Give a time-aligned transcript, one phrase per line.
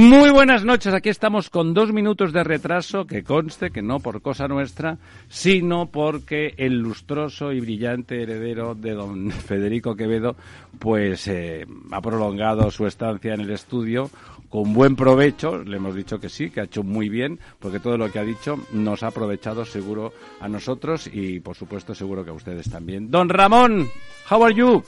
[0.00, 4.22] Muy buenas noches, aquí estamos con dos minutos de retraso, que conste que no por
[4.22, 4.96] cosa nuestra,
[5.28, 10.36] sino porque el lustroso y brillante heredero de don Federico Quevedo,
[10.78, 14.08] pues eh, ha prolongado su estancia en el estudio
[14.48, 17.98] con buen provecho, le hemos dicho que sí, que ha hecho muy bien, porque todo
[17.98, 22.30] lo que ha dicho nos ha aprovechado seguro a nosotros y por supuesto seguro que
[22.30, 23.10] a ustedes también.
[23.10, 23.86] Don Ramón,
[24.30, 24.82] how are you?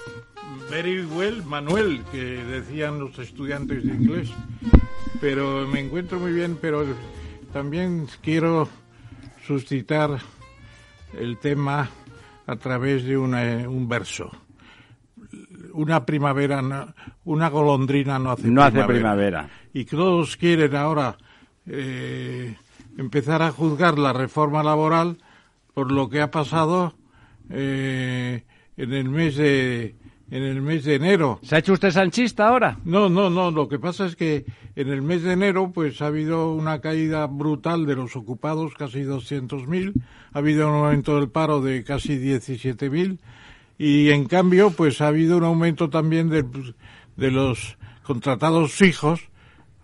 [0.70, 4.30] Very well, Manuel, que decían los estudiantes de inglés.
[5.20, 6.84] Pero me encuentro muy bien, pero
[7.52, 8.68] también quiero
[9.46, 10.18] suscitar
[11.18, 11.90] el tema
[12.46, 14.30] a través de un verso.
[15.74, 16.62] Una primavera,
[17.24, 19.48] una golondrina no hace no hace primavera.
[19.72, 21.16] Y todos quieren ahora
[21.66, 22.56] eh,
[22.98, 25.18] empezar a juzgar la reforma laboral
[25.74, 26.94] por lo que ha pasado
[27.50, 28.44] eh,
[28.76, 29.94] en el mes de
[30.32, 31.38] en el mes de enero.
[31.42, 32.78] ¿Se ha hecho usted sanchista ahora?
[32.86, 33.50] No, no, no.
[33.50, 37.26] Lo que pasa es que en el mes de enero pues ha habido una caída
[37.26, 39.92] brutal de los ocupados, casi 200.000.
[40.32, 43.18] Ha habido un aumento del paro de casi 17.000.
[43.76, 46.46] Y en cambio pues ha habido un aumento también de,
[47.16, 49.28] de los contratados fijos,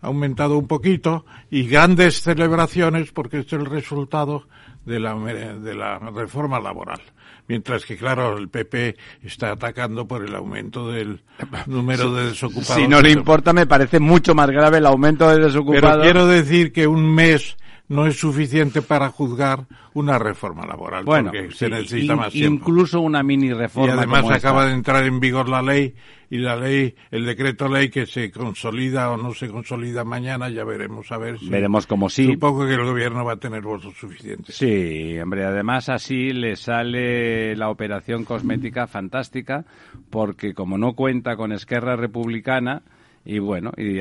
[0.00, 4.44] ha aumentado un poquito, y grandes celebraciones porque es el resultado
[4.86, 7.02] de la, de la reforma laboral
[7.48, 11.22] mientras que, claro, el PP está atacando por el aumento del
[11.66, 12.76] número de desocupados.
[12.76, 15.82] Si no le importa, me parece mucho más grave el aumento de desocupados.
[15.82, 17.56] Pero quiero decir que un mes
[17.88, 22.62] no es suficiente para juzgar una reforma laboral, bueno, porque se necesita más tiempo.
[22.62, 23.94] Incluso una mini reforma.
[23.94, 25.94] Y además acaba de entrar en vigor la ley
[26.30, 30.64] y la ley, el decreto ley que se consolida o no se consolida mañana, ya
[30.64, 31.48] veremos a ver si.
[31.48, 32.26] Veremos como sí.
[32.26, 34.54] Supongo que el gobierno va a tener votos suficientes.
[34.54, 39.64] Sí, hombre, además así le sale la operación cosmética fantástica,
[40.10, 42.82] porque como no cuenta con Esquerra Republicana,
[43.30, 43.92] y bueno, y,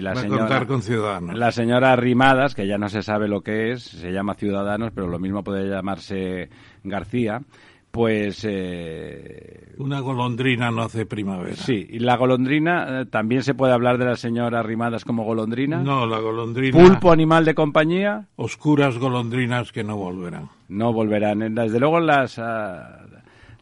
[0.00, 0.64] la señora...
[0.64, 1.36] con Ciudadanos.
[1.36, 5.08] La señora Rimadas, que ya no se sabe lo que es, se llama Ciudadanos, pero
[5.08, 6.48] lo mismo puede llamarse
[6.84, 7.42] García,
[7.90, 8.46] pues...
[8.48, 11.56] Eh, Una golondrina no hace primavera.
[11.56, 15.78] Sí, y la golondrina, eh, también se puede hablar de la señora Rimadas como golondrina.
[15.78, 16.78] No, la golondrina...
[16.78, 18.28] Pulpo animal de compañía.
[18.36, 20.48] Oscuras golondrinas que no volverán.
[20.68, 21.56] No volverán.
[21.56, 22.38] Desde luego las...
[22.38, 23.05] Ah,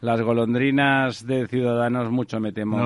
[0.05, 2.77] las golondrinas de Ciudadanos mucho me temo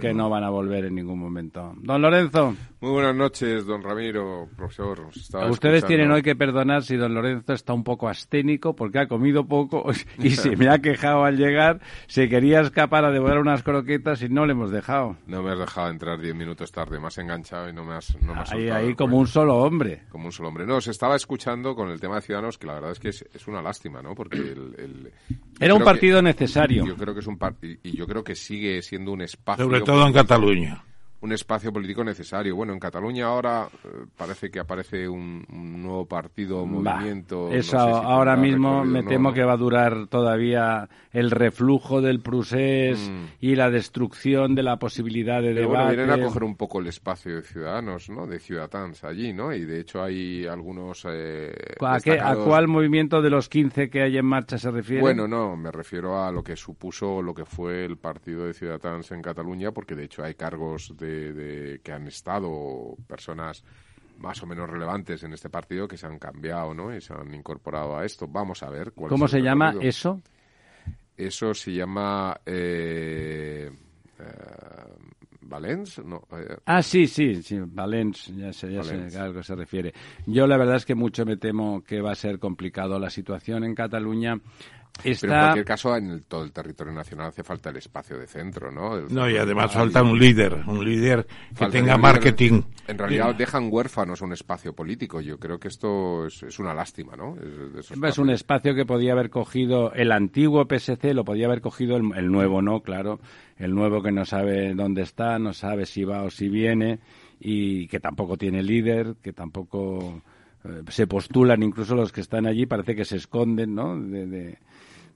[0.00, 1.74] que, no, van a volver en ningún momento.
[1.82, 2.54] Don Lorenzo.
[2.78, 5.08] Muy buenas noches, don Ramiro, profesor.
[5.48, 9.46] Ustedes tienen hoy que perdonar si don Lorenzo está un poco asténico porque ha comido
[9.46, 9.86] poco
[10.18, 11.80] y se me ha quejado al llegar.
[12.06, 15.16] Se quería escapar a devorar unas croquetas y no le hemos dejado.
[15.26, 18.34] No me has dejado entrar diez minutos tarde, más enganchado y no me has, no
[18.50, 20.02] Ahí, ahí como un solo hombre.
[20.10, 20.66] Como un solo hombre.
[20.66, 23.48] No, se estaba escuchando con el tema de Ciudadanos que la verdad es que es,
[23.48, 24.14] una lástima, ¿no?
[24.14, 25.12] Porque el,
[25.58, 26.84] Era un partido necesario.
[26.84, 29.64] Yo creo que es un y yo creo que sigue siendo un espacio.
[29.64, 30.84] Sobre todo en Cataluña
[31.26, 32.54] un espacio político necesario.
[32.54, 37.50] Bueno, en Cataluña ahora eh, parece que aparece un, nuevo partido, movimiento.
[37.50, 43.24] eso ahora mismo me temo que va a durar todavía el reflujo del Prusés mm.
[43.40, 45.96] y la destrucción de la posibilidad de Pero debate.
[45.96, 48.26] Bueno, vienen a coger un poco el espacio de Ciudadanos, ¿no?
[48.26, 49.52] De Ciudadanos allí, ¿no?
[49.52, 51.06] Y de hecho hay algunos.
[51.10, 55.00] Eh, ¿A, ¿A, cuál movimiento de los 15 que hay en marcha se refiere?
[55.00, 59.10] Bueno, no, me refiero a lo que supuso lo que fue el partido de Ciudadanos
[59.10, 63.64] en Cataluña, porque de hecho hay cargos de de, que han estado personas
[64.18, 66.94] más o menos relevantes en este partido que se han cambiado, ¿no?
[66.94, 68.26] Y se han incorporado a esto.
[68.26, 68.92] Vamos a ver.
[68.92, 70.22] Cuál ¿Cómo se llama eso?
[71.16, 73.70] Eso se llama eh,
[74.18, 74.22] eh
[75.48, 76.22] Valens, no.
[76.32, 79.94] Eh, ah, sí, sí, sí, Valens, ya sé, ya sé a algo se refiere.
[80.26, 83.64] Yo la verdad es que mucho me temo que va a ser complicado la situación
[83.64, 84.40] en Cataluña.
[85.02, 88.70] Pero en cualquier caso, en todo el territorio nacional hace falta el espacio de centro,
[88.70, 89.00] ¿no?
[89.08, 91.26] no, y además falta un líder, un líder
[91.56, 92.62] que tenga marketing.
[92.88, 95.20] En realidad dejan huérfanos un espacio político.
[95.20, 97.36] Yo creo que esto es, una lástima, ¿no?
[97.78, 102.30] Es, un espacio que podía haber cogido el antiguo PSC, lo podía haber cogido el,
[102.30, 102.80] nuevo, ¿no?
[102.80, 103.20] Claro,
[103.58, 107.00] el nuevo que no sabe dónde está, no sabe si va o si viene
[107.38, 110.22] y que tampoco tiene líder, que tampoco
[110.64, 113.98] eh, se postulan incluso los que están allí, parece que se esconden, ¿no?
[113.98, 114.56] de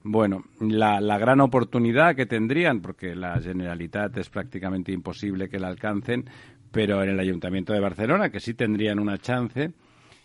[0.03, 5.67] bueno, la, la, gran oportunidad que tendrían, porque la Generalitat es prácticamente imposible que la
[5.67, 6.25] alcancen,
[6.71, 9.71] pero en el Ayuntamiento de Barcelona, que sí tendrían una chance,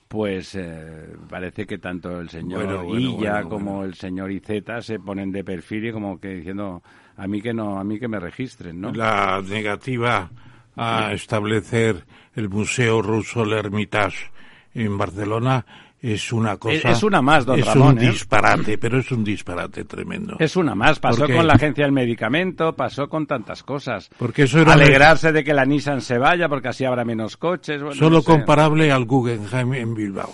[0.08, 5.42] pues eh, parece que tanto el señor Illa como el señor Iceta se ponen de
[5.42, 6.82] perfil y como que diciendo
[7.16, 8.92] a mí que no, a mí que me registren, ¿no?
[8.92, 10.30] La negativa
[10.76, 14.30] a establecer el Museo Ruso El Hermitage
[14.74, 15.64] en Barcelona
[16.00, 16.90] es una cosa.
[16.90, 18.10] Es una más, don Es un ¿eh?
[18.10, 20.36] disparate, pero es un disparate tremendo.
[20.38, 21.00] Es una más.
[21.00, 24.10] Pasó con la agencia del medicamento, pasó con tantas cosas.
[24.18, 27.82] Porque eso era Alegrarse de que la Nissan se vaya porque así habrá menos coches.
[27.96, 30.32] Solo comparable al Guggenheim en Bilbao.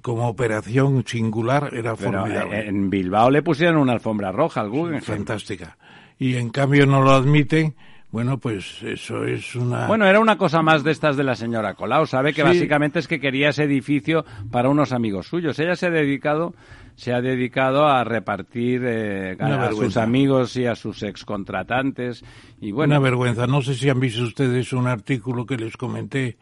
[0.00, 2.66] Como operación singular era formidable.
[2.66, 5.02] En Bilbao le pusieron una alfombra roja al Guggenheim.
[5.02, 5.76] Fantástica.
[6.18, 7.74] Y en cambio no lo admiten
[8.12, 9.86] bueno, pues eso es una...
[9.86, 12.34] Bueno, era una cosa más de estas de la señora Colau, ¿sabe?
[12.34, 15.58] Que básicamente es que quería ese edificio para unos amigos suyos.
[15.58, 16.52] Ella se ha dedicado,
[16.94, 22.22] se ha dedicado a repartir eh, a, sus amigos y a sus excontratantes.
[22.60, 22.96] Y bueno...
[22.96, 23.46] Una vergüenza.
[23.46, 26.36] No sé si han visto ustedes un artículo que les comenté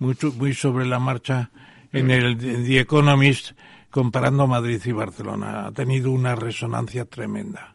[0.00, 1.52] mucho, muy sobre la marcha
[1.92, 3.52] en el The Economist
[3.88, 5.66] comparando Madrid y Barcelona.
[5.66, 7.73] Ha tenido una resonancia tremenda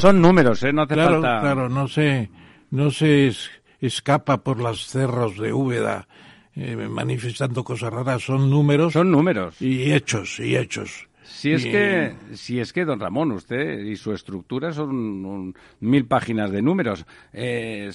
[0.00, 0.72] son, números, ¿eh?
[0.72, 1.40] No hace claro, falta...
[1.40, 2.30] Claro, no se,
[2.70, 3.32] no se
[3.80, 6.08] escapa por los cerros de Úbeda
[6.54, 8.22] eh, manifestando cosas raras.
[8.22, 8.92] Son números.
[8.92, 9.60] Son números.
[9.62, 11.08] Y hechos, y hechos.
[11.22, 16.50] Si es que, si es que, don Ramón, usted y su estructura son mil páginas
[16.50, 17.06] de números.
[17.32, 17.90] Eh,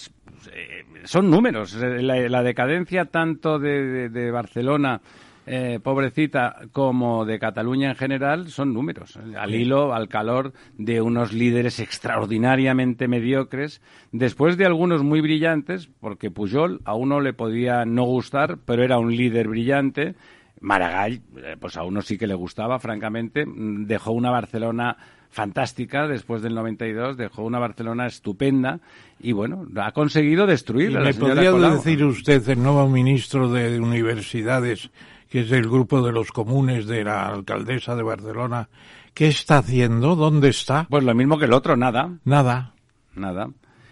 [1.04, 1.74] son números.
[1.74, 5.02] La, decadencia tanto de Barcelona
[5.46, 11.34] eh, pobrecita como de Cataluña en general son números, al hilo, al calor de unos
[11.34, 13.82] líderes extraordinariamente mediocres,
[14.12, 18.98] después de algunos muy brillantes, porque Pujol a uno le podía no gustar, pero era
[18.98, 20.16] un líder brillante.
[20.62, 24.96] Maragall, eh, pues a uno sí que le gustaba, francamente, dejó una Barcelona
[25.34, 28.80] fantástica después del 92, dejó una Barcelona estupenda
[29.20, 31.02] y bueno, ha conseguido destruirla.
[31.02, 34.92] ¿Me podría decir usted, el nuevo ministro de Universidades,
[35.34, 38.70] que es del grupo de los comunes de la alcaldesa de Barcelona,
[39.16, 40.16] ¿qué está haciendo?
[40.16, 40.86] ¿Dónde está?
[40.88, 42.20] Pues lo mismo que el otro, nada.
[42.24, 42.76] Nada.
[43.16, 43.50] Nada.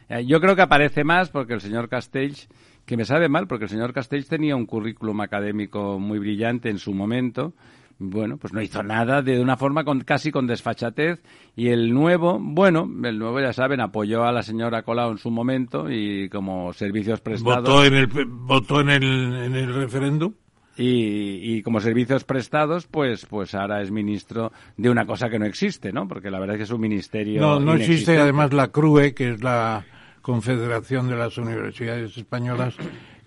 [0.07, 2.47] Eh, yo creo que aparece más porque el señor Castells,
[2.85, 6.77] que me sabe mal, porque el señor Castells tenía un currículum académico muy brillante en
[6.77, 7.55] su momento,
[7.97, 11.23] bueno, pues no hizo nada de una forma con, casi con desfachatez.
[11.55, 15.31] Y el nuevo, bueno, el nuevo ya saben, apoyó a la señora Colau en su
[15.31, 17.67] momento y como servicios prestados.
[17.67, 20.33] Votó en el, votó en el, en el referéndum.
[20.81, 25.45] Y, y, como servicios prestados, pues, pues ahora es ministro de una cosa que no
[25.45, 26.07] existe, ¿no?
[26.07, 27.39] Porque la verdad es que es un ministerio.
[27.39, 29.85] No, no existe además la CRUE, que es la
[30.21, 32.75] Confederación de las Universidades Españolas,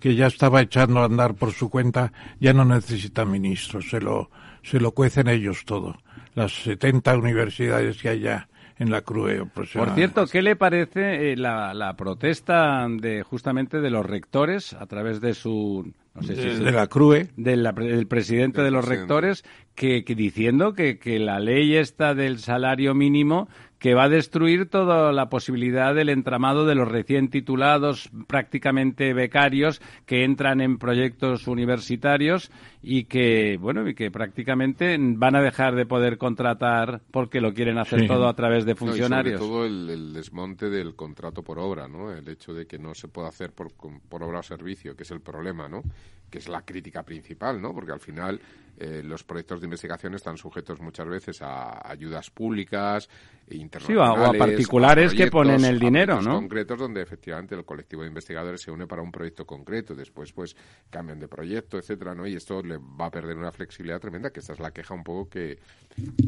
[0.01, 4.31] que ya estaba echando a andar por su cuenta, ya no necesita ministros, se lo,
[4.63, 5.99] se lo cuecen ellos todo.
[6.35, 9.47] Las 70 universidades que hay ya en la CRUE.
[9.47, 14.87] Por cierto, ¿qué le parece eh, la, la, protesta de justamente de los rectores a
[14.87, 19.45] través de su no sé si de, la CRUE del presidente de los rectores
[19.75, 23.49] que, que diciendo que, que la ley esta del salario mínimo
[23.85, 29.83] que va a destruir toda la posibilidad del entramado de los recién titulados, prácticamente becarios,
[30.07, 32.51] que entran en proyectos universitarios
[32.83, 37.77] y que, bueno, y que prácticamente van a dejar de poder contratar porque lo quieren
[37.77, 39.39] hacer todo a través de funcionarios.
[39.39, 42.11] No, todo el, desmonte del contrato por obra, ¿no?
[42.11, 45.11] El hecho de que no se pueda hacer por, por obra o servicio, que es
[45.11, 45.83] el problema, ¿no?
[46.31, 47.73] Que es la crítica principal, ¿no?
[47.73, 48.41] Porque al final
[48.77, 53.09] eh, los proyectos de investigación están sujetos muchas veces a ayudas públicas,
[53.51, 54.19] internacionales.
[54.19, 56.35] o a particulares que ponen el dinero, ¿no?
[56.35, 60.57] concretos donde efectivamente el colectivo de investigadores se une para un proyecto concreto, después pues
[60.91, 62.27] cambian de proyecto, etcétera, ¿no?
[62.27, 65.05] Y esto le va a perder una flexibilidad tremenda, que esta es la queja un
[65.05, 65.61] poco que,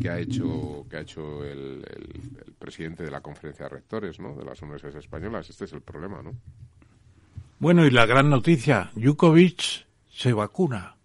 [0.01, 4.35] que ha hecho que ha hecho el, el, presidente de la conferencia de rectores, ¿no?
[4.37, 5.51] De las universidades españolas.
[5.51, 6.33] Este es el problema, ¿no?
[7.59, 10.97] Bueno, y la gran noticia, Yukovic se vacuna.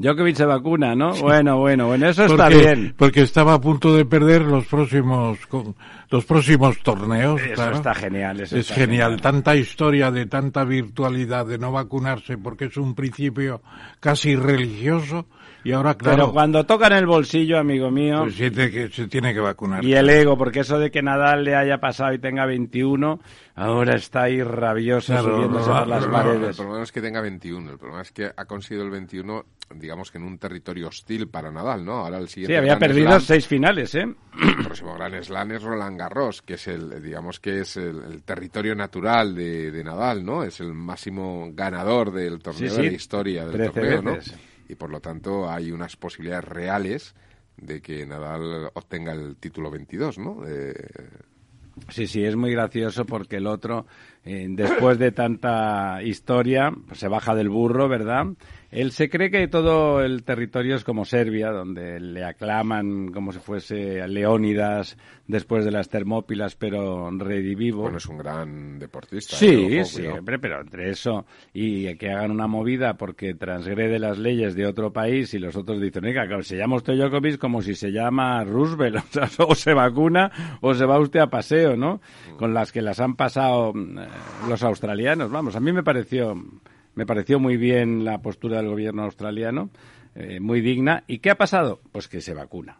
[0.00, 1.12] Djokovic se vacuna, ¿no?
[1.16, 2.94] Bueno, bueno, bueno, eso está bien.
[2.96, 5.38] Porque estaba a punto de perder los próximos
[6.10, 7.40] los próximos torneos.
[7.42, 8.40] Eso está genial.
[8.40, 9.20] es genial.
[9.20, 13.62] Tanta historia de tanta virtualidad de no vacunarse porque es un principio
[13.98, 15.26] casi religioso
[15.62, 16.16] y ahora, claro.
[16.16, 18.22] Pero cuando tocan el bolsillo, amigo mío.
[18.22, 19.84] Pues siente que se tiene que vacunar.
[19.84, 23.20] Y el ego, porque eso de que Nadal le haya pasado y tenga 21,
[23.54, 26.58] ahora está ahí rabioso subiéndose por las paredes.
[26.58, 27.70] El problema es que tenga 21.
[27.70, 31.50] El problema es que ha conseguido el 21, digamos que en un territorio hostil para
[31.50, 31.98] Nadal, ¿no?
[31.98, 32.54] Ahora el siguiente.
[32.54, 34.06] Sí, había perdido seis finales, ¿eh?
[34.42, 38.74] El próximo Gran Slam es Roland Garros, que es el, digamos que es el, territorio
[38.74, 40.42] natural de, de, Nadal, ¿no?
[40.42, 44.16] Es el máximo ganador del torneo de la historia del torneo, ¿no?
[44.70, 47.14] Y por lo tanto hay unas posibilidades reales
[47.56, 50.42] de que Nadal obtenga el título 22, ¿no?
[51.88, 53.86] Sí, sí, es muy gracioso porque el otro,
[54.24, 58.26] eh, después de tanta historia, pues se baja del burro, ¿verdad?
[58.70, 63.40] Él se cree que todo el territorio es como Serbia, donde le aclaman como si
[63.40, 64.96] fuese Leónidas
[65.26, 67.82] después de las Termópilas, pero redivivo.
[67.82, 69.36] Bueno, es un gran deportista.
[69.36, 69.84] Sí, ¿eh?
[69.84, 74.92] siempre, pero entre eso y que hagan una movida porque transgrede las leyes de otro
[74.92, 78.96] país y los otros dicen, oiga, se llama usted Djokovic como si se llama Roosevelt,
[79.22, 82.00] o, sea, o se vacuna o se va usted a paseo, ¿no?
[82.32, 82.36] Mm.
[82.36, 84.06] Con las que las han pasado eh,
[84.48, 86.36] los australianos, vamos, a mí me pareció
[87.00, 89.70] me pareció muy bien la postura del gobierno australiano,
[90.14, 91.02] eh, muy digna.
[91.06, 91.80] ¿Y qué ha pasado?
[91.92, 92.76] Pues que se vacuna.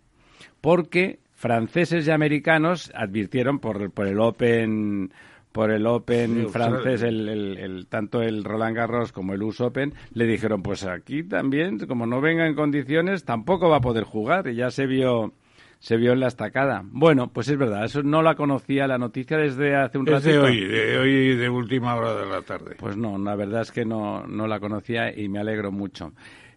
[0.61, 5.11] Porque franceses y americanos advirtieron por, por el Open
[5.53, 10.63] por el Open francés, el, tanto el Roland Garros como el US Open, le dijeron,
[10.63, 14.49] pues aquí también, como no venga en condiciones, tampoco va a poder jugar.
[14.49, 15.33] Y ya se vio
[15.81, 16.83] se vio en la estacada.
[16.85, 20.29] Bueno, pues es verdad, eso no la conocía la noticia desde hace un rato.
[20.29, 22.77] de hoy, de hoy de última hora de la tarde.
[22.79, 26.13] Pues no, la verdad es que no, no la conocía y me alegro mucho.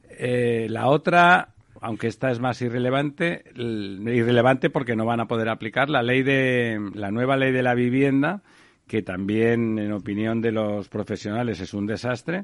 [0.09, 5.89] Eh, la otra, aunque esta es más irrelevante, irrelevante porque no van a poder aplicar
[5.89, 8.41] la ley de la nueva ley de la vivienda,
[8.87, 12.43] que también, en opinión de los profesionales, es un desastre.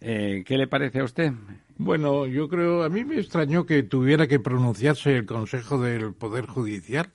[0.00, 1.32] Eh, ¿Qué le parece a usted?
[1.76, 6.46] Bueno, yo creo, a mí me extrañó que tuviera que pronunciarse el Consejo del Poder
[6.46, 7.10] Judicial,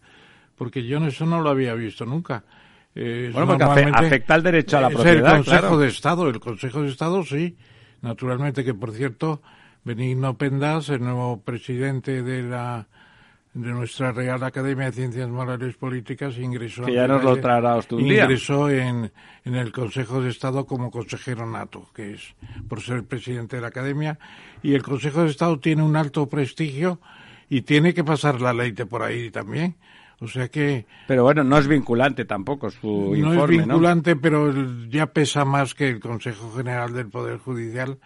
[0.56, 2.44] porque yo eso no lo había visto nunca.
[2.94, 5.38] bueno, porque afecta al derecho a la propiedad.
[5.38, 7.58] el Consejo de Estado, el Consejo de Estado sí,
[8.02, 9.42] naturalmente que por cierto,
[9.86, 12.88] Benigno Pendas, el nuevo presidente de la
[13.54, 17.96] de nuestra Real Academia de Ciencias Morales Políticas ingresó que ya nos lo traerá usted
[17.96, 19.12] un ingresó en,
[19.44, 22.36] en el Consejo de Estado como consejero nato que es
[22.68, 24.20] por ser presidente de la Academia.
[24.62, 27.00] Y el Consejo de Estado tiene un alto prestigio
[27.50, 29.76] y tiene que pasar la ley de por ahí también.
[30.22, 34.54] O sea que pero bueno no es vinculante tampoco su no informe es vinculante pero
[34.90, 37.98] ya pesa más que el Consejo General del Poder Judicial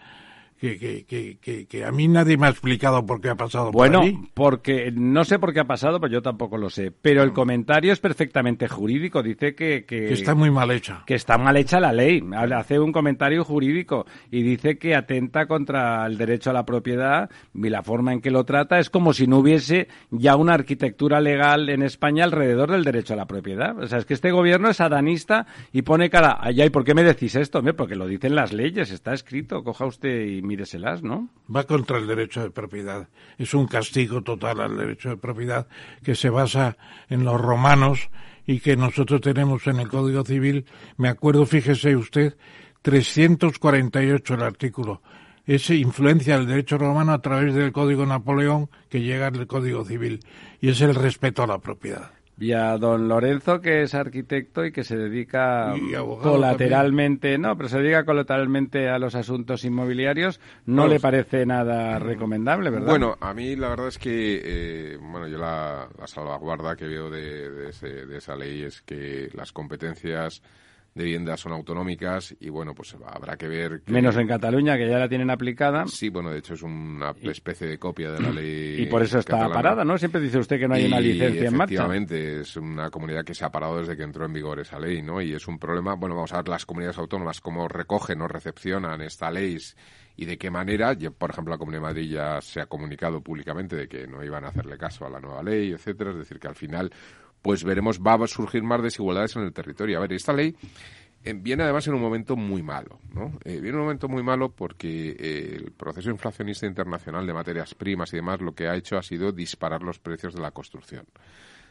[0.64, 4.02] que, que, que, que, a mí nadie me ha explicado por qué ha pasado bueno,
[4.34, 6.92] por porque no sé por qué ha pasado, pero yo tampoco lo sé.
[6.92, 9.22] Pero el comentario es perfectamente jurídico.
[9.22, 11.04] Dice que, que, está muy mal hecha.
[11.06, 12.24] que está mal hecha la ley.
[12.56, 17.70] Hace un comentario jurídico y dice que atenta contra el derecho a la propiedad y
[17.70, 21.70] la forma en que lo trata es como si no hubiese ya una arquitectura legal
[21.70, 23.78] en España alrededor del derecho a la propiedad.
[23.80, 26.94] O sea, es que este gobierno es adanista y pone cara, ay, ay, ¿por qué
[26.94, 27.62] me decís esto?
[27.76, 30.53] Porque lo dicen las leyes, está escrito, coja usted y
[31.04, 31.30] ¿no?
[31.54, 33.10] Va contra el derecho de propiedad.
[33.38, 35.68] Es un castigo total al derecho de propiedad
[36.04, 36.78] que se basa
[37.10, 38.10] en los romanos
[38.46, 40.66] y que nosotros tenemos en el Código Civil.
[40.98, 42.36] Me acuerdo, fíjese usted,
[42.82, 45.02] 348 el artículo.
[45.46, 50.20] Es influencia del derecho romano a través del Código Napoleón que llega al Código Civil
[50.62, 52.12] y es el respeto a la propiedad.
[52.40, 55.74] Y a don Lorenzo, que es arquitecto y que se dedica
[56.22, 60.94] colateralmente, no, pero se dedica colateralmente a los asuntos inmobiliarios, no Vamos.
[60.94, 62.88] le parece nada recomendable, ¿verdad?
[62.88, 67.10] Bueno, a mí la verdad es que, eh, bueno, yo la, la salvaguarda que veo
[67.10, 70.42] de, de ese- de esa ley es que las competencias
[70.96, 73.82] de vivienda son autonómicas y, bueno, pues habrá que ver...
[73.82, 75.86] que- Menos en Cataluña, que ya la tienen aplicada.
[75.88, 79.18] Sí, bueno, de hecho es una especie de copia de la ley Y por eso
[79.20, 79.56] está catalana.
[79.56, 79.98] parada, ¿no?
[79.98, 81.74] Siempre dice usted que no hay una licencia en marcha.
[81.74, 85.02] Efectivamente, es una comunidad que se ha parado desde que entró en vigor esa ley,
[85.02, 85.22] ¿no?
[85.22, 85.96] Y es un problema.
[85.96, 89.58] Bueno, vamos a ver las comunidades autónomas cómo recogen o recepcionan esta ley
[90.16, 90.94] y de qué manera.
[90.94, 94.24] Yo, por ejemplo, la Comunidad de Madrid ya se ha comunicado públicamente de que no
[94.24, 96.12] iban a hacerle caso a la nueva ley, etcétera.
[96.12, 96.92] Es decir, que al final,
[97.44, 99.98] pues veremos, va a surgir más desigualdades en el territorio.
[99.98, 100.56] A ver, esta ley
[101.26, 103.38] eh, viene además en un momento muy malo, ¿no?
[103.44, 107.76] Eh, viene en un momento muy malo porque eh, el proceso inflacionista internacional de materias
[107.76, 111.06] primas y demás lo que ha hecho ha sido disparar los precios de la construcción.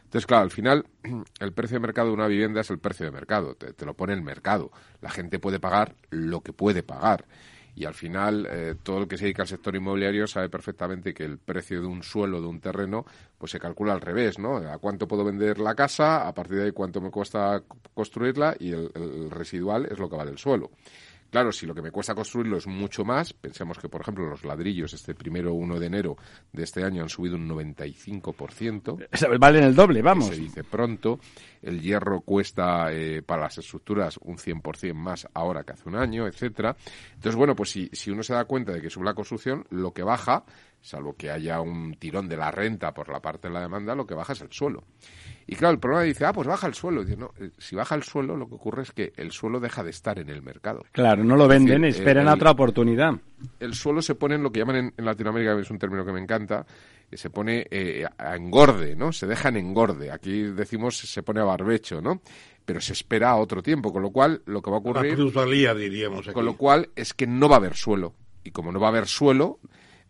[0.03, 0.85] Entonces, claro, al final
[1.39, 4.13] el precio de mercado de una vivienda es el precio de mercado, te, lo pone
[4.13, 4.71] el mercado.
[5.01, 7.25] La gente puede pagar lo que puede pagar.
[7.75, 11.39] Y al final, todo el que se dedica al sector inmobiliario sabe perfectamente que el
[11.39, 13.03] precio de un suelo, de un terreno,
[13.43, 14.55] pues se calcula al revés, ¿no?
[14.55, 17.61] A cuánto puedo vender la casa, a partir de ahí cuánto me cuesta
[17.93, 20.71] construirla y el, el residual es lo que vale el suelo.
[21.33, 24.45] Claro, si lo que me cuesta construirlo es mucho más, pensemos que, por ejemplo, los
[24.45, 26.15] ladrillos este primero 1 de enero
[26.51, 29.07] de este año han subido un 95%.
[29.11, 30.27] O sea, Valen el doble, vamos.
[30.27, 31.19] Se dice pronto.
[31.61, 36.27] El hierro cuesta eh, para las estructuras un 100% más ahora que hace un año,
[36.27, 36.77] etcétera.
[37.15, 39.91] Entonces, bueno, pues si, si uno se da cuenta de que sube la construcción, lo
[39.91, 40.45] que baja,
[40.83, 44.05] salvo que haya un tirón de la renta por la parte de la demanda, lo
[44.05, 44.83] que baja es el suelo.
[45.47, 47.03] Y claro, el problema dice, ah, pues baja el suelo.
[47.03, 49.81] Dice, no, eh, si baja el suelo, lo que ocurre es que el suelo deja
[49.83, 50.83] de estar en el mercado.
[50.91, 53.13] Claro, no lo venden, decir, esperan el- otra oportunidad.
[53.59, 56.05] el suelo se pone en lo que llaman en, en Latinoamérica, que es un término
[56.05, 56.65] que me encanta,
[57.09, 59.11] que se pone eh, a engorde, ¿no?
[59.13, 60.11] Se deja en engorde.
[60.11, 62.21] Aquí decimos se pone a barbecho, ¿no?
[62.65, 65.15] Pero se espera a otro tiempo, con lo cual lo que va a La ocurrir,
[65.15, 66.33] plusvalía, diríamos aquí.
[66.33, 68.13] con lo cual es que no va a haber suelo.
[68.45, 69.59] Y como no va a haber suelo,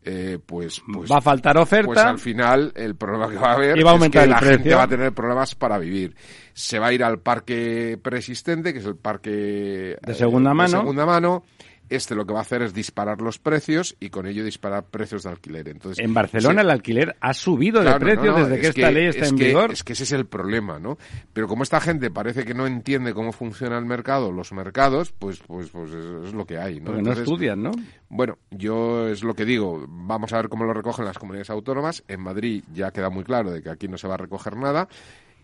[0.05, 1.85] eh, pues, pues Va a faltar oferta.
[1.87, 4.39] pues al final el problema que va a haber Y va a es que la
[4.39, 4.57] precio.
[4.57, 6.15] gente va a tener problemas para vivir.
[6.53, 10.79] Se va a ir al parque preexistente, que es el parque De segunda mano.
[10.79, 11.43] segunda mano.
[11.89, 15.23] Este lo que va a hacer es disparar los precios y con ello disparar precios
[15.23, 15.67] de alquiler.
[15.69, 18.67] Entonces, En Barcelona sí, el alquiler ha subido claro, de precio no, no, desde que
[18.67, 19.71] es esta ley está es en que- vigor.
[19.71, 20.97] Es que ese es el problema, ¿no?
[21.33, 25.39] Pero como esta gente parece que no entiende cómo funciona el mercado, los mercados, pues,
[25.45, 26.85] pues, pues es, es lo que hay, ¿no?
[26.87, 27.71] Porque no estudian, ¿no?
[28.09, 32.03] bueno, yo es lo que digo, vamos a ver cómo lo recogen las comunidades autónomas.
[32.07, 34.87] En Madrid ya queda muy claro de que aquí no se va a recoger nada.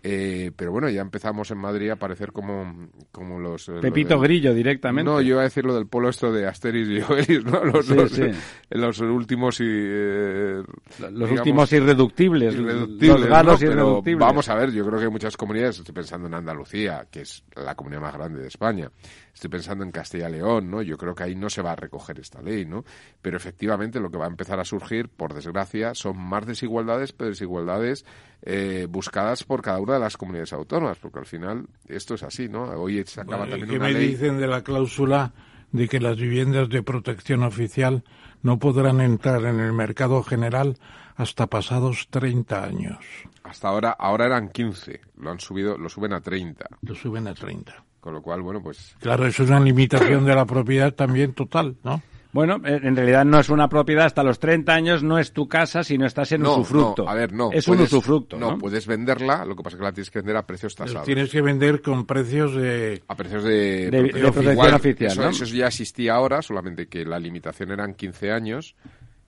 [0.01, 3.67] Eh, pero bueno, ya empezamos en Madrid a parecer como, como los...
[3.69, 5.09] eh, Pepito los del- Grillo directamente.
[5.11, 7.63] No, yo iba a decir lo del polo esto de Asteris y Obelix, ¿no?
[7.65, 8.23] Los, Sí, los- sí.
[8.69, 9.65] los últimos y...
[9.67, 10.63] eh,
[10.99, 12.53] Los digamos, últimos irreductibles.
[12.55, 13.67] irreductibles, los galos ¿no?
[13.71, 14.19] Irreductibles.
[14.19, 17.43] Vamos a ver, yo creo que hay muchas comunidades, estoy pensando en Andalucía, que es
[17.55, 18.89] la comunidad más grande de España,
[19.39, 20.81] estoy pensando en Castilla y León, ¿no?
[20.81, 22.83] Yo creo que ahí no se va a recoger esta ley, ¿no?
[23.21, 27.29] Pero efectivamente lo que va a empezar a surgir, por desgracia, son más desigualdades, pero
[27.29, 28.05] desigualdades
[28.41, 32.49] eh, buscadas por cada una de las comunidades autónomas, porque al final esto es así,
[32.49, 32.63] ¿no?
[32.63, 34.07] Hoy se acaba Bueno, ¿y también ¿Qué una me ley...
[34.09, 35.31] dicen de la cláusula
[35.71, 38.03] de que las viviendas de protección oficial
[38.41, 40.77] no podrán entrar en el mercado general
[41.15, 42.97] hasta pasados 30 años?
[43.43, 47.33] Hasta ahora, ahora eran 15, lo han subido, lo suben a 30, Lo suben a
[47.33, 47.85] 30.
[47.99, 51.75] Con lo cual, bueno, pues Claro, eso es una limitación de la propiedad también total,
[51.83, 52.01] ¿no?
[52.31, 55.83] Bueno, en realidad no es una propiedad hasta los 30 años, no es tu casa
[55.83, 57.05] si no estás en usufructo.
[57.05, 57.51] No, a ver, no.
[57.51, 58.57] Es un puedes- usufructo, No, ¿no?
[58.59, 61.05] puedes venderla, lo que pasa es que la tienes que vender a precios tasados.
[61.05, 63.01] Tienes que vender con precios de...
[63.07, 65.29] A precios de, De- de protección oficial, eso, ¿no?
[65.29, 68.75] eso ya existía ahora, solamente que la limitación eran 15 años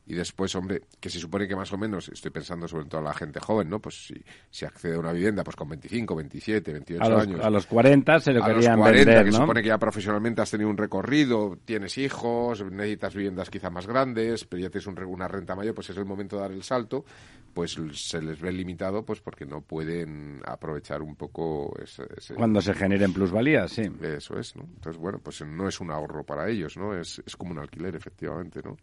[0.07, 3.03] y después, hombre, que se supone que más o menos, estoy pensando sobre todo a
[3.03, 3.79] la gente joven, ¿no?
[3.79, 4.15] Pues si,
[4.49, 7.39] si accede a una vivienda pues con 25, 27, 28 a los, años.
[7.45, 9.37] A los 40 se lo a querían los 40, vender, que ¿no?
[9.37, 14.45] supone que ya profesionalmente has tenido un recorrido, tienes hijos, necesitas viviendas quizá más grandes,
[14.45, 17.05] pero ya tienes un una renta mayor, pues es el momento de dar el salto,
[17.53, 22.03] pues se les ve limitado pues porque no pueden aprovechar un poco ese...
[22.17, 23.83] ese- Cuando se generen plusvalías, sí.
[24.01, 24.63] eso es, ¿no?
[24.63, 26.95] Entonces, bueno, pues no es un ahorro para ellos, ¿no?
[26.95, 28.77] Es, es como un alquiler, efectivamente, ¿no?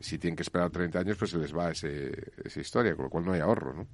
[0.00, 2.10] Si tienen que esperar 30 años, pues se les va ese,
[2.42, 3.86] esa historia, con lo cual no hay ahorro, ¿no?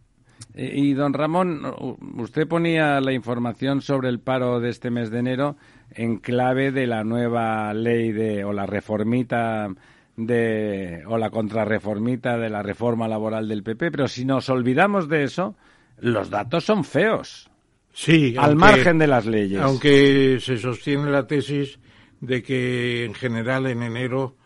[0.54, 5.10] Y, y, don Ramón, u- usted ponía la información sobre el paro de este mes
[5.10, 5.56] de enero
[5.90, 9.68] en clave de la nueva ley de o la reformita
[10.16, 15.24] de o la contrarreformita de la reforma laboral del PP, pero si nos olvidamos de
[15.24, 15.56] eso,
[15.98, 17.50] los datos son feos.
[17.92, 19.60] Sí, al aunque- margen de las leyes.
[19.60, 21.78] Aunque se sostiene la tesis
[22.20, 24.36] de que en general en enero,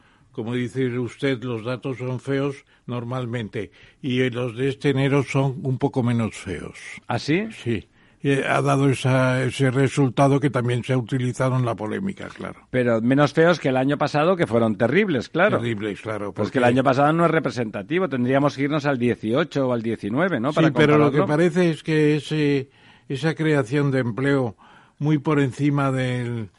[0.40, 3.70] como dice usted, los datos son feos normalmente
[4.02, 6.78] y los de este enero son un poco menos feos.
[7.06, 7.48] ¿Así?
[7.62, 7.86] Sí.
[8.22, 12.60] Y ha dado esa, ese resultado que también se ha utilizado en la polémica, claro.
[12.70, 15.56] Pero menos feos que el año pasado, que fueron terribles, claro.
[15.58, 16.32] Terribles, claro.
[16.34, 19.72] Pues porque- que el año pasado no es representativo, tendríamos que irnos al 18 o
[19.72, 20.52] al 19, ¿no?
[20.52, 22.68] Para sí, pero lo que parece es que ese,
[23.08, 24.54] esa creación de empleo
[24.98, 26.50] muy por encima del-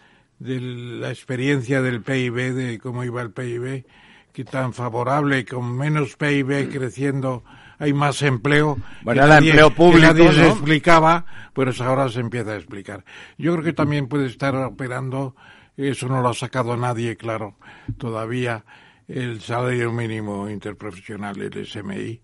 [0.41, 3.85] de la experiencia del PIB, de cómo iba el PIB,
[4.33, 7.43] que tan favorable, con menos PIB creciendo,
[7.77, 8.79] hay más empleo.
[9.03, 13.05] Bueno, empleo público, nadie se explicaba, pues ahora se empieza a explicar.
[13.37, 15.35] Yo creo que también puede estar operando,
[15.77, 17.57] eso no lo ha sacado nadie, claro,
[17.99, 18.65] todavía,
[19.07, 22.19] el salario mínimo interprofesional, el SMI,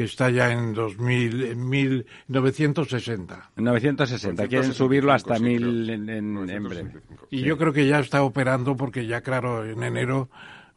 [0.00, 3.50] que está ya en 2000, en 1960.
[3.56, 6.58] 960, quieren subirlo hasta 1000 en, en- en breve.
[6.60, 7.26] 965.
[7.30, 10.30] Y yo creo que ya está operando porque ya, claro, en enero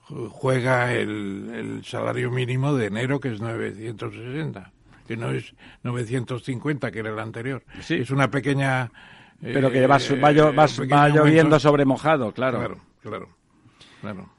[0.09, 4.71] ju- juega el, el salario mínimo de enero, que es 960,
[5.07, 7.63] que no es 950, que era el anterior.
[7.81, 7.95] Sí.
[7.95, 8.91] Es una pequeña...
[9.41, 12.57] Pero que eh, va, su- va llo- va- pequeño va lloviendo sobre mojado, claro.
[12.59, 13.29] Claro, claro,
[14.01, 14.29] claro.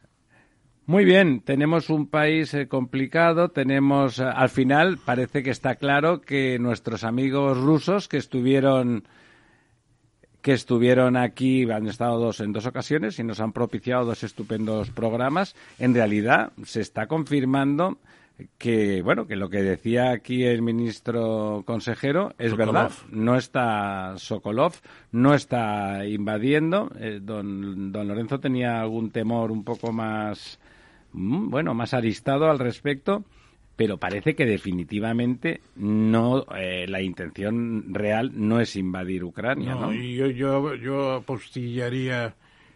[0.87, 6.21] Muy bien, tenemos un país eh, complicado, tenemos, eh, al final parece que está claro
[6.21, 9.05] que nuestros amigos rusos que estuvieron
[10.43, 14.91] que estuvieron aquí, han estado dos en dos ocasiones y nos han propiciado dos estupendos
[14.91, 17.97] programas, en realidad se está confirmando
[18.59, 22.75] que, bueno, que lo que decía aquí el ministro consejero es Sokolov.
[22.75, 22.91] verdad.
[23.11, 24.75] No está Sokolov,
[25.13, 26.91] no está invadiendo.
[26.99, 30.59] Eh, don, don Lorenzo tenía algún temor un poco más,
[31.15, 33.25] bueno, más aristado al respecto,
[33.77, 39.87] pero parece que definitivamente no, eh, la intención real no es invadir Ucrania, ¿no?
[39.87, 42.35] No, y yo, yo, yo apostillaría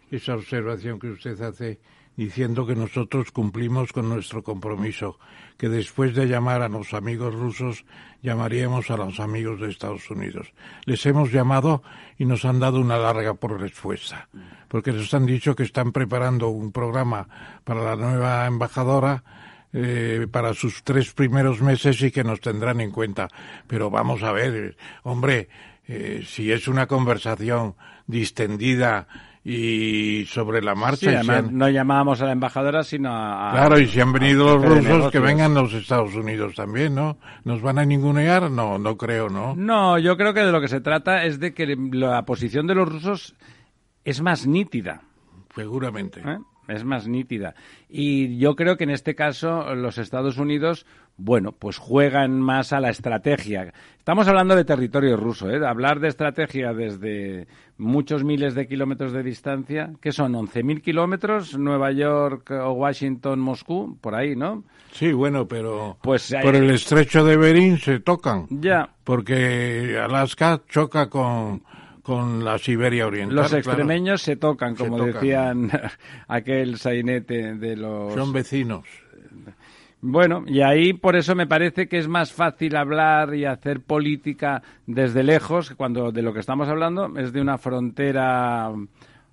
[0.09, 1.79] esa observación que usted hace
[2.19, 5.17] diciendo que nosotros cumplimos con nuestro compromiso,
[5.57, 7.85] que después de llamar a los amigos rusos,
[8.21, 10.51] llamaríamos a los amigos de Estados Unidos.
[10.83, 11.81] Les hemos llamado
[12.17, 14.27] y nos han dado una larga por respuesta,
[14.67, 17.29] porque nos han dicho que están preparando un programa
[17.63, 19.23] para la nueva embajadora
[19.71, 23.29] eh, para sus tres primeros meses y que nos tendrán en cuenta.
[23.65, 25.47] Pero vamos a ver, hombre,
[25.87, 27.75] eh, si es una conversación
[28.07, 29.07] distendida
[29.51, 33.09] y sobre la marcha, Sí, y si además han- no llamábamos a la embajadora, sino
[33.11, 33.51] a...
[33.51, 37.17] claro, y si han venido los rusos, que vengan los Estados Unidos también, ¿no?
[37.45, 38.51] ¿Nos van a ningunear?
[38.51, 39.55] No, no creo, ¿no?
[39.55, 42.75] No, yo creo que de lo que se trata es de que la posición de
[42.75, 43.35] los rusos
[44.05, 45.01] es más nítida.
[45.55, 46.21] Seguramente.
[46.21, 46.37] ¿eh?
[46.69, 47.55] Es más nítida.
[47.89, 50.85] Y yo creo que en este caso los Estados Unidos,
[51.17, 53.73] bueno, pues juegan más a la estrategia.
[53.97, 55.59] Estamos hablando de territorio ruso, ¿eh?
[55.65, 61.91] Hablar de estrategia desde muchos miles de kilómetros de distancia, que son 11.000 kilómetros, Nueva
[61.91, 64.63] York o Washington, Moscú, por ahí, ¿no?
[64.91, 68.89] Sí, bueno, pero Pues, por el estrecho de Bering se tocan, Ya.
[69.03, 71.63] porque Alaska choca con,
[72.09, 73.35] con la Siberia Oriental.
[73.35, 73.59] Los claro.
[73.59, 75.13] extremeños se tocan, Se como tocan.
[75.13, 75.71] decían
[76.27, 78.15] aquel sainete de los...
[78.15, 78.83] Son vecinos.
[80.01, 84.63] Bueno, y ahí por eso me parece que es más fácil hablar y hacer política
[84.87, 88.71] desde lejos, cuando de lo que estamos hablando es de una frontera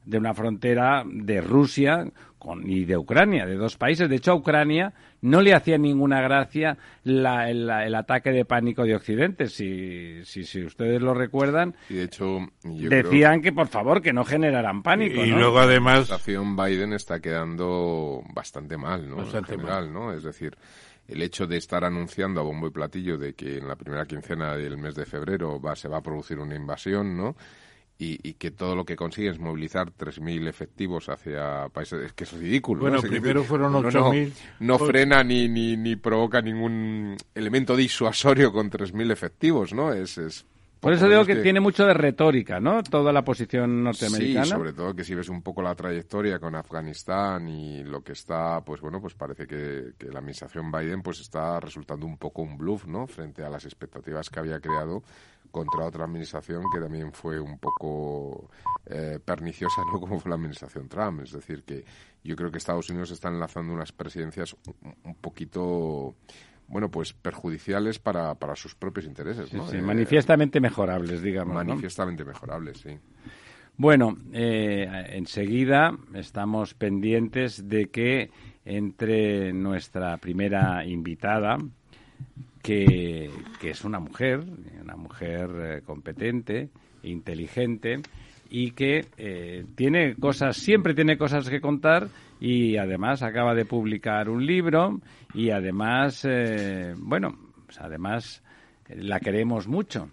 [0.05, 2.05] de una frontera de Rusia
[2.47, 4.09] con, y de Ucrania, de dos países.
[4.09, 8.85] De hecho, a Ucrania no le hacía ninguna gracia la- el, el ataque de pánico
[8.85, 9.49] de Occidente.
[9.49, 14.01] Si, si, si ustedes lo recuerdan, Y de hecho, yo creo decían que por favor
[14.01, 15.25] que no generaran pánico.
[15.25, 15.39] y ¿no?
[15.41, 19.17] luego la además, administración Biden está quedando bastante mal, ¿no?
[19.17, 20.13] Bastante en general, ¿no?
[20.13, 20.57] Es decir,
[21.09, 24.57] el hecho de estar anunciando a bombo y platillo de que en la primera quincena
[24.57, 27.37] del mes de febrero va, se va a producir una invasión, ¿no?
[27.99, 32.03] Y, que todo lo que consigue es movilizar 3.000 efectivos hacia países.
[32.03, 32.83] Es que es ridículo.
[32.83, 34.33] Bueno, primero fueron 8.000.
[34.61, 39.93] No, frena ni, ni, ni provoca ningún elemento disuasorio con 3.000 efectivos, ¿no?
[39.93, 40.45] Es, es
[40.87, 42.83] por eso digo que, tiene mucho de retórica, ¿no?
[42.83, 44.45] Toda la posición norteamericana.
[44.45, 48.13] Sí, sobre todo que si ves un poco la trayectoria con Afganistán y lo que
[48.13, 52.57] está, pues bueno, pues parece que, la administración Biden pues está resultando un poco un
[52.57, 53.07] bluff, ¿no?
[53.07, 55.03] Frente a las expectativas que había creado
[55.57, 58.51] contra otra administración que también fue un poco
[58.85, 59.99] eh, perniciosa, ¿no?
[59.99, 61.23] Como fue la administración Trump.
[61.23, 61.83] Es decir, que
[62.23, 64.55] yo creo que Estados Unidos está enlazando unas presidencias
[65.03, 66.15] un poquito
[66.69, 69.49] bueno, pues perjudiciales para, para sus propios intereses.
[69.49, 71.55] Sí, sí, eh, manifiestamente mejorables, digamos.
[71.55, 72.91] Manifiestamente mejorables, sí.
[73.79, 78.31] Bueno, eh, enseguida estamos pendientes de que
[78.65, 81.57] entre nuestra primera invitada,
[82.67, 83.31] que,
[83.63, 84.41] es una mujer,
[84.83, 86.71] una mujer eh, competente,
[87.05, 88.01] inteligente,
[88.51, 92.09] y que eh, tiene cosas, siempre tiene cosas que contar
[92.41, 95.01] y además acaba de publicar un libro
[95.33, 98.43] y además, eh, bueno, pues además
[98.89, 100.11] la queremos mucho.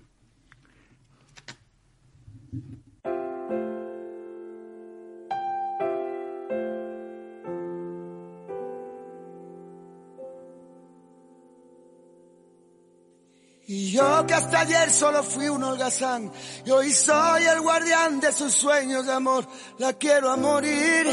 [13.93, 16.31] Yo que hasta ayer solo fui un holgazán,
[16.65, 19.45] y hoy soy el guardián de sus sueños de amor,
[19.77, 21.05] la quiero a morir.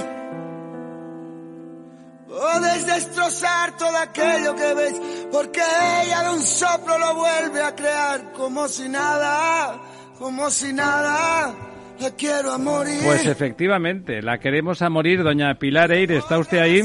[2.27, 5.61] Puedes destrozar todo aquello que ves, porque
[6.05, 9.79] ella de un soplo lo vuelve a crear, como si nada,
[10.19, 11.55] como si nada,
[11.99, 13.03] la quiero a morir.
[13.05, 16.83] Pues efectivamente, la queremos a morir, doña Pilar Eire, ¿está usted ahí?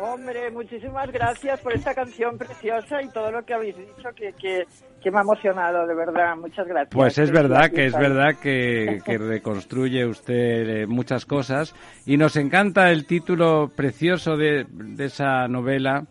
[0.00, 5.10] Hombre, muchísimas gracias por esta canción preciosa y todo lo que habéis dicho que, que,
[5.10, 6.36] me ha emocionado, de verdad.
[6.36, 6.90] Muchas gracias.
[6.92, 11.74] Pues es verdad que es verdad que, que reconstruye usted eh, muchas cosas
[12.06, 16.04] y nos encanta el título precioso de, de esa novela.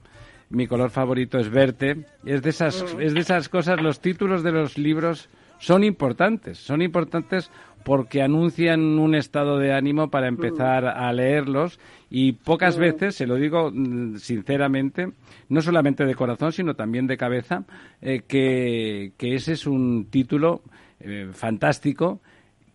[0.50, 2.06] Mi color favorito es verte.
[2.26, 3.02] Es de esas, mm.
[3.02, 6.58] es de esas cosas, los títulos de los libros son importantes.
[6.58, 7.52] Son importantes
[7.83, 10.87] porque anuncian un estado de ánimo para empezar mm.
[10.87, 12.81] a leerlos y pocas mm.
[12.81, 15.11] veces, se lo digo mm, sinceramente,
[15.49, 17.63] no solamente de corazón, sino también de cabeza,
[18.01, 20.61] eh, que, que, ese es un título
[20.99, 22.21] eh, fantástico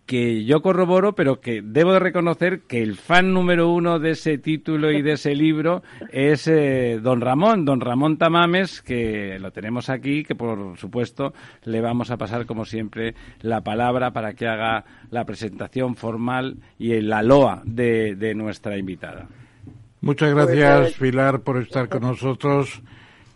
[0.05, 4.37] que yo corroboro, pero que debo de reconocer que el fan número uno de ese
[4.37, 9.89] título y de ese libro es eh, don Ramón, don Ramón Tamames, que lo tenemos
[9.89, 14.83] aquí, que por supuesto le vamos a pasar como siempre la palabra para que haga
[15.09, 19.27] la presentación formal y la loa de, de nuestra invitada.
[20.01, 22.81] Muchas gracias, Pilar, por estar con nosotros.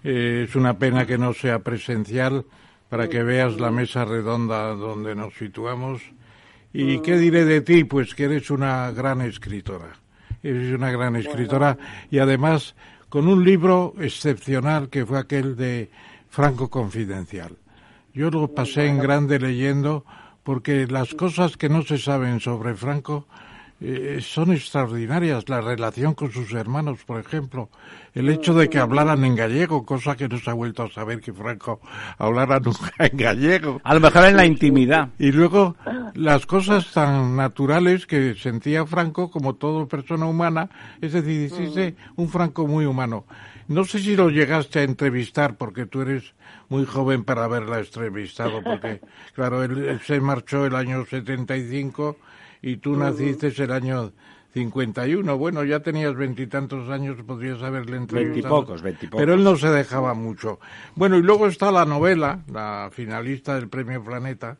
[0.04, 2.44] Eh, es una pena que no sea presencial
[2.90, 6.02] para que veas la mesa redonda donde nos situamos
[6.74, 7.84] ¿Y qué diré de ti?
[7.84, 9.98] Pues que eres una gran escritora.
[10.44, 11.78] Eres una gran escritora
[12.12, 12.76] y además
[13.10, 15.90] con un libro excepcional que fue aquel de
[16.30, 17.58] Franco Confidencial.
[18.14, 20.06] Yo lo pasé en grande leyendo
[20.44, 23.28] porque las cosas que no se saben sobre Franco
[23.80, 25.48] eh, son extraordinarias.
[25.50, 27.70] La relación con sus hermanos, por ejemplo,
[28.14, 31.20] el hecho de que hablaran en gallego, cosa que no se ha vuelto a saber
[31.20, 31.80] que Franco
[32.18, 33.80] hablara nunca en gallego.
[33.84, 35.10] A lo mejor en la intimidad.
[35.20, 35.76] Y luego
[36.16, 40.70] las cosas tan naturales que sentía Franco como toda persona humana,
[41.02, 43.26] es decir, hiciste un Franco muy humano.
[43.68, 46.34] No sé si lo llegaste a entrevistar porque tú eres
[46.70, 49.02] muy joven para haberla entrevistado, porque
[49.36, 52.18] claro, él, se marchó el año 75
[52.62, 54.12] y tú naciste el año
[54.54, 55.38] 51.
[55.38, 58.34] Bueno, ya tenías veintitantos años, podrías haberle entrevistado.
[58.34, 59.20] Veintipocos, veintipocos.
[59.20, 60.60] Pero él no se dejaba mucho.
[60.96, 64.58] Bueno, y luego está la novela, la finalista del Premio Planeta,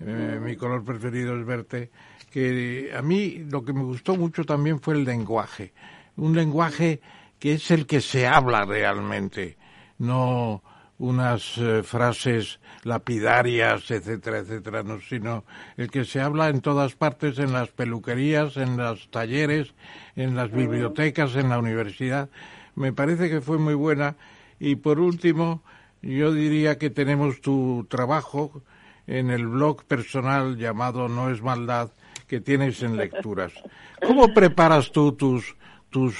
[0.00, 1.90] eh, Mi color preferido es verte,
[2.30, 5.74] que a mí lo que me gustó mucho también fue el lenguaje.
[6.16, 7.00] Un lenguaje
[7.38, 9.56] que es el que se habla realmente,
[9.98, 10.62] no
[11.00, 15.44] unas eh, frases lapidarias, etcétera, etcétera, no, sino
[15.78, 19.74] el que se habla en todas partes, en las peluquerías, en los talleres,
[20.14, 22.28] en las bibliotecas, en la universidad.
[22.74, 24.16] Me parece que fue muy buena.
[24.58, 25.62] Y por último,
[26.02, 28.62] yo diría que tenemos tu trabajo
[29.06, 31.92] en el blog personal llamado No es maldad
[32.26, 33.54] que tienes en lecturas.
[34.06, 35.56] ¿Cómo preparas tú tus,
[35.88, 36.14] tus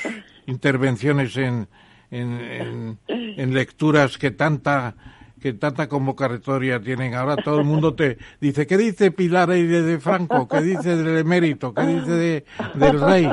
[0.46, 1.68] intervenciones en,
[2.10, 4.94] en, en, lecturas que tanta
[5.40, 7.14] que tanta convocatoria tienen.
[7.14, 10.46] Ahora todo el mundo te dice, ¿qué dice Pilar Eire de Franco?
[10.46, 11.72] ¿Qué dice del emérito?
[11.72, 12.44] ¿Qué dice de,
[12.74, 13.32] del rey?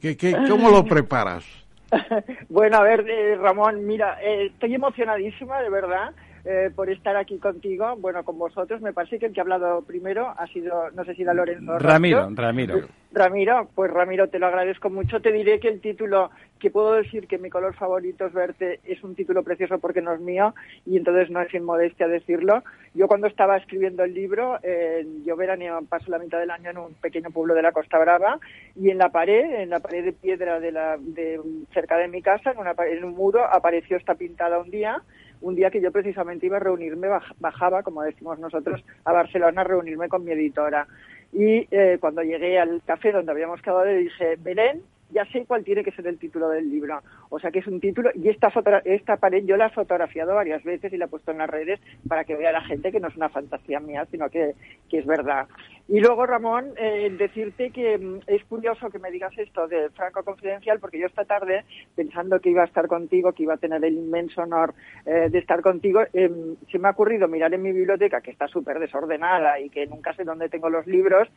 [0.00, 1.44] ¿Qué, qué, cómo lo preparas?
[2.48, 6.12] Bueno, a ver, eh, Ramón, mira, eh, estoy emocionadísima, de verdad,
[6.44, 8.82] eh, por estar aquí contigo, bueno, con vosotros.
[8.82, 11.78] Me parece que el que ha hablado primero ha sido, no sé si era Lorenzo.
[11.78, 12.86] Ramiro, Ramiro.
[13.12, 15.20] Ramiro, pues Ramiro, te lo agradezco mucho.
[15.20, 19.02] Te diré que el título, que puedo decir que mi color favorito es verte, es
[19.04, 20.54] un título precioso porque no es mío
[20.84, 22.62] y entonces no es sin modestia decirlo.
[22.92, 26.78] Yo cuando estaba escribiendo el libro, eh, yo veraneo, paso la mitad del año en
[26.78, 28.38] un pequeño pueblo de la Costa Brava
[28.76, 31.40] y en la pared, en la pared de piedra de la, de,
[31.72, 35.02] cerca de mi casa, en, una, en un muro, apareció esta pintada un día
[35.44, 39.64] un día que yo precisamente iba a reunirme, bajaba, como decimos nosotros, a Barcelona a
[39.64, 40.86] reunirme con mi editora.
[41.32, 45.62] Y eh, cuando llegué al café donde habíamos quedado, le dije, Belén, ya sé cuál
[45.62, 47.02] tiene que ser el título del libro.
[47.28, 48.52] O sea que es un título, y esta,
[48.84, 51.78] esta pared yo la he fotografiado varias veces y la he puesto en las redes
[52.08, 54.54] para que vea la gente que no es una fantasía mía, sino que,
[54.88, 55.46] que es verdad.
[55.86, 60.22] Y luego, Ramón, eh, decirte que mm, es curioso que me digas esto de Franco
[60.22, 63.84] Confidencial, porque yo esta tarde, pensando que iba a estar contigo, que iba a tener
[63.84, 64.72] el inmenso honor
[65.04, 68.48] eh, de estar contigo, em, se me ha ocurrido mirar en mi biblioteca, que está
[68.48, 71.28] súper desordenada y que nunca sé dónde tengo los libros,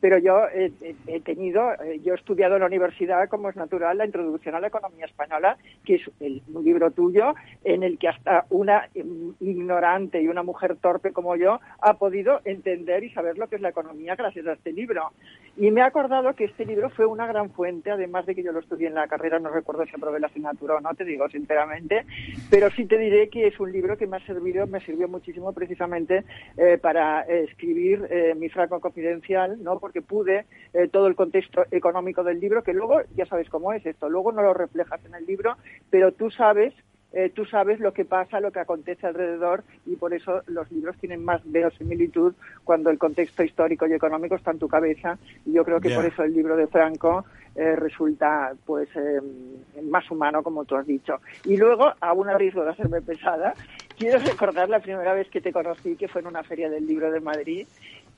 [0.00, 4.04] pero yo he tenido, eh, yo he estudiado en la universidad, como es natural, la
[4.04, 8.90] introducción a la economía española, que es un libro tuyo, en el que hasta una
[8.94, 13.56] em, ignorante y una mujer torpe como yo ha podido entender y saber lo que
[13.56, 15.12] es la economía gracias a este libro.
[15.56, 18.50] Y me he acordado que este libro fue una gran fuente, además de que yo
[18.50, 21.28] lo estudié en la carrera, no recuerdo si aprobé la asignatura o no, te digo
[21.28, 22.04] sinceramente,
[22.50, 25.52] pero sí te diré que es un libro que me ha servido, me sirvió muchísimo
[25.52, 26.24] precisamente
[26.56, 29.78] eh, para escribir eh, mi franco confidencial, ¿no?
[29.78, 33.86] Porque pude eh, todo el contexto económico del libro, que luego ya sabes cómo es
[33.86, 35.56] esto, luego no lo reflejas en el libro,
[35.88, 36.74] pero tú sabes
[37.14, 40.96] eh, tú sabes lo que pasa, lo que acontece alrededor y por eso los libros
[40.98, 45.16] tienen más verosimilitud cuando el contexto histórico y económico está en tu cabeza.
[45.46, 47.24] Y yo creo que por eso el libro de Franco
[47.54, 49.20] eh, resulta pues eh,
[49.82, 51.20] más humano como tú has dicho.
[51.44, 53.54] Y luego, a un riesgo de hacerme pesada,
[53.96, 57.12] quiero recordar la primera vez que te conocí, que fue en una feria del libro
[57.12, 57.66] de Madrid.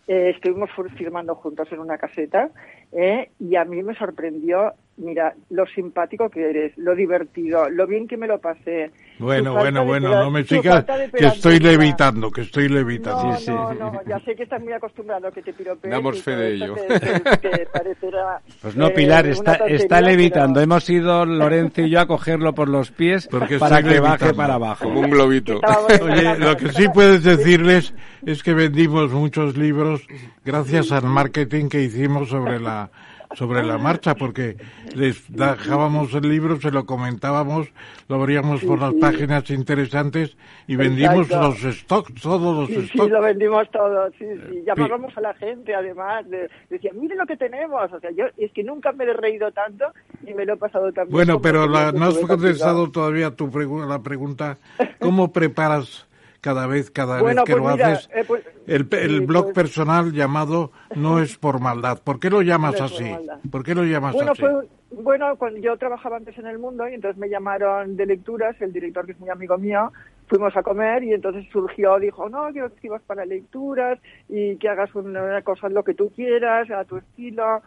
[0.08, 2.50] Eh, estuvimos firmando juntos en una caseta
[2.92, 8.08] eh, y a mí me sorprendió, mira, lo simpático que eres, lo divertido, lo bien
[8.08, 8.90] que me lo pasé.
[9.18, 13.24] Bueno, bueno, bueno, no me sigas que estoy levitando, que estoy levitando.
[13.24, 15.90] No, sí, no, no, ya sé que estás muy acostumbrado a que te piropeen.
[15.90, 16.74] Damos fe de ello.
[18.62, 20.60] pues no, Pilar, eh, está, está levitando.
[20.60, 24.54] Hemos ido Lorenzo y yo a cogerlo por los pies Porque para que baje para
[24.54, 24.84] abajo.
[24.84, 25.60] Como un globito.
[26.02, 30.06] Oye, lo que sí puedes decirles es que vendimos muchos libros
[30.44, 32.90] gracias al marketing que hicimos sobre la
[33.34, 34.56] sobre la marcha, porque
[34.94, 37.68] les dejábamos el libro, se lo comentábamos,
[38.08, 40.36] lo abríamos por las páginas interesantes
[40.66, 43.06] y vendimos los stocks, todos los sí, stocks.
[43.06, 44.62] Sí, lo vendimos todo, sí, sí.
[44.66, 47.92] Llamábamos a la gente, además, de, decía, mire lo que tenemos.
[47.92, 49.86] O sea, yo es que nunca me he reído tanto
[50.26, 51.08] y me lo he pasado tan.
[51.08, 53.50] Bueno, pero no has contestado todavía tu
[53.88, 54.58] la pregunta,
[55.00, 56.05] ¿cómo preparas
[56.40, 58.10] cada vez, cada vez que pues lo haces.
[58.14, 62.00] Eh, pues, el, el blog pues personal llamado No es por maldad.
[62.02, 63.10] ¿Por qué lo llamas así?
[63.50, 64.44] Por, qué lo llamas bueno, así?
[64.90, 68.72] bueno, cuando yo trabajaba antes en el mundo y entonces me llamaron de lecturas, el
[68.72, 69.92] director que es muy amigo mío,
[70.28, 74.68] fuimos a comer y entonces surgió, dijo, no, quiero que escribas para lecturas y que
[74.68, 77.62] hagas una cosa lo que tú quieras, a tu estilo,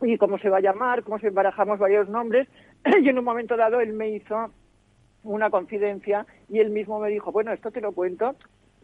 [0.00, 2.48] y cómo se va a llamar, cómo se barajamos varios nombres,
[3.02, 4.50] y en un momento dado él me hizo
[5.24, 8.34] una confidencia y él mismo me dijo, bueno, esto te lo cuento,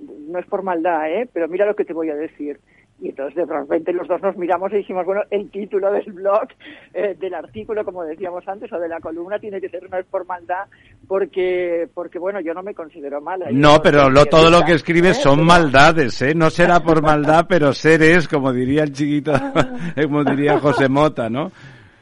[0.01, 1.29] no es por maldad, ¿eh?
[1.33, 2.61] pero mira lo que te voy a decir.
[3.01, 6.49] Y entonces de repente los dos nos miramos y dijimos, bueno, el título del blog,
[6.93, 10.07] eh, del artículo, como decíamos antes, o de la columna, tiene que ser no es
[10.07, 10.65] por maldad,
[11.07, 13.47] porque, porque bueno, yo no me considero mala.
[13.53, 15.23] No, pero lo, todo lo que escribes ¿eh?
[15.23, 16.35] son maldades, ¿eh?
[16.35, 19.33] No será por maldad, pero seres, como diría el chiquito,
[20.03, 21.53] como diría José Mota, ¿no?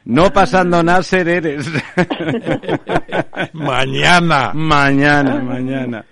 [0.07, 1.66] No pasando nada, ser eres.
[3.53, 4.53] mañana.
[4.55, 6.05] Mañana, mañana.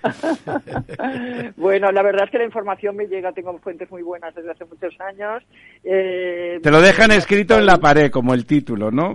[1.57, 4.65] bueno, la verdad es que la información me llega, tengo fuentes muy buenas desde hace
[4.65, 5.45] muchos años.
[5.85, 9.15] Eh, Te lo dejan escrito en la pared, como el título, ¿no?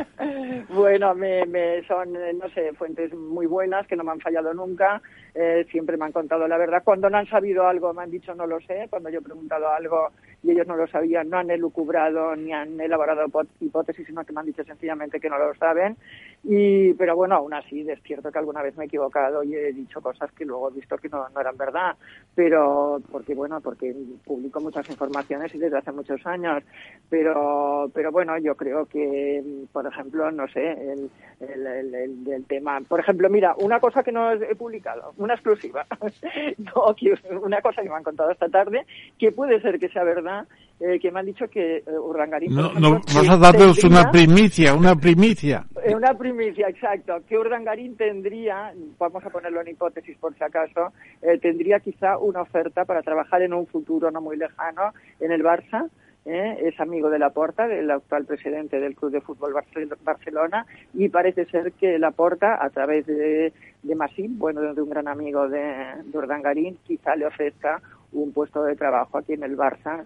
[0.70, 4.52] bueno, me, me son, eh, no sé, fuentes muy buenas que no me han fallado
[4.52, 5.00] nunca.
[5.36, 6.82] Eh, siempre me han contado la verdad.
[6.84, 8.88] Cuando no han sabido algo, me han dicho no lo sé.
[8.90, 10.10] Cuando yo he preguntado algo,
[10.42, 13.26] y ellos no lo sabían, no han elucubrado ni han elaborado
[13.60, 15.96] hipótesis, sino que me han dicho sencillamente que no lo saben.
[16.42, 19.72] Y, pero bueno, aún así es cierto que alguna vez me he equivocado y he
[19.72, 21.96] dicho cosas que luego he visto que no, no eran verdad.
[22.34, 26.62] Pero, porque bueno, porque publico muchas informaciones y desde hace muchos años.
[27.10, 31.94] Pero, pero bueno, yo creo que, por ejemplo, no sé, el, el,
[32.26, 32.80] el, tema.
[32.88, 35.86] Por ejemplo, mira, una cosa que no he publicado, una exclusiva.
[36.58, 36.96] no,
[37.42, 38.86] una cosa que me han contado esta tarde,
[39.18, 40.46] que puede ser que sea verdad
[40.80, 42.54] eh, que me han dicho que eh, Urdangarín...
[42.54, 45.66] No, no, vas a darnos una primicia, una primicia.
[45.84, 50.92] En una primicia, exacto, que Urdangarín tendría, vamos a ponerlo en hipótesis por si acaso,
[51.20, 55.42] eh, tendría quizá una oferta para trabajar en un futuro no muy lejano en el
[55.42, 55.88] Barça.
[56.24, 56.58] ¿eh?
[56.62, 59.54] es amigo de Laporta, del actual presidente del Club de Fútbol
[60.02, 63.52] Barcelona, y parece ser que Laporta, a través de,
[63.82, 65.62] de Massim, bueno, de un gran amigo de,
[66.04, 67.80] de Urdangarín, quizá le ofrezca
[68.12, 70.04] un puesto de trabajo aquí en el Barça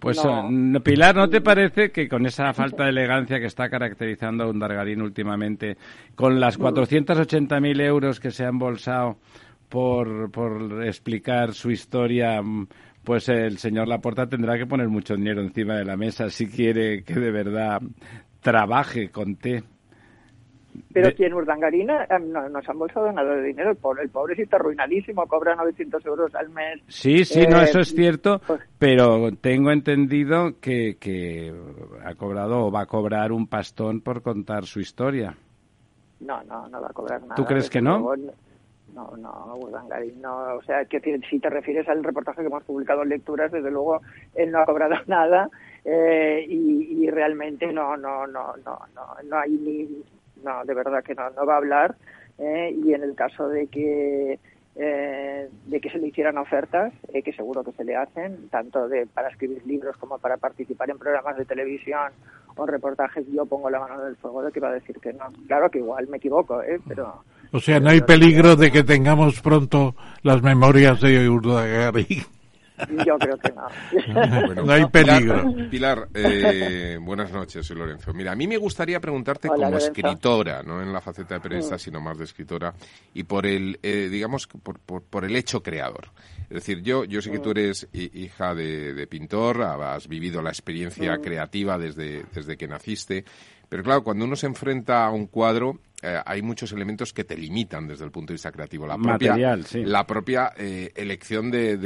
[0.00, 4.44] pues eh, Pilar, ¿no te parece que con esa falta de elegancia que está caracterizando
[4.44, 5.76] a un Dargarín últimamente,
[6.14, 9.16] con las 480.000 euros que se han embolsado
[9.68, 12.40] por, por explicar su historia,
[13.02, 17.02] pues el señor Laporta tendrá que poner mucho dinero encima de la mesa si quiere
[17.02, 17.80] que de verdad
[18.40, 19.64] trabaje con té?
[20.92, 23.70] Pero aquí en Urdangarina eh, no, nos han bolsado nada de dinero.
[23.70, 26.80] El pobre, el pobre sí está arruinadísimo, cobra 900 euros al mes.
[26.88, 31.52] Sí, sí, no, eso es eh, cierto, pues pero tengo entendido que, que
[32.04, 35.36] ha cobrado o va a cobrar un pastón por contar su historia.
[36.20, 37.34] No, no, no va a cobrar nada.
[37.34, 38.14] ¿Tú crees que no?
[38.94, 40.56] No, no, Urdangarín no.
[40.56, 41.00] O sea, que
[41.30, 44.00] si te refieres al reportaje que hemos publicado en lecturas, desde luego
[44.34, 45.48] él no ha cobrado nada
[45.84, 50.02] eh, y, y, realmente no, no, no, no, no, no hay ni
[50.44, 51.96] no, de verdad que no, no va a hablar.
[52.38, 54.38] Eh, y en el caso de que
[54.80, 58.88] eh, de que se le hicieran ofertas, eh, que seguro que se le hacen, tanto
[58.88, 62.12] de para escribir libros como para participar en programas de televisión
[62.54, 65.12] o reportajes, yo pongo la mano en el fuego de que va a decir que
[65.12, 65.26] no.
[65.48, 66.78] Claro que igual me equivoco, ¿eh?
[66.86, 67.24] pero...
[67.50, 72.24] O sea, no hay peligro de que tengamos pronto las memorias de Urdagarry.
[73.04, 74.54] Yo creo que no.
[74.64, 75.54] no hay peligro.
[75.70, 78.12] Pilar, eh, buenas noches, soy Lorenzo.
[78.12, 81.78] Mira, a mí me gustaría preguntarte como escritora, no en la faceta de periodista, mm.
[81.78, 82.74] sino más de escritora,
[83.14, 86.10] y por el, eh, digamos, por, por, el hecho creador.
[86.42, 87.58] Es decir, yo, yo sé que tú mm.
[87.58, 91.20] eres hija de, pintor, has vivido la experiencia mm.
[91.20, 93.24] creativa desde, desde que naciste,
[93.68, 97.36] pero claro, cuando uno se enfrenta a un cuadro, eh, hay muchos elementos que te
[97.36, 98.86] limitan desde el punto de vista creativo.
[98.86, 101.76] La propia, la propia eh, elección de,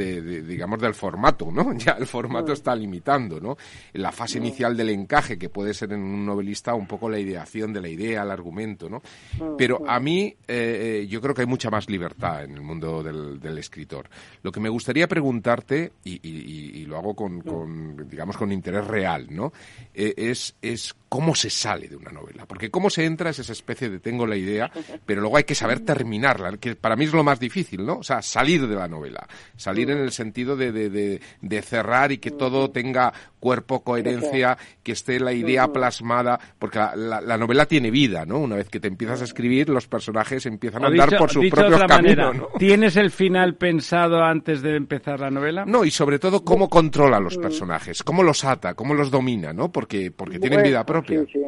[0.43, 1.73] digamos, del formato, ¿no?
[1.83, 2.53] Ya el formato mm.
[2.53, 3.57] está limitando, ¿no?
[3.93, 4.43] La fase mm.
[4.43, 7.89] inicial del encaje, que puede ser en un novelista un poco la ideación de la
[7.89, 9.01] idea, el argumento, ¿no?
[9.39, 13.01] Mm, Pero a mí, eh, yo creo que hay mucha más libertad en el mundo
[13.01, 14.09] del, escritor.
[14.41, 19.53] Lo que me gustaría preguntarte, y, lo hago con, digamos, con interés real, ¿no?
[19.93, 22.47] es, es cómo se sale de una novela.
[22.47, 24.69] Porque cómo se entra es esa especie de tengo la idea,
[25.05, 27.99] pero luego hay que saber terminarla, que para mí es lo más difícil, ¿no?
[27.99, 29.25] O sea, salir de la novela,
[29.55, 34.91] salir en el sentido de, de, de, cerrar y que todo tenga cuerpo, coherencia, que
[34.91, 38.39] esté la idea plasmada, porque la, novela tiene vida, ¿no?
[38.39, 41.83] Una vez que te empiezas a escribir, los personajes empiezan a andar por sus propios
[41.85, 42.35] caminos.
[42.35, 42.47] ¿no?
[42.59, 45.65] ¿Tienes el final pensado antes de empezar la novela?
[45.65, 49.53] No, y sobre todo cómo controla a los personajes, cómo los ata, cómo los domina,
[49.53, 49.71] ¿no?
[49.71, 51.21] Porque, porque tienen vida propia.
[51.21, 51.39] Sí, sí,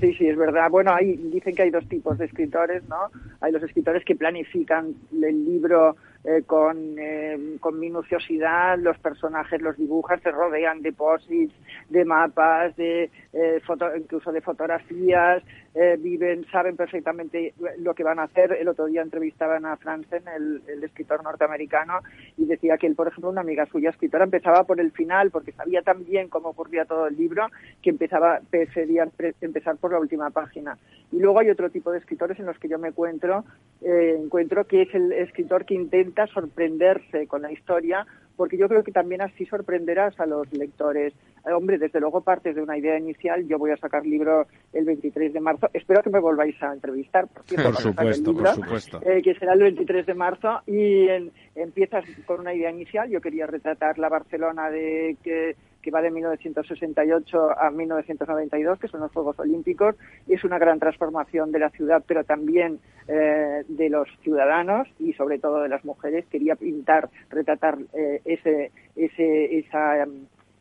[0.00, 0.70] es verdad.
[0.70, 3.10] Bueno, hay, dicen que hay dos tipos de escritores, ¿no?
[3.40, 9.76] Hay los escritores que planifican el libro eh, con, eh, con minuciosidad, los personajes los
[9.76, 11.52] dibujan, se rodean de posits,
[11.88, 15.42] de mapas, de eh, foto, incluso de fotografías,
[15.74, 18.52] eh, viven, saben perfectamente lo que van a hacer.
[18.52, 22.00] El otro día entrevistaban a Franzen, el, escritor norteamericano,
[22.36, 25.52] y decía que él, por ejemplo, una amiga suya escritora empezaba por el final porque
[25.52, 27.46] sabía tan bien cómo ocurría todo el libro
[27.82, 29.08] que empezaba, prefería
[29.40, 30.76] empezar por la última página.
[31.10, 33.44] Y luego hay otro tipo de escritores en los que yo me encuentro,
[33.80, 38.06] eh, encuentro que es el escritor que intenta sorprenderse con la historia,
[38.36, 41.12] porque yo creo que también así sorprenderás a los lectores.
[41.46, 43.46] Eh, hombre, desde luego partes de una idea inicial.
[43.46, 45.68] Yo voy a sacar libro el 23 de marzo.
[45.72, 47.26] Espero que me volváis a entrevistar.
[47.28, 49.00] Por, supuesto, por supuesto.
[49.02, 50.60] Eh, que será el 23 de marzo.
[50.66, 51.06] Y
[51.54, 53.08] empiezas con una idea inicial.
[53.10, 59.00] Yo quería retratar la Barcelona de que que va de 1968 a 1992, que son
[59.00, 59.96] los Juegos Olímpicos.
[60.28, 62.78] Es una gran transformación de la ciudad, pero también
[63.08, 66.24] eh, de los ciudadanos y sobre todo de las mujeres.
[66.30, 70.06] Quería pintar, retratar eh, ese, ese, esa,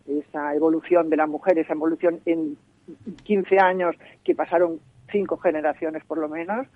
[0.07, 2.57] esa evolución de la mujer, esa evolución en
[3.23, 4.79] 15 años que pasaron
[5.11, 6.67] cinco generaciones por lo menos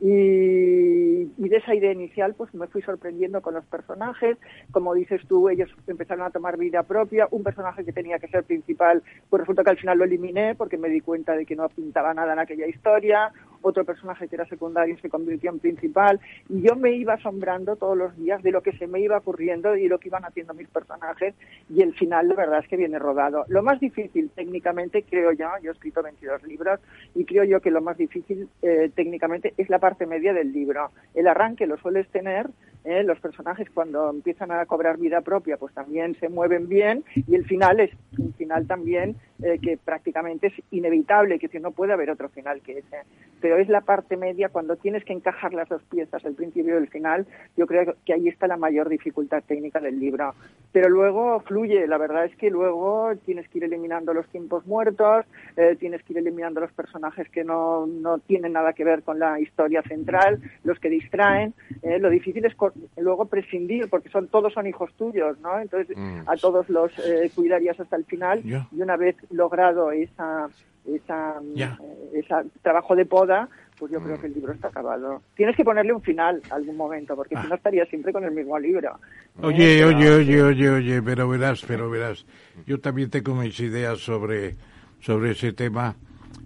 [0.00, 4.36] y, de esa idea inicial, pues me fui sorprendiendo con los personajes.
[4.72, 7.28] Como dices tú, ellos empezaron a tomar vida propia.
[7.30, 10.78] Un personaje que tenía que ser principal, pues resulta que al final lo eliminé porque
[10.78, 13.32] me di cuenta de que no pintaba nada en aquella historia.
[13.64, 17.96] Otro personaje que era secundario se convirtió en principal, y yo me iba asombrando todos
[17.96, 20.68] los días de lo que se me iba ocurriendo y lo que iban haciendo mis
[20.68, 21.34] personajes,
[21.68, 23.44] y el final, la verdad es que viene rodado.
[23.48, 26.80] Lo más difícil técnicamente, creo yo, yo he escrito 22 libros,
[27.14, 30.90] y creo yo que lo más difícil eh, técnicamente es la parte media del libro.
[31.14, 32.50] El arranque lo sueles tener,
[32.84, 37.34] eh, los personajes cuando empiezan a cobrar vida propia, pues también se mueven bien, y
[37.34, 42.10] el final es un final también eh, que prácticamente es inevitable, que no puede haber
[42.10, 42.98] otro final que ese.
[43.40, 46.82] Pero es la parte media, cuando tienes que encajar las dos piezas, el principio y
[46.82, 47.26] el final,
[47.56, 50.34] yo creo que ahí está la mayor dificultad técnica del libro.
[50.72, 55.24] Pero luego fluye, la verdad es que luego tienes que ir eliminando los tiempos muertos,
[55.56, 59.18] eh, tienes que ir eliminando los personajes que no, no tienen nada que ver con
[59.18, 61.54] la historia central, los que distraen.
[61.82, 62.54] Eh, lo difícil es
[62.96, 65.60] luego prescindir, porque son todos son hijos tuyos, ¿no?
[65.60, 66.28] Entonces mm.
[66.28, 66.92] a todos los
[67.34, 70.48] cuidarías hasta el final y una vez logrado esa,
[70.86, 72.24] esa, eh,
[72.62, 75.22] trabajo de poda, pues yo creo que el libro está acabado.
[75.34, 77.46] Tienes que ponerle un final algún momento, porque si ah.
[77.48, 78.98] no estaría siempre con el mismo libro.
[79.42, 79.84] Oye, ¿Eh?
[79.84, 82.24] oye, oye, oye, oye, pero verás, pero verás.
[82.66, 84.56] Yo también tengo mis ideas sobre,
[85.00, 85.96] sobre ese tema.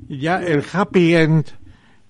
[0.09, 1.47] Ya el happy end,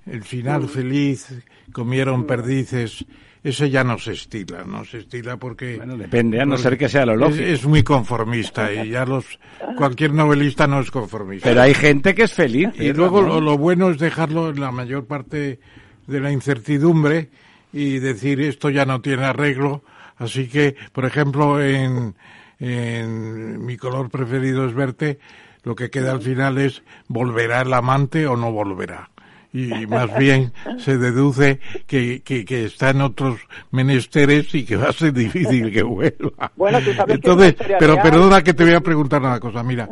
[0.06, 3.04] el final feliz, comieron perdices,
[3.42, 5.76] ese ya no se estila, no se estila porque...
[5.76, 7.44] Bueno, depende, a no ser que sea lo lógico.
[7.44, 9.38] Es, muy conformista y ya los...
[9.76, 11.48] Cualquier novelista no es conformista.
[11.48, 12.70] Pero hay gente que es feliz.
[12.78, 15.60] Y luego lo, bueno es dejarlo en la mayor parte
[16.06, 17.30] de la incertidumbre
[17.72, 19.82] y decir esto ya no tiene arreglo.
[20.16, 22.16] Así que, por ejemplo, en,
[22.58, 25.20] en Mi color preferido es verte,
[25.62, 29.10] lo que queda al final es ¿volverá el amante o no volverá?
[29.58, 33.40] Y más bien se deduce que, que, está en otros
[33.72, 36.52] menesteres y que va a ser difícil que vuelva.
[36.54, 39.64] Bueno, tú sabes Entonces, pero perdona que te voy a preguntar una cosa.
[39.64, 39.88] Mira,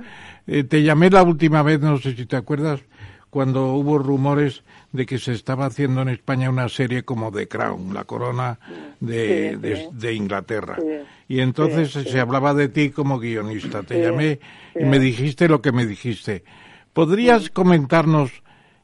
[0.47, 2.81] eh, te llamé la última vez, no sé si te acuerdas,
[3.29, 4.63] cuando hubo rumores
[4.93, 8.59] de que se estaba haciendo en España una serie como The Crown, la corona
[9.01, 9.59] de,
[9.93, 10.79] de, Inglaterra.
[11.29, 13.83] y entonces se hablaba de ti como guionista.
[13.83, 14.39] Te llamé
[14.79, 16.45] y me dijiste lo que me dijiste.
[16.93, 18.31] ¿Podrías comentarnos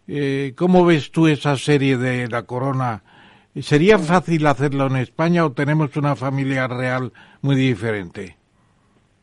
[0.09, 3.03] eh, ¿Cómo ves tú esa serie de La Corona?
[3.61, 8.37] ¿Sería fácil hacerlo en España o tenemos una familia real muy diferente?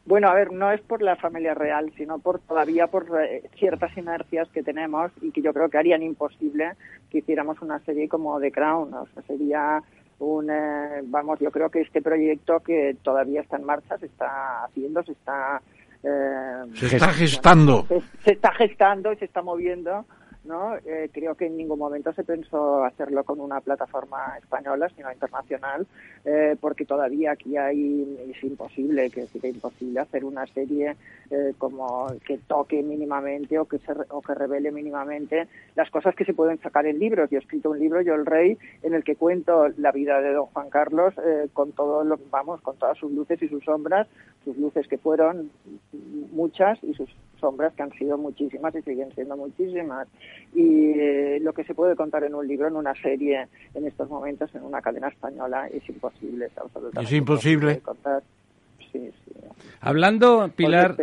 [0.06, 3.96] Bueno, a ver, no es por la familia real, sino por todavía por eh, ciertas
[3.98, 6.72] inercias que tenemos y que yo creo que harían imposible
[7.10, 8.94] que hiciéramos una serie como The Crown.
[8.94, 9.84] O sea, sería
[10.20, 14.64] un, eh, vamos, yo creo que este proyecto que todavía está en marcha, se está
[14.64, 15.62] haciendo, se está...
[16.74, 17.86] se está gestando.
[18.24, 20.06] se está gestando y se está moviendo
[20.50, 20.76] ¿no?
[20.78, 25.86] Eh, creo que en ningún momento se pensó hacerlo con una plataforma española, sino internacional,
[26.26, 30.95] eh, porque todavía aquí hay, es imposible, que es imposible hacer una serie
[31.30, 36.26] eh, como que toque mínimamente o que, se, o que revele mínimamente las cosas que
[36.26, 37.30] se pueden sacar en libros.
[37.30, 40.34] Yo he escrito un libro, Yo el Rey, en el que cuento la vida de
[40.34, 41.14] don Juan Carlos
[41.54, 44.08] con todo lo, vamos, con todas sus luces y sus sombras,
[44.43, 45.52] sus luces que fueron
[46.32, 47.10] muchas y sus
[47.40, 50.08] sombras que han sido muchísimas y siguen siendo muchísimas.
[50.54, 54.10] Y eh, lo que se puede contar en un libro, en una serie, en estos
[54.10, 56.46] momentos, en una cadena española, es imposible.
[56.46, 57.80] Es, absolutamente es imposible.
[57.80, 58.24] Contar.
[59.82, 60.96] Hablando, Pilar,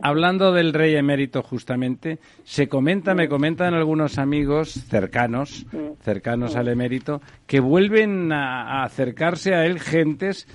[0.00, 5.66] hablando del rey emérito justamente, se comenta, me comentan algunos amigos cercanos,
[6.00, 10.48] cercanos al emérito, que vuelven a acercarse a él gentes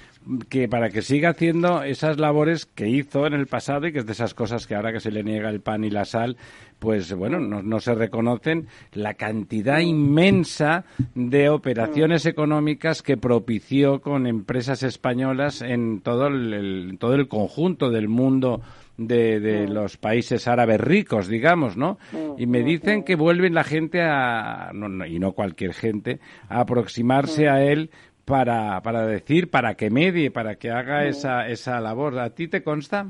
[0.49, 4.05] que para que siga haciendo esas labores que hizo en el pasado y que es
[4.05, 6.37] de esas cosas que ahora que se le niega el pan y la sal,
[6.77, 14.83] pues bueno, no, se reconocen la cantidad inmensa de operaciones económicas que propició con empresas
[14.83, 18.61] españolas en todo el, todo el conjunto del mundo
[18.99, 21.97] de, los países árabes ricos, digamos, ¿no?
[22.37, 24.71] Y me dicen que vuelven la gente a,
[25.07, 27.91] y no cualquier gente, a aproximarse a él
[28.29, 32.17] para, para decir, para que medie, para que haga esa, esa labor.
[32.19, 33.07] ¿A ti te consta?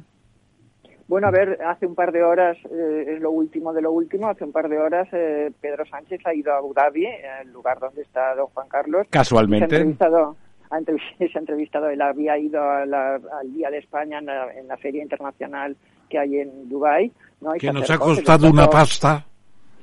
[1.08, 4.30] Bueno, a ver, hace un par de horas, eh, es lo último de lo último,
[4.30, 7.06] hace un par de horas eh, Pedro Sánchez ha ido a Abu Dhabi,
[7.42, 9.08] el lugar donde está don Juan Carlos.
[9.10, 9.70] Casualmente.
[9.70, 10.36] Se ha entrevistado,
[11.18, 15.76] se ha entrevistado él había ido al Día de España en la, feria internacional
[16.10, 17.12] que hay en Dubái.
[17.42, 17.54] ¿no?
[17.54, 19.26] que nos ha costado una pasta.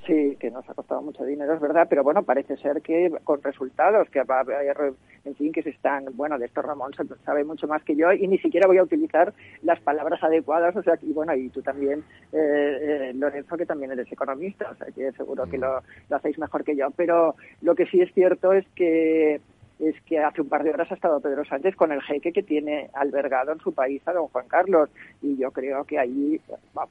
[0.07, 3.43] Sí, que nos ha costado mucho dinero, es verdad, pero bueno, parece ser que con
[3.43, 4.95] resultados, que va a haber,
[5.25, 6.93] en fin, que se están, bueno, de esto Ramón
[7.25, 10.83] sabe mucho más que yo y ni siquiera voy a utilizar las palabras adecuadas, o
[10.85, 14.87] sea, y bueno, y tú también, eh, eh, Lorenzo, que también eres economista, o sea,
[14.95, 18.53] que seguro que lo, lo hacéis mejor que yo, pero lo que sí es cierto
[18.53, 19.41] es que
[19.79, 22.43] es que hace un par de horas ha estado Pedro Sánchez con el jeque que
[22.43, 24.89] tiene albergado en su país a don Juan Carlos.
[25.21, 26.41] Y yo creo que ahí,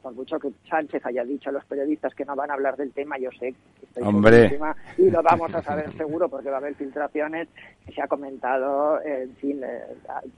[0.01, 2.91] por mucho que Sánchez haya dicho a los periodistas que no van a hablar del
[2.91, 4.49] tema, yo sé que estoy Hombre.
[4.49, 7.47] Tema, y lo vamos a saber seguro porque va a haber filtraciones.
[7.93, 9.81] Se ha comentado, en fin, eh,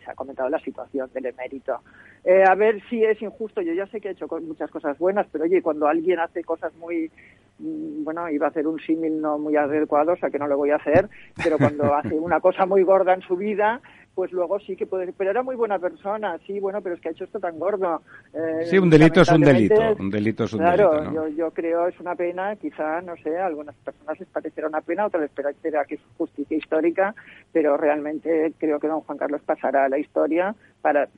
[0.03, 1.81] se ha comentado la situación del emérito.
[2.23, 3.61] Eh, a ver si es injusto.
[3.61, 6.73] Yo ya sé que he hecho muchas cosas buenas, pero oye, cuando alguien hace cosas
[6.75, 7.11] muy
[7.59, 10.71] bueno, iba a hacer un símil no muy adecuado, o sea que no lo voy
[10.71, 11.09] a hacer,
[11.41, 13.81] pero cuando hace una cosa muy gorda en su vida,
[14.17, 15.13] pues luego sí que puede.
[15.13, 18.01] Pero era muy buena persona, sí, bueno, pero es que ha hecho esto tan gordo.
[18.33, 19.95] Eh, sí, un delito es un delito.
[19.99, 21.11] Un delito es un claro, delito.
[21.11, 21.27] ¿no?
[21.27, 24.81] yo, yo creo es una pena, quizá, no sé, a algunas personas les parecerá una
[24.81, 27.13] pena, otras les parecerá que es justicia histórica,
[27.51, 31.09] pero realmente creo que don Juan Carlos pasará a la historia para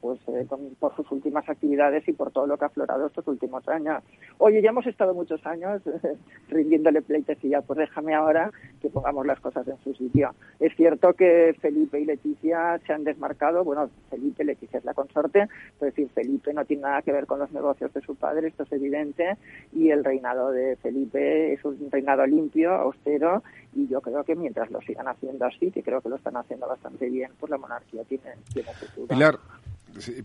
[0.00, 3.26] pues eh, con, por sus últimas actividades y por todo lo que ha aflorado estos
[3.26, 4.02] últimos años.
[4.38, 6.16] Oye, ya hemos estado muchos años eh,
[6.48, 10.34] rindiéndole pleitesía, pues déjame ahora que pongamos las cosas en su sitio.
[10.60, 15.42] Es cierto que Felipe y Leticia se han desmarcado, bueno, Felipe, Leticia es la consorte,
[15.42, 18.64] es decir, Felipe no tiene nada que ver con los negocios de su padre, esto
[18.64, 19.36] es evidente,
[19.72, 23.42] y el reinado de Felipe es un reinado limpio, austero,
[23.74, 26.66] y yo creo que mientras lo sigan haciendo así, que creo que lo están haciendo
[26.66, 29.06] bastante bien, pues la monarquía tiene, tiene futuro.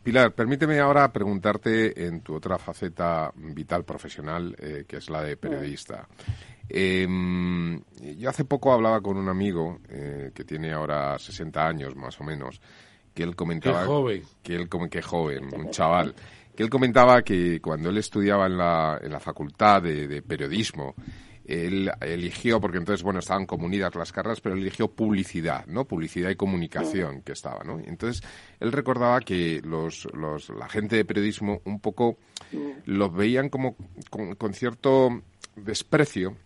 [0.04, 5.38] Pilar, permíteme ahora preguntarte en tu otra faceta vital profesional, eh, que es la de
[5.38, 6.08] periodista.
[6.68, 7.08] Eh,
[8.18, 12.24] yo hace poco hablaba con un amigo eh, que tiene ahora 60 años más o
[12.24, 12.62] menos,
[13.14, 14.24] que él comentaba Qué joven.
[14.44, 16.16] que él como que joven, un chaval,
[16.56, 20.96] que él comentaba que cuando él estudiaba en la, en la facultad de, de periodismo,
[21.52, 25.86] él eligió, porque entonces, bueno, estaban comunidas las carreras, pero eligió publicidad, ¿no?
[25.86, 27.80] Publicidad y comunicación que estaba, ¿no?
[27.80, 28.24] Entonces,
[28.60, 32.18] él recordaba que los, los, la gente de periodismo un poco
[32.86, 33.76] los veían como
[34.10, 35.22] con, con cierto
[35.56, 36.38] desprecio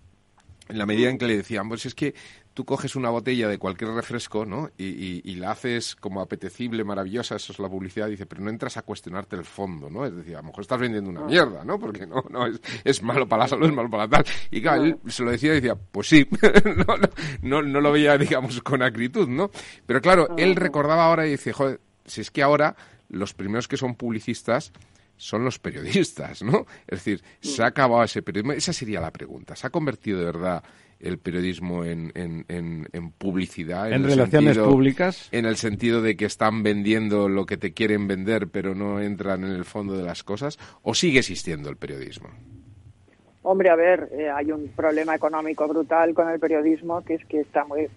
[0.67, 2.15] en la medida en que le decían, pues es que
[2.55, 4.71] tú coges una botella de cualquier refresco, ¿no?
[4.77, 8.49] Y, y, y, la haces como apetecible, maravillosa, eso es la publicidad, dice, pero no
[8.49, 10.05] entras a cuestionarte el fondo, ¿no?
[10.05, 11.77] Es decir, a lo mejor estás vendiendo una mierda, ¿no?
[11.77, 14.25] Porque no, no, es, es malo para la salud, es malo para la tal.
[14.51, 16.25] Y claro, él se lo decía y decía, pues sí,
[16.65, 17.09] no, no,
[17.41, 19.51] no, no, lo veía, digamos, con acritud, ¿no?
[19.85, 22.77] Pero claro, él recordaba ahora y dice, joder, si es que ahora
[23.09, 24.71] los primeros que son publicistas
[25.17, 26.65] son los periodistas, ¿no?
[26.87, 28.53] Es decir, se ha acabado ese periodismo.
[28.53, 29.57] Esa sería la pregunta.
[29.57, 30.63] ¿Se ha convertido de verdad
[30.99, 33.91] el periodismo en, en, en, en publicidad?
[33.91, 35.29] En, relaciones sentido, públicas.
[35.31, 39.43] En el sentido de que están vendiendo lo que te quieren vender, pero no entran
[39.43, 40.57] en el fondo de las cosas.
[40.83, 42.29] ¿O sigue existiendo el periodismo?
[43.43, 47.41] Hombre, a ver, eh, hay un problema económico brutal con el periodismo, que es que
[47.41, 47.87] está muy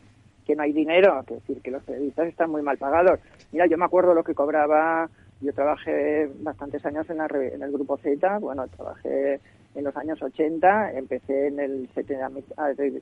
[0.46, 3.20] que no hay dinero, es decir, que los periodistas están muy mal pagados.
[3.52, 7.72] Mira, yo me acuerdo lo que cobraba yo trabajé bastantes años en, la, en, el
[7.72, 9.40] grupo Z, bueno, trabajé
[9.74, 11.88] en los años 80, empecé en el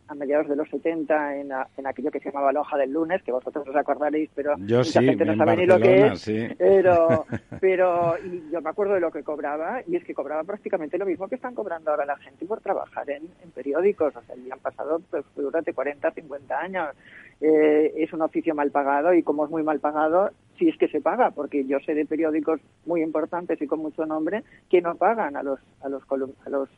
[0.08, 2.92] a mediados de los 70 en, a, en, aquello que se llamaba la hoja del
[2.92, 6.06] lunes, que vosotros os acordaréis, pero yo mucha sí, gente no sabe ni lo que
[6.06, 6.20] es.
[6.20, 6.48] Sí.
[6.58, 7.26] Pero,
[7.60, 11.06] pero y yo me acuerdo de lo que cobraba, y es que cobraba prácticamente lo
[11.06, 14.14] mismo que están cobrando ahora la gente por trabajar en, en periódicos.
[14.16, 16.88] O sea, ya han pasado pues, durante 40, 50 años.
[17.40, 20.88] Eh, es un oficio mal pagado y como es muy mal pagado, si es que
[20.88, 24.94] se paga, porque yo sé de periódicos muy importantes y con mucho nombre que no
[24.94, 26.68] pagan a los a los a los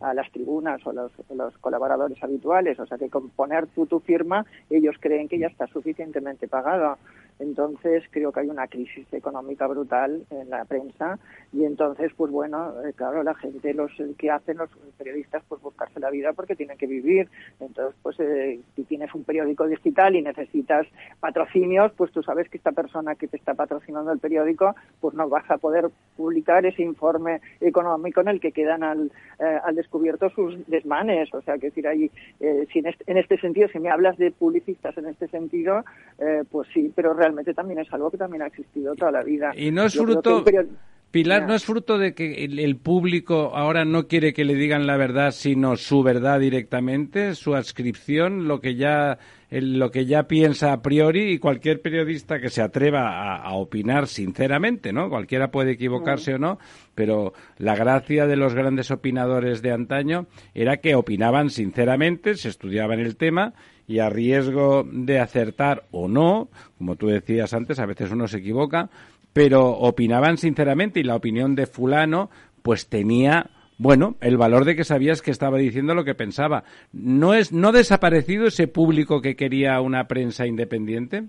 [0.00, 4.00] a las tribunas o los, los colaboradores habituales, o sea que con poner tú tu
[4.00, 6.98] firma ellos creen que ya está suficientemente pagado.
[7.38, 11.18] Entonces creo que hay una crisis económica brutal en la prensa
[11.52, 16.00] y entonces pues bueno, eh, claro, la gente, los que hacen los periodistas pues buscarse
[16.00, 17.28] la vida porque tienen que vivir.
[17.60, 20.86] Entonces pues eh, si tienes un periódico digital y necesitas
[21.20, 25.28] patrocinios, pues tú sabes que esta persona que te está patrocinando el periódico pues no
[25.28, 30.30] vas a poder publicar ese informe económico en el que quedan al, eh, al descubierto
[30.30, 31.32] sus desmanes.
[31.32, 32.10] O sea, que decir, ahí,
[32.40, 35.84] eh, si en, este, en este sentido, si me hablas de publicistas en este sentido,
[36.18, 39.52] eh, pues sí, pero realmente también es algo que también ha existido toda la vida.
[39.56, 40.44] Y no es Yo fruto...
[41.10, 41.48] Pilar.
[41.48, 45.30] ¿no es fruto de que el, público ahora no quiere que le digan la verdad,
[45.30, 49.18] sino su verdad directamente, su adscripción, lo que ya
[49.48, 53.54] el- lo que ya piensa a priori y cualquier periodista que se atreva a, a
[53.54, 55.08] opinar sinceramente, ¿no?
[55.08, 56.58] Cualquiera puede equivocarse o no,
[56.94, 63.00] pero la gracia de los grandes opinadores de antaño era que opinaban sinceramente, se estudiaban
[63.00, 63.54] el tema
[63.88, 68.38] y a riesgo de acertar o no, como tú decías antes, a veces uno se
[68.38, 68.90] equivoca,
[69.32, 72.30] pero opinaban sinceramente y la opinión de fulano
[72.62, 76.64] pues tenía bueno, el valor de que sabías que estaba diciendo lo que pensaba.
[76.92, 81.28] ¿No es no ha desaparecido ese público que quería una prensa independiente?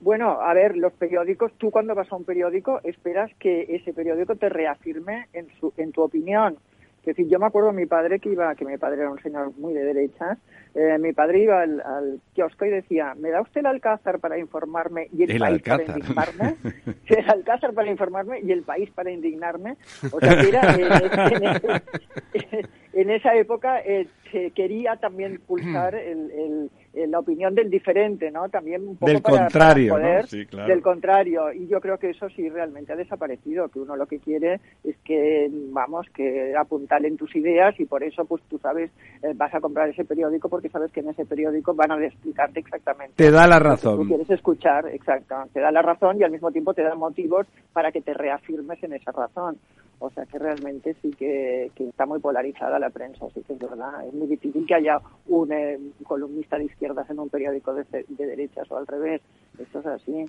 [0.00, 4.34] Bueno, a ver, los periódicos, tú cuando vas a un periódico esperas que ese periódico
[4.34, 6.58] te reafirme en, su, en tu opinión.
[6.98, 9.22] Es decir, yo me acuerdo de mi padre que iba, que mi padre era un
[9.22, 10.38] señor muy de derechas,
[10.74, 14.38] eh, mi padre iba al, al, kiosco y decía, ¿me da usted el alcázar para
[14.38, 15.86] informarme y el, el país alcázar.
[15.86, 16.56] para indignarme?
[17.06, 19.76] el alcázar para informarme y el país para indignarme.
[20.10, 26.30] O sea, que era, en, en, en esa época eh, se quería también pulsar el,
[26.32, 26.70] el
[27.08, 28.48] la opinión del diferente, ¿no?
[28.48, 30.26] También un poco del para, contrario, para poder, ¿no?
[30.28, 30.68] sí, claro.
[30.68, 31.52] del contrario.
[31.52, 34.96] Y yo creo que eso sí realmente ha desaparecido, que uno lo que quiere es
[35.04, 38.90] que, vamos, que apuntalen tus ideas y por eso, pues tú sabes,
[39.22, 42.60] eh, vas a comprar ese periódico porque sabes que en ese periódico van a explicarte
[42.60, 43.14] exactamente.
[43.16, 43.96] Te da la lo que razón.
[43.98, 45.34] Tú quieres escuchar, exacto.
[45.52, 48.82] Te da la razón y al mismo tiempo te da motivos para que te reafirmes
[48.82, 49.58] en esa razón.
[49.98, 53.58] O sea que realmente sí que, que está muy polarizada la prensa, sí que es
[53.58, 54.06] verdad.
[54.06, 58.26] Es muy difícil que haya un eh, columnista de izquierdas en un periódico de, de
[58.26, 59.22] derechas o al revés.
[59.58, 60.24] Esto es así.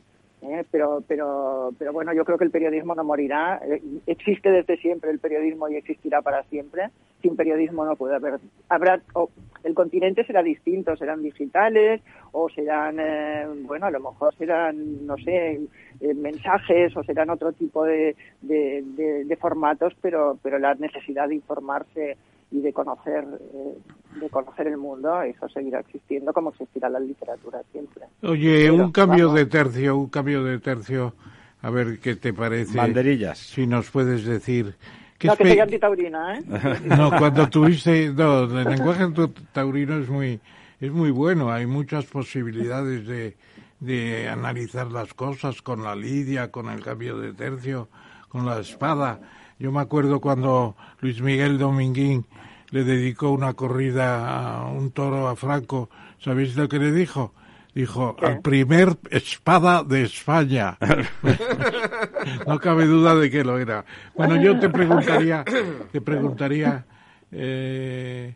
[0.52, 0.66] ¿Eh?
[0.72, 3.62] Pero, pero, pero bueno, yo creo que el periodismo no morirá.
[3.66, 6.90] Eh, Existe desde siempre el periodismo y existirá para siempre.
[7.22, 8.40] Sin periodismo no puede haber.
[8.70, 9.30] Habrá, o
[9.64, 15.18] el continente será distinto, serán digitales o serán, eh, bueno, a lo mejor serán, no
[15.18, 15.62] sé,
[16.02, 18.84] eh, mensajes o serán otro tipo de, de,
[19.26, 22.18] de, formatos, pero, pero la necesidad de informarse
[22.52, 27.62] y de conocer eh, de conocer el mundo eso seguirá existiendo como existirá la literatura
[27.72, 29.40] siempre oye pero, un cambio vamos.
[29.40, 31.14] de tercio un cambio de tercio
[31.62, 34.76] a ver qué te parece banderillas si nos puedes decir
[35.18, 36.44] ¿qué no, que soy antitaurina, ¿eh?
[36.86, 39.06] no, cuando tuviste, no, el lenguaje
[39.54, 40.40] taurino es muy,
[40.80, 43.36] es muy bueno, hay muchas posibilidades de,
[43.80, 47.90] de analizar las cosas con la lidia, con el cambio de tercio,
[48.30, 49.20] con la espada.
[49.58, 52.26] Yo me acuerdo cuando Luis Miguel Dominguín
[52.72, 55.90] le dedicó una corrida a un toro a Franco,
[56.20, 57.34] ¿sabéis lo que le dijo?
[57.74, 58.26] Dijo, ¿Qué?
[58.26, 60.78] al primer espada de España.
[62.48, 63.86] no cabe duda de que lo era.
[64.16, 65.44] Bueno, yo te preguntaría,
[65.92, 66.86] te preguntaría
[67.32, 68.36] eh,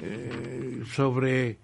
[0.00, 1.58] eh, sobre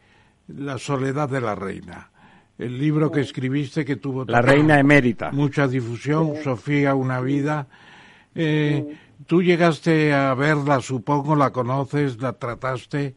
[0.48, 2.10] la soledad de la reina.
[2.58, 7.66] El libro que escribiste que tuvo la reina emérita mucha difusión, Sofía una vida.
[8.34, 13.14] Eh, Tú llegaste a verla, supongo, la conoces, la trataste.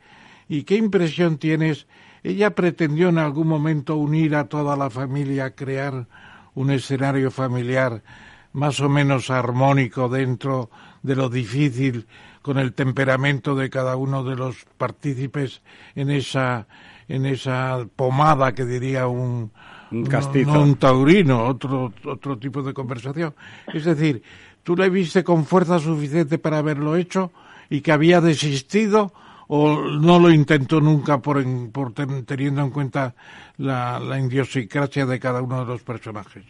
[0.48, 1.88] ¿Y qué impresión tienes?
[2.24, 6.08] Ella pretendió en algún momento unir a toda la familia, crear
[6.54, 8.04] un escenario familiar
[8.54, 10.70] más o menos armónico dentro
[11.04, 12.08] de lo difícil
[12.42, 15.62] con el temperamento de cada uno de los partícipes
[15.96, 16.68] en esa
[17.10, 19.52] en esa pomada que diría un
[19.92, 20.04] un.
[20.54, 23.36] No, un taurino, otro otro tipo de conversación.
[23.74, 24.24] Es decir,
[24.68, 27.32] tú le viste con fuerza suficiente para haberlo hecho
[27.70, 29.14] y que había desistido
[29.48, 31.42] o no lo intentó nunca por,
[31.72, 33.16] por ten, teniendo en cuenta
[33.56, 36.44] la, la idiosincrasia de cada uno de los personajes.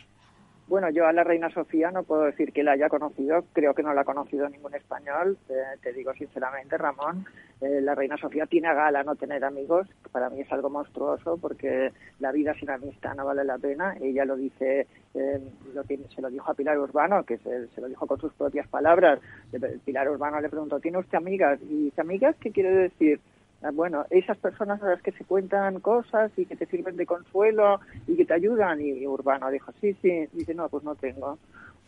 [0.68, 3.84] Bueno, yo a la reina Sofía no puedo decir que la haya conocido, creo que
[3.84, 5.54] no la ha conocido ningún español, eh,
[5.84, 7.24] te digo sinceramente, Ramón.
[7.60, 11.92] Eh, la reina Sofía tiene gala no tener amigos, para mí es algo monstruoso porque
[12.20, 13.96] la vida sin amistad no vale la pena.
[14.00, 15.42] Ella lo dice, eh,
[15.74, 18.34] lo tiene, se lo dijo a Pilar Urbano, que se, se, lo dijo con sus
[18.34, 19.20] propias palabras.
[19.86, 21.60] Pilar Urbano le preguntó, ¿tiene usted amigas?
[21.64, 23.20] Y ¿amigas qué quiere decir?
[23.74, 27.80] bueno, esas personas a las que se cuentan cosas y que te sirven de consuelo
[28.06, 28.80] y que te ayudan.
[28.82, 30.28] Y, Urbano dijo, sí, sí.
[30.32, 31.40] Dice, no, pues no tengo.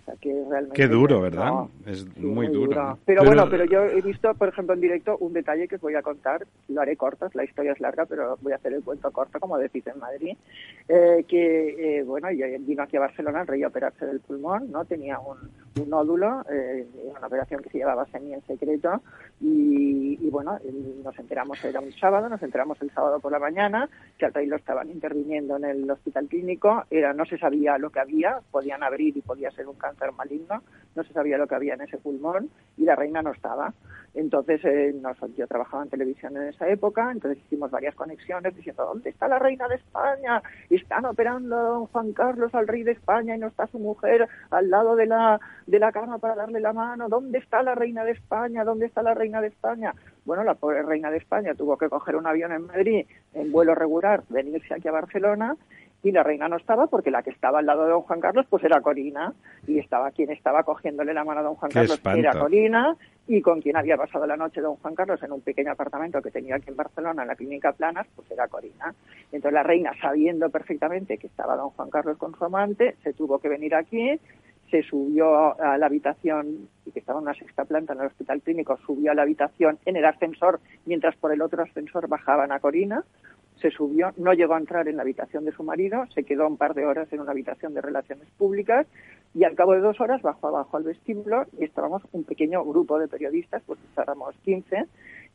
[0.10, 0.76] Sea, que realmente...
[0.76, 1.46] Qué duro, ¿verdad?
[1.46, 2.68] No, es sí, muy, muy, duro.
[2.68, 2.98] duro.
[3.06, 5.82] Pero, pero, bueno, pero yo he visto, por ejemplo, en directo un detalle que os
[5.82, 6.46] voy a contar.
[6.68, 9.58] Lo haré corto, la historia es larga, pero voy a hacer el cuento corto, como
[9.58, 10.38] decís en Madrid.
[10.88, 12.30] Eh, que, eh, bueno,
[12.62, 14.86] vino aquí a Barcelona, el rey a operarse del pulmón, ¿no?
[14.86, 15.38] Tenía un,
[15.82, 19.02] un nódulo, eh, una operación que se llevaba semi en secreto
[19.42, 20.58] y, y, bueno,
[21.04, 24.48] nos enteramos, era un sábado, nos enteramos el sábado por la mañana que al rey
[24.48, 28.84] lo estaban interviniendo en el hospital clínico, era no se sabía lo que había, podían
[28.84, 30.64] abrir y podía ser un cáncer maligno,
[30.96, 33.74] no se sabía lo que había en ese pulmón y la reina no estaba.
[34.16, 34.94] Entonces, eh,
[35.38, 39.38] yo trabajaba en televisión en esa época, entonces hicimos varias conexiones diciendo, ¿dónde está la
[39.38, 40.42] reina de España?
[40.70, 44.28] Están operando a don Juan Carlos, al rey de España, y no está su mujer
[44.50, 47.08] al lado de la, de la cama para darle la mano.
[47.08, 48.64] ¿Dónde está la reina de España?
[48.64, 49.94] ¿Dónde está la reina de España?
[50.26, 53.76] Bueno, la pobre reina de España tuvo que coger un avión en Madrid en vuelo
[53.76, 55.56] regular, venirse aquí a Barcelona
[56.02, 58.46] y la reina no estaba porque la que estaba al lado de don Juan Carlos
[58.50, 59.34] pues era Corina
[59.68, 62.20] y estaba quien estaba cogiéndole la mano a don Juan Qué Carlos espanto.
[62.20, 62.96] era Corina
[63.28, 66.32] y con quien había pasado la noche don Juan Carlos en un pequeño apartamento que
[66.32, 68.94] tenía aquí en Barcelona en la clínica Planas pues era Corina
[69.32, 73.40] entonces la reina sabiendo perfectamente que estaba don Juan Carlos con su amante se tuvo
[73.40, 74.20] que venir aquí
[74.70, 78.42] se subió a la habitación y que estaba en una sexta planta en el hospital
[78.42, 82.60] clínico, subió a la habitación en el ascensor, mientras por el otro ascensor bajaban a
[82.60, 83.04] Corina,
[83.62, 86.58] se subió, no llegó a entrar en la habitación de su marido, se quedó un
[86.58, 88.88] par de horas en una habitación de relaciones públicas,
[89.36, 92.98] Y al cabo de dos horas bajó abajo al vestíbulo y estábamos un pequeño grupo
[92.98, 94.86] de periodistas, pues estábamos 15,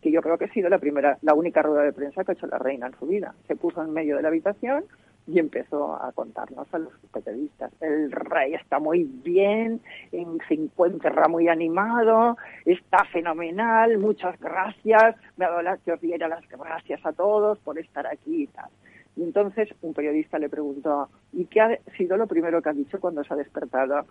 [0.03, 2.35] que yo creo que ha sido la primera, la única rueda de prensa que ha
[2.35, 3.35] hecho la reina en su vida.
[3.47, 4.85] Se puso en medio de la habitación
[5.27, 7.73] y empezó a contarnos a los periodistas.
[7.81, 15.51] El rey está muy bien, se encuentra muy animado, está fenomenal, muchas gracias, me ha
[15.51, 18.69] dado las, que os diera las gracias a todos por estar aquí y tal.
[19.17, 23.01] Y entonces un periodista le preguntó, ¿y qué ha sido lo primero que ha dicho
[23.01, 24.07] cuando se ha despertado?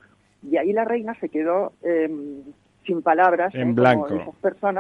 [0.50, 2.42] Y ahí la reina se quedó em,
[2.86, 4.08] sin palabras, en blanco.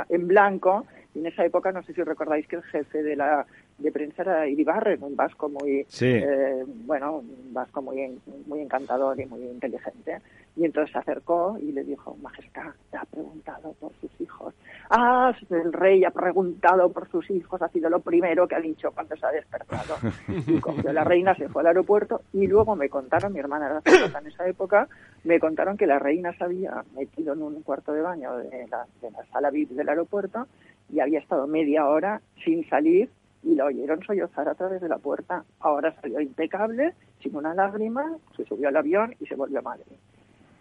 [0.09, 0.86] en blanco.
[1.16, 3.45] Y en esa época, no sé si recordáis que el jefe de la
[3.78, 9.26] de prensa era Iribarren, un vasco muy, eh, bueno, un vasco muy, muy encantador y
[9.26, 10.20] muy inteligente.
[10.55, 14.53] Y entonces se acercó y le dijo, Majestad, te ha preguntado por sus hijos.
[14.89, 18.91] Ah, el rey ha preguntado por sus hijos, ha sido lo primero que ha dicho
[18.91, 19.95] cuando se ha despertado.
[20.47, 24.20] Y cogió la reina, se fue al aeropuerto y luego me contaron, mi hermana era
[24.20, 24.88] en esa época,
[25.24, 28.86] me contaron que la reina se había metido en un cuarto de baño de la,
[29.01, 30.47] de la sala VIP del aeropuerto
[30.89, 33.09] y había estado media hora sin salir
[33.43, 35.43] y la oyeron sollozar a través de la puerta.
[35.59, 39.97] Ahora salió impecable, sin una lágrima, se subió al avión y se volvió a Madrid.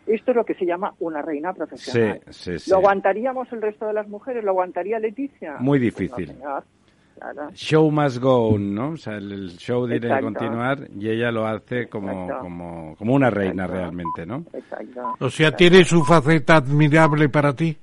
[0.06, 2.20] Esto es lo que se llama una reina profesional.
[2.30, 4.42] Sí, sí, ¿Lo aguantaríamos el resto de las mujeres?
[4.42, 5.56] ¿Lo aguantaría Leticia?
[5.60, 6.34] Muy pues difícil.
[7.54, 8.90] Show must go on, ¿no?
[8.90, 13.66] O sea, el show debe continuar y ella lo hace como, como, como una reina
[13.68, 14.44] realmente, ¿no?
[14.52, 15.14] Exacto.
[15.20, 17.76] O sea, ¿tiene su faceta admirable para ti?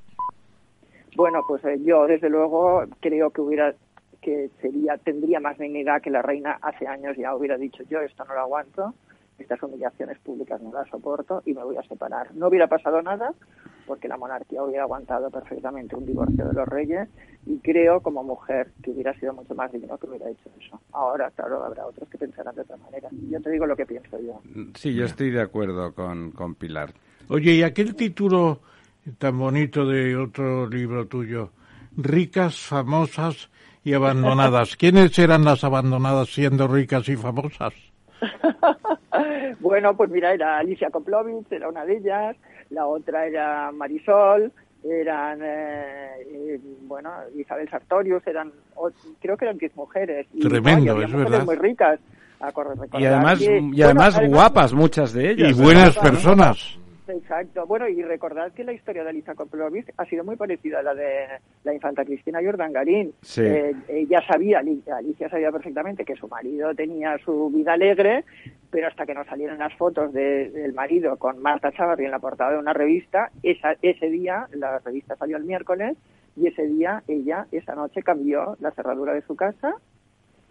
[1.16, 3.74] Bueno, pues eh, yo desde luego creo que hubiera
[4.22, 8.26] que sería tendría más dignidad que la reina hace años ya hubiera dicho yo esto
[8.26, 8.94] no lo aguanto,
[9.38, 12.34] estas humillaciones públicas no las soporto y me voy a separar.
[12.36, 13.34] No hubiera pasado nada
[13.88, 17.10] porque la monarquía hubiera aguantado perfectamente un divorcio de los reyes
[17.48, 20.80] y creo como mujer que hubiera sido mucho más digno que hubiera hecho eso.
[20.92, 23.10] Ahora, claro, habrá otros que pensarán de otra manera.
[23.32, 24.42] Yo te digo lo que pienso yo.
[24.76, 26.94] Sí, yo estoy de acuerdo con, con Pilar.
[27.30, 28.60] Oye, ¿y aquel título
[29.18, 31.52] tan bonito de otro libro tuyo,
[31.96, 33.50] Ricas, famosas
[33.84, 34.76] y abandonadas.
[34.78, 37.74] ¿Quiénes eran las abandonadas siendo ricas y famosas?
[39.60, 42.36] bueno, pues mira, era Alicia Koplovitz, era una de ellas,
[42.70, 44.52] la otra era Marisol,
[44.84, 48.52] eran, eh, eh, bueno, Isabel Sartorius, eran,
[49.22, 50.28] creo que eran diez mujeres.
[50.40, 51.46] Tremendo, es verdad.
[51.46, 52.00] Muy ricas.
[52.98, 55.52] y además, y además guapas muchas de ellas.
[55.52, 56.80] Y buenas personas.
[57.10, 57.66] Exacto.
[57.66, 60.94] Bueno, y recordad que la historia de Alicia Koplovic ha sido muy parecida a la
[60.94, 61.26] de
[61.64, 63.14] la infanta Cristina Jordan Garín.
[63.22, 63.42] Sí.
[63.42, 68.24] Eh, ella sabía, Alicia sabía perfectamente que su marido tenía su vida alegre,
[68.70, 72.52] pero hasta que no salieron las fotos del marido con Marta Chavarri en la portada
[72.52, 75.98] de una revista, esa, ese día, la revista salió el miércoles,
[76.36, 79.76] y ese día ella, esa noche, cambió la cerradura de su casa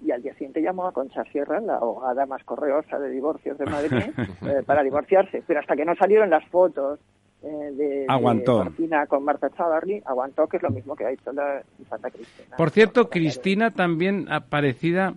[0.05, 3.67] y al día siguiente llamó a Concha Sierra, la abogada más correosa de divorcios de
[3.67, 4.11] Madrid,
[4.47, 5.43] eh, para divorciarse.
[5.47, 7.01] Pero hasta que no salieron las fotos
[7.43, 8.59] eh, de, aguantó.
[8.65, 12.57] Martina con Marta Chavarri, aguantó, que es lo mismo que ha hecho la infanta Cristina.
[12.57, 15.15] Por cierto, Cristina también aparecida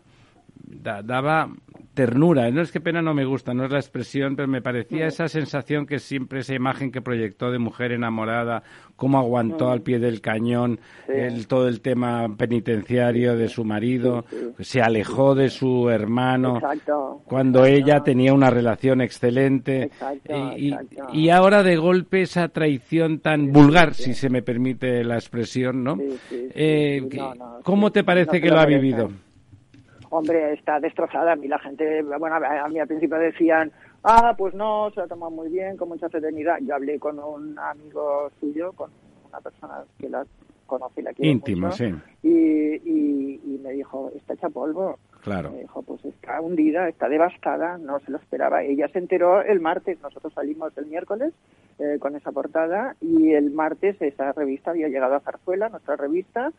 [0.71, 1.49] daba
[1.93, 2.49] ternura.
[2.51, 5.27] No es que pena no me gusta, no es la expresión, pero me parecía esa
[5.27, 8.63] sensación que siempre, esa imagen que proyectó de mujer enamorada,
[8.95, 14.25] cómo aguantó al pie del cañón el, todo el tema penitenciario de su marido,
[14.59, 16.61] se alejó de su hermano
[17.25, 19.91] cuando ella tenía una relación excelente.
[21.13, 25.97] Y, ahora de golpe esa traición tan vulgar, si se me permite la expresión, ¿no?
[26.31, 27.07] Eh,
[27.63, 29.09] ¿Cómo te parece que lo ha vivido?
[30.11, 31.33] Hombre, está destrozada.
[31.33, 33.71] A mí la gente, bueno, a mí al principio decían,
[34.03, 36.57] ah, pues no, se la toma muy bien, con mucha serenidad.
[36.61, 38.91] Yo hablé con un amigo suyo, con
[39.27, 40.25] una persona que la
[40.67, 41.93] conoce y la quiere Íntimo, sí.
[42.23, 44.97] Y, y, me dijo, está hecha polvo.
[45.21, 45.51] Claro.
[45.51, 48.63] Me dijo, pues está hundida, está devastada, no se lo esperaba.
[48.63, 51.33] Ella se enteró el martes, nosotros salimos el miércoles
[51.77, 56.51] eh, con esa portada y el martes esa revista había llegado a Zarzuela, nuestra revista,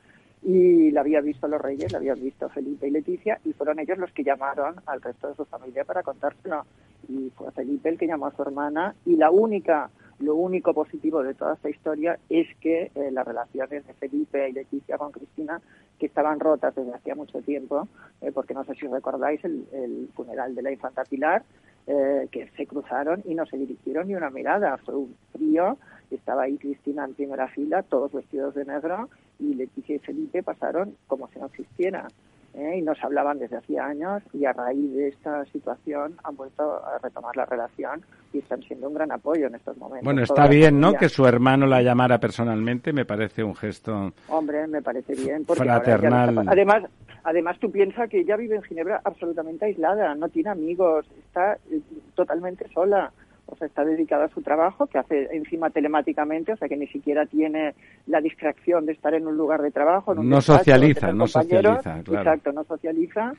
[0.42, 3.98] y la había visto los reyes, la habían visto Felipe y Leticia y fueron ellos
[3.98, 6.64] los que llamaron al resto de su familia para contárselo.
[7.08, 11.22] Y fue Felipe el que llamó a su hermana y la única lo único positivo
[11.24, 15.60] de toda esta historia es que eh, las relaciones de Felipe y Leticia con Cristina
[15.98, 17.88] que estaban rotas desde hacía mucho tiempo
[18.20, 21.42] eh, porque no sé si recordáis el, el funeral de la infanta Pilar
[21.88, 24.76] eh, que se cruzaron y no se dirigieron ni una mirada.
[24.78, 25.76] Fue un frío
[26.14, 29.08] estaba ahí Cristina en primera fila, todos vestidos de negro,
[29.42, 32.06] y Leticia y Felipe pasaron como si no existiera.
[32.54, 32.78] ¿eh?
[32.78, 36.98] Y nos hablaban desde hacía años y a raíz de esta situación han vuelto a
[36.98, 40.04] retomar la relación y están siendo un gran apoyo en estos momentos.
[40.04, 40.94] Bueno, está bien, ¿no?
[40.94, 44.12] Que su hermano la llamara personalmente, me parece un gesto.
[44.28, 45.44] Hombre, me parece bien.
[45.44, 46.46] fraternal.
[46.46, 46.84] Además,
[47.24, 51.80] además, tú piensas que ella vive en Ginebra absolutamente aislada, no tiene amigos, está eh,
[52.14, 53.12] totalmente sola
[53.52, 56.86] o sea, está dedicado a su trabajo, que hace encima telemáticamente, o sea, que ni
[56.86, 57.74] siquiera tiene
[58.06, 60.14] la distracción de estar en un lugar de trabajo.
[60.14, 62.30] no socializa, no socializa, claro.
[62.30, 63.34] Exacto, no socializa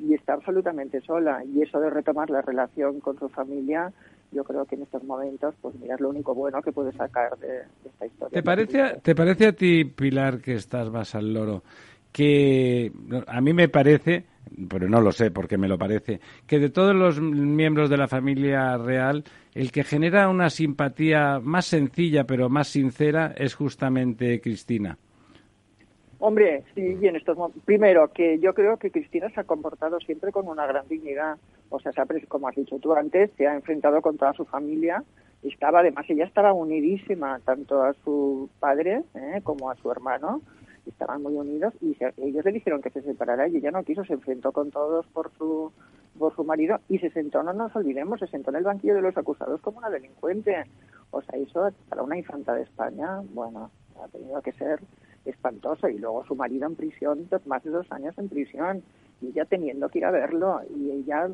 [0.00, 1.44] y está absolutamente sola.
[1.44, 3.92] Y eso de retomar la relación con su familia,
[4.32, 7.36] yo creo que en estos momentos, pues mira, es lo único bueno que puede sacar
[7.38, 8.34] de, esta historia.
[8.34, 11.62] ¿Te parece, ¿Te parece a ti, Pilar, que estás más al loro,
[12.10, 12.90] que
[13.26, 14.24] a mí me parece
[14.68, 18.08] pero no lo sé porque me lo parece, que de todos los miembros de la
[18.08, 19.24] familia real,
[19.54, 24.98] el que genera una simpatía más sencilla pero más sincera es justamente Cristina.
[26.20, 30.32] Hombre, sí, y en estos primero que yo creo que Cristina se ha comportado siempre
[30.32, 31.36] con una gran dignidad,
[31.68, 31.92] o sea,
[32.26, 35.04] como has dicho tú antes, se ha enfrentado con toda su familia,
[35.42, 39.40] estaba además ella estaba unidísima tanto a su padre ¿eh?
[39.44, 40.42] como a su hermano,
[40.88, 44.14] estaban muy unidos y ellos le dijeron que se separara y ella no quiso, se
[44.14, 45.72] enfrentó con todos por su
[46.18, 49.02] por su marido y se sentó, no nos olvidemos, se sentó en el banquillo de
[49.02, 50.64] los acusados como una delincuente.
[51.10, 53.70] O sea, eso para una infanta de España, bueno,
[54.02, 54.80] ha tenido que ser
[55.24, 55.88] espantoso.
[55.88, 58.82] Y luego su marido en prisión, más de dos años en prisión,
[59.20, 61.28] y ella teniendo que ir a verlo, y ella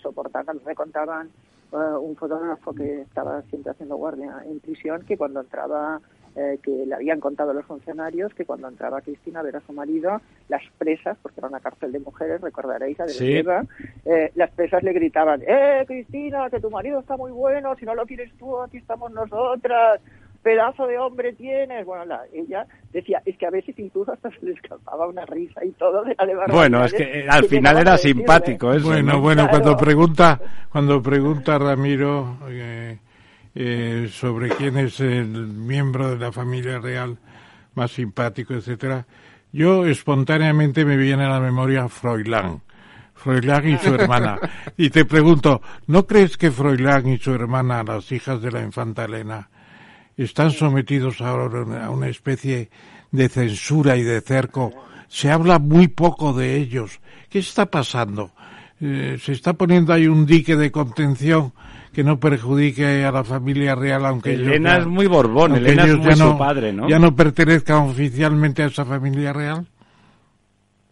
[0.00, 1.30] soportando, me contaban
[1.72, 6.00] eh, un fotógrafo que estaba siempre haciendo guardia en prisión, que cuando entraba
[6.38, 9.72] eh, que le habían contado los funcionarios que cuando entraba Cristina a ver a su
[9.72, 13.66] marido, las presas, porque era una cárcel de mujeres, recordaréis, la de
[14.04, 17.94] eh, las presas le gritaban, ¡eh, Cristina, que tu marido está muy bueno, si no
[17.94, 20.00] lo quieres tú, aquí estamos nosotras!
[20.42, 21.84] pedazo de hombre tienes.
[21.84, 25.64] Bueno, la, ella decía, es que a veces incluso hasta se le escapaba una risa
[25.64, 28.88] y todo de la de Bueno, es que al final era simpático eso.
[28.88, 32.98] Bueno, bueno, cuando pregunta, cuando pregunta Ramiro, eh,
[33.60, 37.18] eh, sobre quién es el miembro de la familia real
[37.74, 39.04] más simpático, etcétera,
[39.52, 42.62] yo espontáneamente me viene a la memoria Froilán.
[43.16, 44.38] Froilán y su hermana.
[44.76, 49.06] Y te pregunto, ¿no crees que Froilán y su hermana, las hijas de la infanta
[49.06, 49.50] Elena,
[50.16, 52.70] están sometidos ahora a una especie
[53.10, 54.72] de censura y de cerco?
[55.08, 57.00] Se habla muy poco de ellos.
[57.28, 58.30] ¿Qué está pasando?
[58.80, 61.52] Eh, ¿Se está poniendo ahí un dique de contención
[61.92, 66.12] que no perjudique a la familia real, aunque Elena es muy Borbón, Elena es muy
[66.12, 66.88] su padre, ¿no?
[66.88, 69.66] ¿Ya no pertenezcan oficialmente a esa familia real?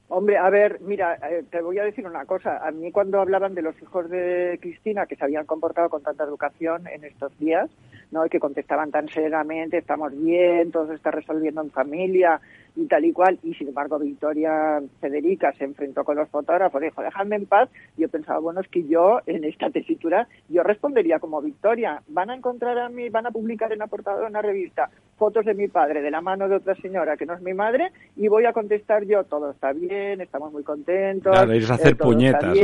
[0.09, 2.66] Hombre, a ver, mira, eh, te voy a decir una cosa.
[2.66, 6.24] A mí cuando hablaban de los hijos de Cristina que se habían comportado con tanta
[6.24, 7.68] educación en estos días,
[8.12, 8.24] ¿no?
[8.24, 12.40] Y que contestaban tan serenamente, estamos bien, todo se está resolviendo en familia,
[12.77, 17.03] y tal y cual, y sin embargo Victoria Federica se enfrentó con los fotógrafos, dijo,
[17.03, 21.41] dejadme en paz, yo pensaba, bueno, es que yo en esta tesitura, yo respondería como
[21.41, 24.91] Victoria, van a encontrar a mí, van a publicar en la portada de una revista
[25.16, 27.91] fotos de mi padre de la mano de otra señora que no es mi madre,
[28.16, 31.33] y voy a contestar yo, todo está bien, estamos muy contentos.
[31.33, 32.57] Claro, ir a hacer eh, puñetas,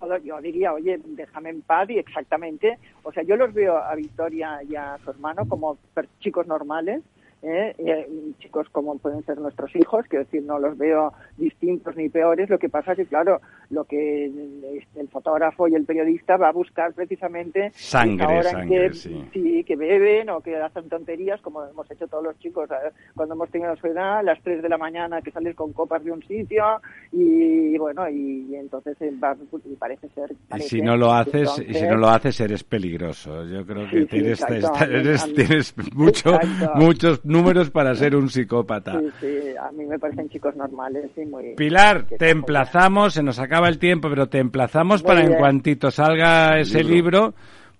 [0.00, 0.18] ¿no?
[0.24, 4.60] Yo diría, oye, déjame en paz, y exactamente, o sea, yo los veo a Victoria
[4.62, 5.78] y a su hermano como
[6.20, 7.02] chicos normales,
[7.42, 7.74] ¿eh?
[7.78, 12.48] Eh, chicos como pueden ser nuestros hijos, que decir, no los veo distintos ni peores,
[12.48, 13.40] lo que pasa que, claro,
[13.70, 19.64] lo que el fotógrafo y el periodista va a buscar precisamente sangre, sangre que, sí.
[19.64, 22.68] que beben o que hacen tonterías, como hemos hecho todos los chicos
[23.14, 26.04] cuando hemos tenido su edad, a las 3 de la mañana que sales con copas
[26.04, 26.80] de un sitio
[27.10, 30.34] y, bueno, y, entonces va, y parece ser...
[30.56, 33.44] y si no lo haces, y si no lo haces eres peligroso.
[33.46, 34.44] Yo creo que tienes,
[35.34, 36.38] tienes mucho,
[36.74, 39.00] muchos números para ser un psicópata.
[39.00, 41.54] Sí, sí, a mí me parecen chicos normales y muy...
[41.56, 46.58] Pilar, te emplazamos, se nos acaba el tiempo, pero te emplazamos para en cuantito salga
[46.60, 47.34] ese libro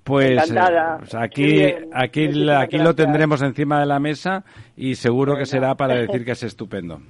[0.05, 0.55] pues, eh,
[0.99, 4.45] pues aquí, aquí, aquí lo tendremos encima de la mesa
[4.77, 7.01] y seguro que será para decir que es estupendo.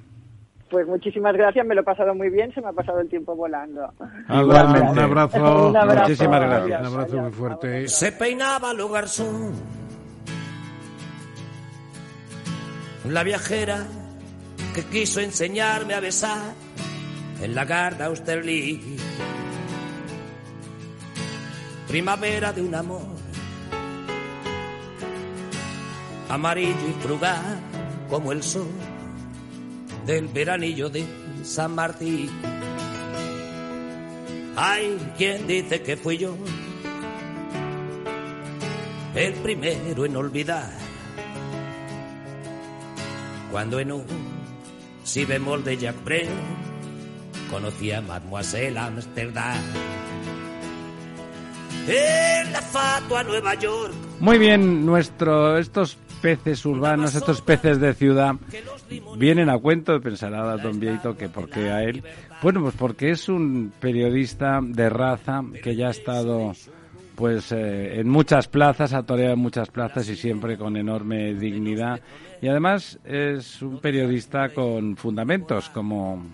[0.69, 3.35] Pues muchísimas gracias, me lo he pasado muy bien, se me ha pasado el tiempo
[3.35, 3.91] volando.
[4.27, 6.01] Igualmente, un abrazo, un abrazo.
[6.01, 6.79] Muchísimas gracias.
[6.79, 7.87] Un abrazo muy fuerte.
[7.87, 8.89] Se peinaba lo
[13.11, 13.85] la viajera
[14.73, 16.53] que quiso enseñarme a besar
[17.41, 19.01] en la Garda Austerlitz.
[21.87, 23.05] Primavera de un amor
[26.29, 27.59] amarillo y frugal
[28.09, 28.71] como el sol
[30.05, 31.05] del veranillo de
[31.43, 32.29] San Martín.
[34.55, 36.35] Hay quien dice que fui yo
[39.15, 40.82] el primero en olvidar
[43.53, 44.03] cuando en un
[45.03, 46.27] si bemol de Jack Brel
[47.51, 49.61] conocí a Mademoiselle Amsterdam.
[51.87, 53.93] En la fatua Nueva York.
[54.19, 58.33] Muy bien, nuestro, estos peces urbanos, estos peces de ciudad,
[59.17, 62.03] vienen a cuento, pensará Don Vieito que por qué a él.
[62.41, 66.53] Bueno, pues porque es un periodista de raza que ya ha estado
[67.15, 72.01] pues eh, en muchas plazas, ha en muchas plazas y siempre con enorme dignidad.
[72.41, 76.25] Y además es un periodista con fundamentos, como,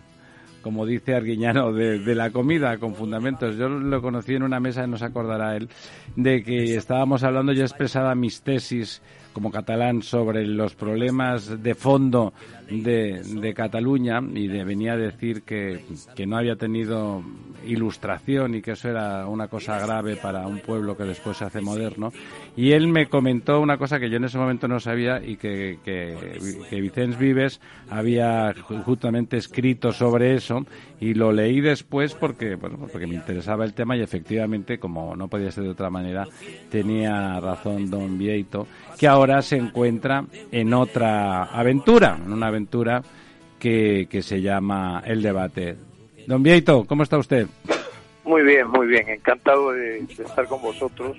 [0.62, 3.58] como dice Arguiñano, de, de, la comida, con fundamentos.
[3.58, 5.70] Yo lo conocí en una mesa, no se acordará él,
[6.16, 9.02] de que estábamos hablando, yo expresaba mis tesis
[9.34, 12.34] como catalán sobre los problemas de fondo
[12.70, 15.84] de, Cataluña y de, venía a decir que,
[16.16, 17.24] que, no había tenido
[17.66, 21.62] ilustración y que eso era una cosa grave para un pueblo que después se hace
[21.62, 22.12] moderno.
[22.56, 25.80] Y él me comentó una cosa que yo en ese momento no sabía y que,
[25.84, 27.60] que, Vicens Vives
[27.90, 28.54] había
[28.86, 30.66] justamente escrito sobre eso
[31.00, 35.28] y lo leí después porque, bueno, porque me interesaba el tema y efectivamente, como no
[35.28, 36.28] podía ser de otra manera,
[36.70, 38.68] tenía razón don Vieito,
[38.98, 42.18] que ahora se encuentra en otra aventura
[43.60, 45.76] que, que se llama El Debate.
[46.28, 47.48] Don Vieito, ¿cómo está usted?
[48.24, 51.18] Muy bien, muy bien, encantado de, de estar con vosotros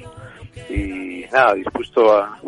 [0.69, 2.39] y nada, dispuesto a,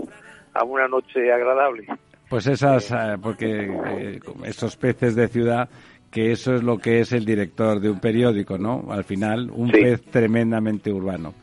[0.55, 1.86] a una noche agradable.
[2.28, 5.68] Pues esas, eh, porque eh, esos peces de ciudad
[6.12, 8.84] que eso es lo que es el director de un periódico, ¿no?
[8.90, 9.80] Al final, un sí.
[9.80, 11.34] pez tremendamente urbano.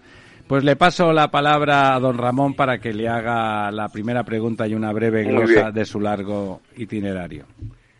[0.50, 4.68] Pues le paso la palabra a don Ramón para que le haga la primera pregunta
[4.68, 7.46] y una breve glosa de su largo itinerario.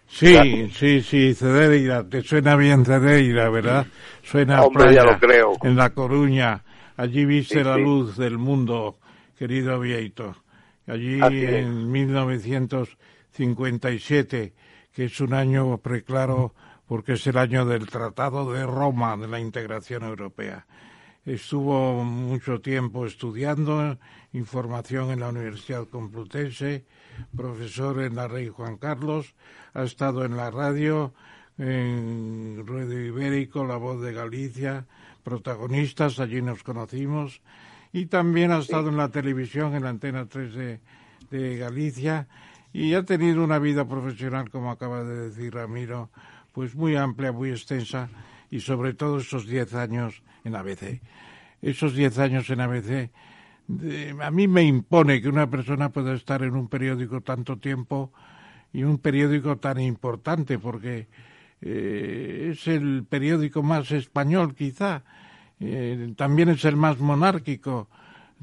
[0.08, 3.86] Sí, sí, sí, Cedeira, te suena bien Cedeira, ¿verdad?
[4.24, 5.52] Suena Hombre, playa, ya lo creo.
[5.62, 6.64] en La Coruña.
[6.98, 7.84] Allí viste sí, la sí.
[7.84, 8.98] luz del mundo,
[9.38, 10.36] querido Vieito.
[10.88, 14.54] Allí Así en 1957
[14.92, 16.56] que es un año preclaro
[16.88, 20.66] porque es el año del Tratado de Roma de la integración europea.
[21.26, 23.98] Estuvo mucho tiempo estudiando
[24.32, 26.86] información en la Universidad Complutense,
[27.36, 29.36] profesor en la Rey Juan Carlos,
[29.74, 31.14] ha estado en la radio,
[31.58, 34.86] en Ruedo Ibérico, La Voz de Galicia,
[35.24, 37.42] protagonistas, allí nos conocimos,
[37.92, 40.80] y también ha estado en la televisión, en la Antena 3 de,
[41.32, 42.28] de Galicia,
[42.72, 46.10] y ha tenido una vida profesional, como acaba de decir Ramiro,
[46.54, 48.10] pues muy amplia, muy extensa
[48.50, 51.02] y sobre todo esos diez años en ABC.
[51.62, 53.12] Esos diez años en ABC,
[54.22, 58.12] a mí me impone que una persona pueda estar en un periódico tanto tiempo
[58.74, 61.08] y un periódico tan importante, porque
[61.62, 65.04] eh, es el periódico más español quizá,
[65.60, 67.90] eh, también es el más monárquico,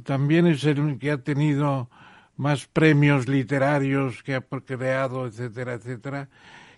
[0.05, 1.89] también es el que ha tenido
[2.37, 6.29] más premios literarios que ha creado, etcétera, etcétera.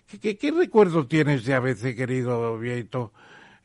[0.07, 3.11] ¿Qué, qué, qué recuerdo tienes de ABC, querido Vieito?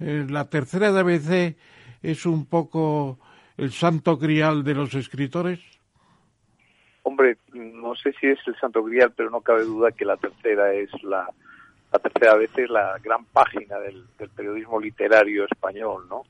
[0.00, 1.56] Eh, la tercera de ABC
[2.02, 3.18] es un poco
[3.56, 5.60] el santo grial de los escritores.
[7.02, 10.72] Hombre, no sé si es el santo grial, pero no cabe duda que la tercera
[10.72, 11.28] es la,
[11.92, 16.22] la tercera vez es la gran página del, del periodismo literario español, ¿no?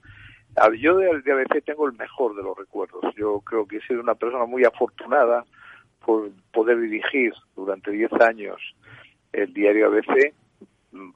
[0.79, 3.03] Yo de, de ABC tengo el mejor de los recuerdos.
[3.17, 5.45] Yo creo que he sido una persona muy afortunada
[6.05, 8.61] por poder dirigir durante 10 años
[9.33, 10.33] el diario ABC.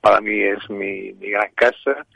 [0.01, 2.07] Para mí es mi, mi gran casa,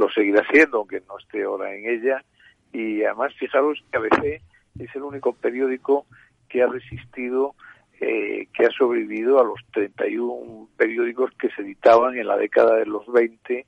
[0.00, 2.24] lo seguirá siendo, aunque no esté ahora en ella.
[2.72, 4.42] Y además, fijaros que ABC
[4.78, 6.06] es el único periódico
[6.48, 7.54] que ha resistido,
[8.00, 12.86] eh, que ha sobrevivido a los 31 periódicos que se editaban en la década de
[12.86, 13.66] los 20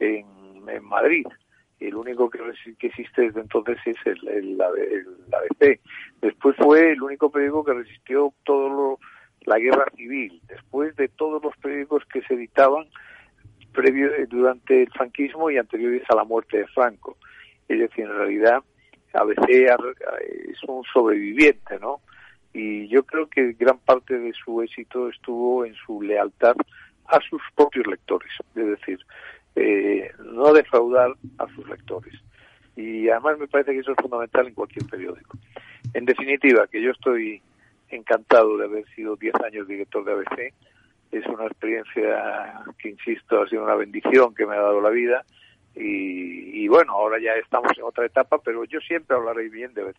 [0.00, 0.24] en,
[0.82, 1.26] Madrid
[1.78, 2.38] el único que,
[2.80, 5.80] existe desde entonces es el, el, el, el, ABC.
[6.22, 8.98] Después fue el único periódico que resistió todo lo,
[9.42, 12.86] la guerra civil, después de todos los periódicos que se editaban
[13.74, 17.18] previo, durante el franquismo y anteriores a la muerte de Franco.
[17.68, 18.62] Es decir, en realidad
[19.12, 22.00] ABC es un sobreviviente, ¿no?
[22.52, 26.56] Y yo creo que gran parte de su éxito estuvo en su lealtad
[27.06, 28.30] a sus propios lectores.
[28.54, 28.98] Es decir,
[29.56, 32.14] eh, no defraudar a sus lectores.
[32.76, 35.38] Y además me parece que eso es fundamental en cualquier periódico.
[35.92, 37.42] En definitiva, que yo estoy
[37.88, 40.54] encantado de haber sido 10 años director de ABC.
[41.14, 45.24] Es una experiencia que, insisto, ha sido una bendición que me ha dado la vida.
[45.76, 49.96] Y, bueno, ahora ya estamos en otra etapa, pero yo siempre hablaré bien de ABC.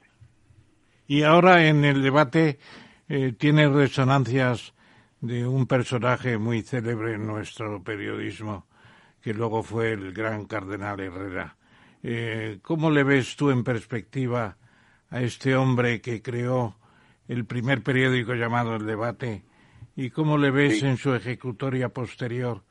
[1.07, 2.59] Y ahora en el debate
[3.07, 4.73] eh, tiene resonancias
[5.21, 8.65] de un personaje muy célebre en nuestro periodismo,
[9.21, 11.55] que luego fue el gran cardenal Herrera.
[12.03, 14.57] Eh, ¿Cómo le ves tú en perspectiva
[15.09, 16.75] a este hombre que creó
[17.29, 19.43] el primer periódico llamado El Debate?
[19.95, 20.85] ¿Y cómo le ves sí.
[20.85, 22.61] en su ejecutoria posterior,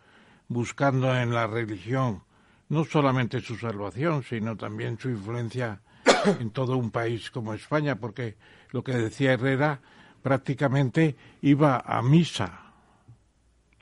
[0.48, 2.22] buscando en la religión
[2.68, 5.80] no solamente su salvación, sino también su influencia
[6.40, 7.96] en todo un país como España?
[7.96, 8.34] Porque
[8.72, 9.80] lo que decía Herrera
[10.22, 12.64] prácticamente iba a misa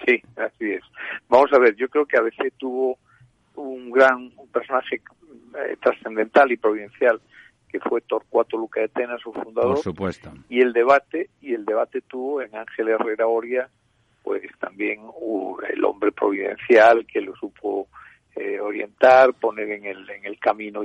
[0.06, 0.82] Sí, así es.
[1.28, 2.98] Vamos a ver, yo creo que a veces tuvo
[3.54, 7.20] un gran un personaje eh, trascendental y providencial
[7.72, 9.74] que fue Torcuato Luca de Tena, su fundador.
[9.74, 10.30] Por supuesto.
[10.50, 13.70] Y el debate, y el debate tuvo en Ángel Herrera Oria,
[14.22, 17.88] pues también uh, el hombre providencial que lo supo
[18.36, 20.82] eh, orientar, poner en el, en el camino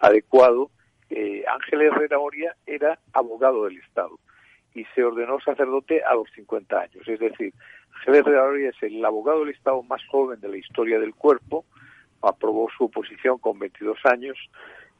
[0.00, 0.70] adecuado.
[1.10, 4.18] Eh, Ángel Herrera Oria era abogado del Estado
[4.74, 7.06] y se ordenó sacerdote a los 50 años.
[7.06, 7.52] Es decir,
[7.98, 11.66] Ángel Herrera Oria es el abogado del Estado más joven de la historia del cuerpo,
[12.22, 14.38] aprobó su oposición con 22 años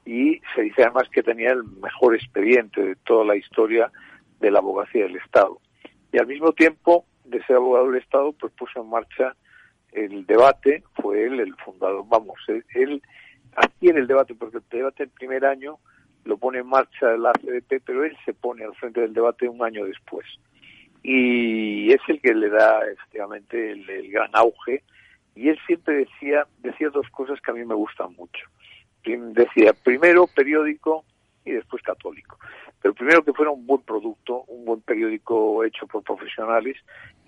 [0.04, 3.90] y se dice además que tenía el mejor expediente de toda la historia
[4.40, 5.60] de la abogacía del Estado.
[6.12, 9.34] Y al mismo tiempo de ser abogado del Estado, pues puso en marcha
[9.92, 12.38] el debate, fue él el fundador, vamos,
[12.74, 13.02] él,
[13.54, 15.78] adquiere el debate, porque el debate el primer año
[16.24, 19.62] lo pone en marcha la CDP, pero él se pone al frente del debate un
[19.62, 20.26] año después.
[21.02, 24.82] Y es el que le da efectivamente el, gran auge.
[25.34, 28.46] Y él siempre decía, decía dos cosas que a mí me gustan mucho.
[29.04, 31.04] Decía, primero periódico
[31.44, 32.38] y después católico.
[32.80, 36.76] Pero primero que fuera un buen producto, un buen periódico hecho por profesionales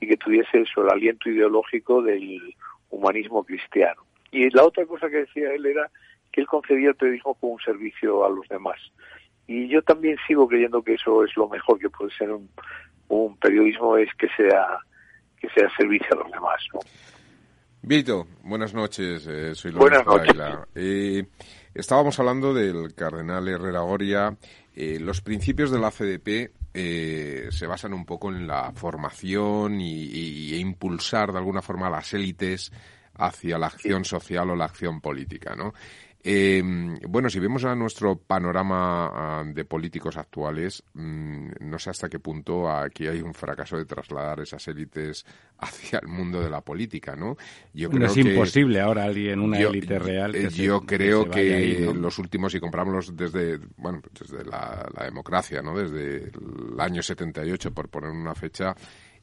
[0.01, 2.55] y que tuviese eso, el aliento ideológico del
[2.91, 4.03] humanismo cristiano.
[4.31, 5.91] Y la otra cosa que decía él era
[6.33, 8.79] que él concebía el periodismo como un servicio a los demás.
[9.47, 12.49] Y yo también sigo creyendo que eso es lo mejor que puede ser un,
[13.09, 14.79] un periodismo, es que sea
[15.41, 16.65] que sea servicio a los demás.
[16.73, 16.81] ¿no?
[17.87, 20.35] Vito, buenas noches, eh, soy Buenas noches.
[20.75, 21.23] Eh,
[21.75, 24.35] estábamos hablando del cardenal Herrera Goria.
[24.75, 30.55] Eh, los principios de la CDP eh, se basan un poco en la formación y,
[30.55, 32.73] e impulsar de alguna forma a las élites
[33.17, 35.75] hacia la acción social o la acción política, ¿no?
[36.27, 36.63] Eh,
[37.07, 42.19] bueno, si vemos a nuestro panorama ah, de políticos actuales, mm, no sé hasta qué
[42.19, 45.27] punto aquí hay un fracaso de trasladar esas élites
[45.59, 47.37] hacia el mundo de la política, ¿no?
[47.75, 50.33] Yo creo es imposible ahora alguien, una élite real.
[50.33, 55.77] Que yo creo que, los últimos, si compramos desde, bueno, desde la, democracia, ¿no?
[55.77, 58.75] Desde el año 78, por poner una fecha,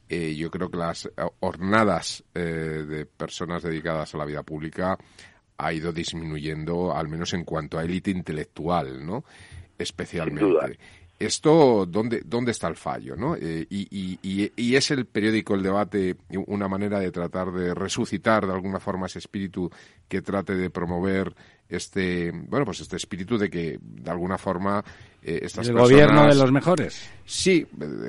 [0.08, 1.10] eh, yo creo que las
[1.40, 4.96] jornadas eh, de personas dedicadas a la vida pública
[5.58, 9.24] ha ido disminuyendo, al menos en cuanto a élite intelectual, ¿no?
[9.78, 10.78] Especialmente.
[11.18, 13.14] Esto, ¿dónde, ¿dónde está el fallo?
[13.14, 13.36] ¿no?
[13.36, 14.18] Eh, y,
[14.56, 16.16] y, es el periódico El Debate
[16.48, 19.70] una manera de tratar de resucitar de alguna forma ese espíritu
[20.08, 21.32] que trate de promover
[21.72, 24.84] este, bueno, pues este espíritu de que de alguna forma
[25.22, 27.10] eh, estas el gobierno de los mejores.
[27.24, 27.66] Sí,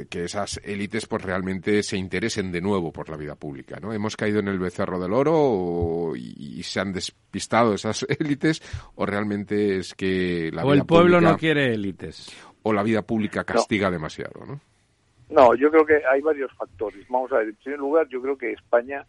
[0.10, 3.94] que esas élites pues realmente se interesen de nuevo por la vida pública, ¿no?
[3.94, 8.61] Hemos caído en el becerro del oro y, se han despistado esas élites
[8.95, 13.44] o realmente es que la o el pueblo no quiere élites o la vida pública
[13.44, 14.61] castiga demasiado, ¿no?
[15.30, 17.06] No, yo creo que hay varios factores.
[17.10, 19.06] Vamos a ver, en primer lugar, yo creo que España,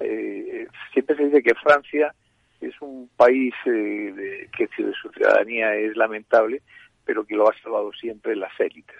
[0.00, 2.14] eh, siempre se dice que Francia
[2.60, 6.62] es un país eh, que su ciudadanía es lamentable,
[7.04, 8.96] pero que lo ha salvado siempre las élites.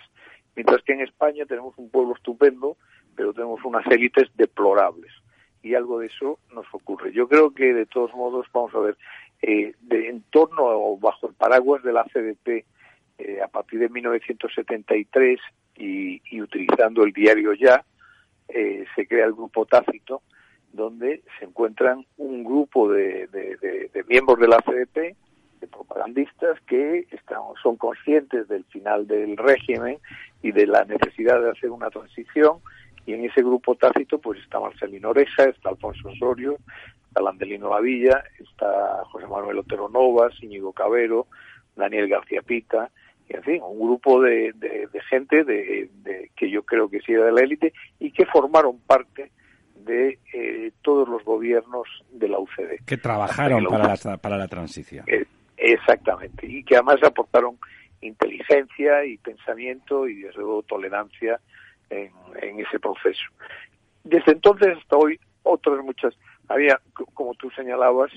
[0.54, 2.76] Mientras que en España tenemos un pueblo estupendo,
[3.14, 5.12] pero tenemos unas élites deplorables.
[5.62, 7.12] Y algo de eso nos ocurre.
[7.12, 8.96] Yo creo que, de todos modos, vamos a ver,
[9.42, 12.64] eh, de, en torno o bajo el paraguas de la CDP,
[13.18, 15.40] eh, a partir de 1973
[15.76, 17.84] y, y utilizando el diario Ya,
[18.48, 20.22] eh, se crea el grupo Tácito,
[20.76, 25.16] donde se encuentran un grupo de, de miembros de la CDP
[25.60, 29.98] de propagandistas que están, son conscientes del final del régimen
[30.42, 32.58] y de la necesidad de hacer una transición.
[33.06, 36.58] Y en ese grupo tácito pues está Marcelino Oreja, está Alfonso Osorio,
[37.08, 41.26] está Landelino Lavilla, está José Manuel Otero Novas, Íñigo Cabero,
[41.76, 42.90] Daniel García Pita,
[43.28, 45.90] y en fin, un grupo de, de, gente de,
[46.36, 49.30] que yo creo que sí era de la élite y que formaron parte
[49.86, 52.84] de eh, todos los gobiernos de la UCD.
[52.84, 55.04] Que trabajaron para la, para la transición.
[55.06, 55.24] Eh,
[55.56, 57.58] Exactamente, y que además aportaron
[58.00, 61.40] inteligencia y pensamiento y desde luego tolerancia
[61.88, 62.10] en,
[62.60, 63.24] ese proceso.
[64.04, 66.14] Desde entonces hasta hoy, otras muchas,
[66.48, 66.80] había,
[67.14, 68.12] como tú señalabas,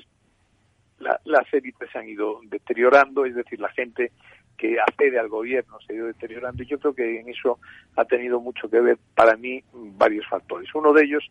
[1.00, 4.12] las élites se han ido deteriorando, es decir, la gente
[4.58, 7.58] que accede al gobierno se ha ido deteriorando y yo creo que en eso
[7.96, 10.68] ha tenido mucho que ver para mí varios factores.
[10.76, 11.24] Uno de ellos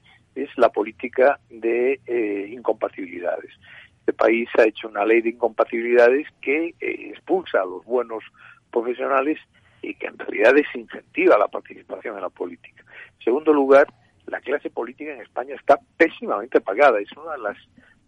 [0.43, 3.51] es la política de eh, incompatibilidades
[4.09, 8.25] este país ha hecho una ley de incompatibilidades que eh, expulsa a los buenos
[8.71, 9.39] profesionales
[9.83, 12.83] y que en realidad desincentiva la participación en la política.
[13.19, 13.87] En segundo lugar,
[14.27, 16.99] la clase política en España está pésimamente pagada.
[17.01, 17.59] Es una de las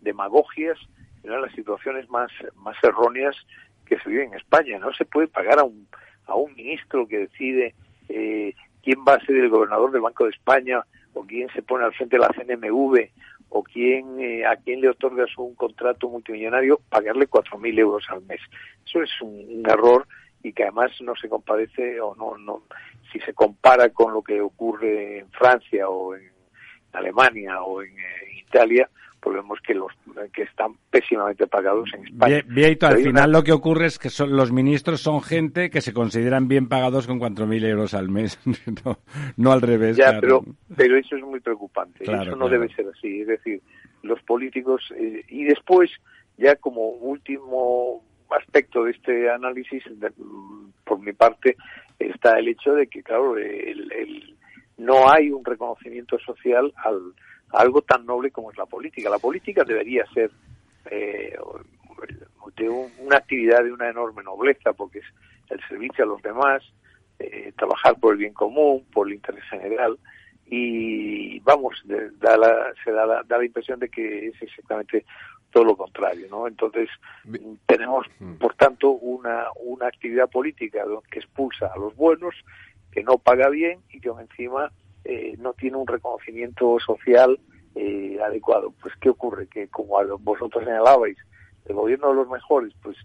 [0.00, 0.78] demagogias,
[1.22, 3.36] una de las situaciones más, más erróneas
[3.84, 4.78] que se vive en España.
[4.78, 5.86] No se puede pagar a un,
[6.24, 7.74] a un ministro que decide
[8.08, 10.82] eh, quién va a ser el gobernador del Banco de España
[11.14, 13.10] o quién se pone al frente de la CNMV
[13.50, 18.40] o quién, eh, a quién le otorgas un contrato multimillonario, pagarle 4.000 euros al mes.
[18.86, 20.06] Eso es un, error
[20.42, 22.62] y que además no se compadece o no, no,
[23.12, 26.30] si se compara con lo que ocurre en Francia o en
[26.92, 28.88] Alemania o en eh, Italia,
[29.20, 29.92] pues vemos que los
[30.32, 32.42] que están pésimamente pagados en España.
[32.46, 35.92] Bien, al final lo que ocurre es que son, los ministros son gente que se
[35.92, 38.38] consideran bien pagados con 4.000 euros al mes,
[39.36, 39.96] no, al revés.
[39.96, 40.42] Ya, pero,
[40.74, 42.04] pero eso es muy preocupante.
[42.04, 43.20] eso no debe ser así.
[43.20, 43.60] Es decir,
[44.02, 45.90] los políticos eh, y después
[46.38, 49.82] ya como último aspecto de este análisis,
[50.84, 51.56] por mi parte,
[51.98, 54.34] está el hecho de que, claro, el,
[54.78, 57.12] no hay un reconocimiento social al
[57.52, 59.10] algo tan noble como es la política.
[59.10, 60.30] La política debería ser
[60.90, 61.36] eh,
[62.56, 65.04] de una actividad de una enorme nobleza, porque es
[65.50, 66.62] el servicio a los demás,
[67.18, 69.98] eh, trabajar por el bien común, por el interés general,
[70.46, 71.82] y vamos,
[72.18, 75.04] da la, se da la, da la impresión de que es exactamente
[75.52, 76.46] todo lo contrario, ¿no?
[76.46, 76.88] Entonces,
[77.66, 78.34] tenemos, mm.
[78.34, 82.34] por tanto, una, una actividad política que expulsa a los buenos,
[82.92, 84.72] que no paga bien y que encima
[85.04, 87.38] eh, no tiene un reconocimiento social
[87.74, 88.72] eh, adecuado.
[88.80, 89.46] Pues, ¿qué ocurre?
[89.48, 91.16] Que como vosotros señalabais,
[91.66, 92.96] el gobierno de los mejores, pues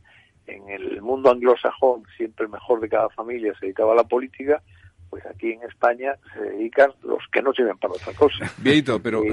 [0.48, 4.62] en el mundo anglosajón, siempre el mejor de cada familia se dedicaba a la política,
[5.16, 8.52] pues aquí en España se dedican los que no sirven para otra cosa.
[8.58, 9.24] Bieito, pero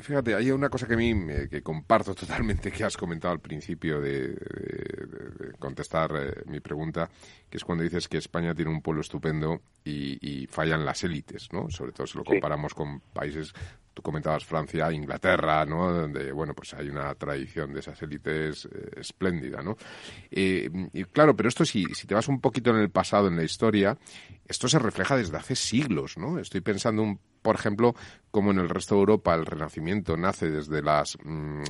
[0.00, 1.14] fíjate, hay una cosa que a mí
[1.48, 4.34] que comparto totalmente que has comentado al principio de,
[5.60, 7.08] contestar eh, mi pregunta,
[7.48, 11.70] que es cuando dices que España tiene un pueblo estupendo y, fallan las élites, ¿no?
[11.70, 13.54] Sobre todo si lo comparamos con países
[13.98, 15.92] tú comentabas Francia, Inglaterra, ¿no?
[15.92, 19.76] Donde, bueno, pues hay una tradición de esas élites eh, espléndida, ¿no?
[20.30, 23.34] Eh, y claro, pero esto si, si te vas un poquito en el pasado, en
[23.34, 23.98] la historia,
[24.46, 26.38] esto se refleja desde hace siglos, ¿no?
[26.38, 27.96] Estoy pensando, un, por ejemplo,
[28.30, 31.18] como en el resto de Europa el Renacimiento nace desde las...
[31.24, 31.64] Mm,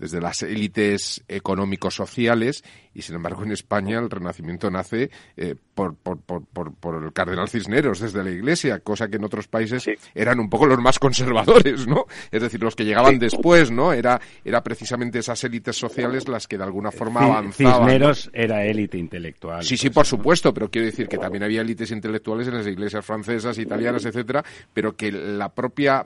[0.00, 2.64] desde las élites económico-sociales
[2.94, 7.48] y sin embargo en España el Renacimiento nace eh, por, por, por, por, el cardenal
[7.48, 11.86] Cisneros desde la Iglesia, cosa que en otros países eran un poco los más conservadores,
[11.86, 12.06] ¿no?
[12.30, 13.92] Es decir, los que llegaban después, ¿no?
[13.92, 17.88] Era, era precisamente esas élites sociales las que de alguna forma avanzaban.
[17.88, 19.64] Cisneros era élite intelectual.
[19.64, 23.04] Sí, sí, por supuesto, pero quiero decir que también había élites intelectuales en las iglesias
[23.04, 24.44] francesas, italianas, etcétera,
[24.74, 26.04] pero que la propia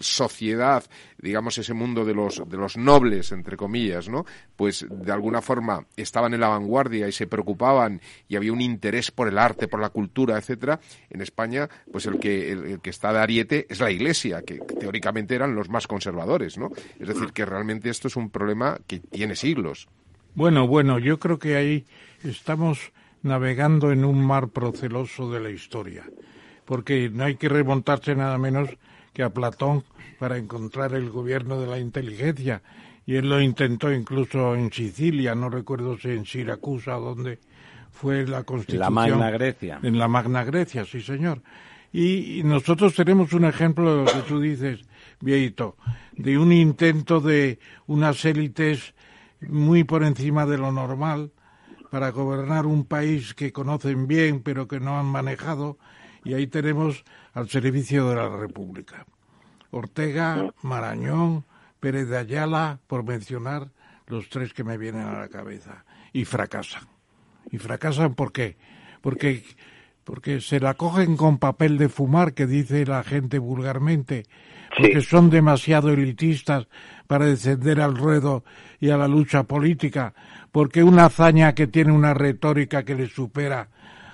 [0.00, 0.82] sociedad,
[1.18, 4.24] digamos, ese mundo de los, de los nobles, entre comillas, ¿no?
[4.56, 9.10] Pues de alguna forma estaban en la vanguardia y se preocupaban y había un interés
[9.10, 10.80] por el arte, por la cultura, etcétera,
[11.10, 15.34] en España, pues el que, el, que está de ariete es la Iglesia, que, teóricamente
[15.34, 16.70] eran los más conservadores, ¿no?
[16.98, 19.88] Es decir, que realmente esto es un problema que tiene siglos.
[20.34, 21.86] Bueno, bueno, yo creo que ahí
[22.22, 22.92] estamos
[23.22, 26.04] navegando en un mar proceloso de la historia,
[26.64, 28.70] porque no hay que remontarse nada menos
[29.12, 29.84] que a Platón
[30.18, 32.62] para encontrar el gobierno de la inteligencia
[33.08, 37.38] y él lo intentó incluso en Sicilia, no recuerdo si en Siracusa, donde
[37.90, 38.80] fue la constitución.
[38.80, 39.80] La Magna Grecia.
[39.82, 41.40] En la Magna Grecia, sí, señor.
[41.90, 44.84] Y, nosotros tenemos un ejemplo de lo que tú dices,
[45.22, 45.78] Vieito,
[46.18, 48.92] de un intento de unas élites
[49.40, 51.32] muy por encima de lo normal
[51.90, 55.78] para gobernar un país que conocen bien pero que no han manejado
[56.24, 59.06] y ahí tenemos al servicio de la República.
[59.70, 61.46] Ortega, Marañón,
[61.80, 63.70] Pérez de Ayala, por mencionar
[64.06, 66.84] los tres que me vienen a la cabeza, y fracasan.
[67.50, 68.56] ¿Y fracasan por qué?
[69.00, 69.44] Porque,
[70.04, 74.24] porque se la cogen con papel de fumar, que dice la gente vulgarmente,
[74.76, 76.66] porque son demasiado elitistas
[77.06, 78.44] para descender al ruedo
[78.80, 80.14] y a la lucha política,
[80.52, 83.68] porque una hazaña que tiene una retórica que le supera,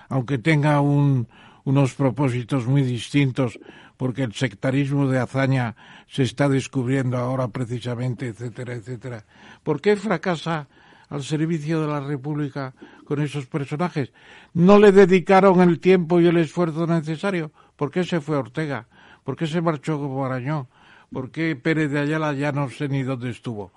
[0.09, 1.29] aunque tenga un,
[1.65, 3.59] unos propósitos muy distintos,
[3.97, 5.77] porque el sectarismo de hazaña
[6.09, 9.25] se está descubriendo ahora precisamente, etcétera, etcétera.
[9.63, 10.69] ¿Por qué fracasa
[11.09, 12.75] al servicio de la República
[13.05, 14.13] con esos personajes?
[14.53, 17.53] ¿No le dedicaron el tiempo y el esfuerzo necesario?
[17.77, 18.87] ¿Por qué se fue Ortega?
[19.25, 20.69] ¿Por qué se marchó Barañón?
[21.13, 23.73] ¿Por qué Pérez de Ayala ya no sé ni dónde estuvo?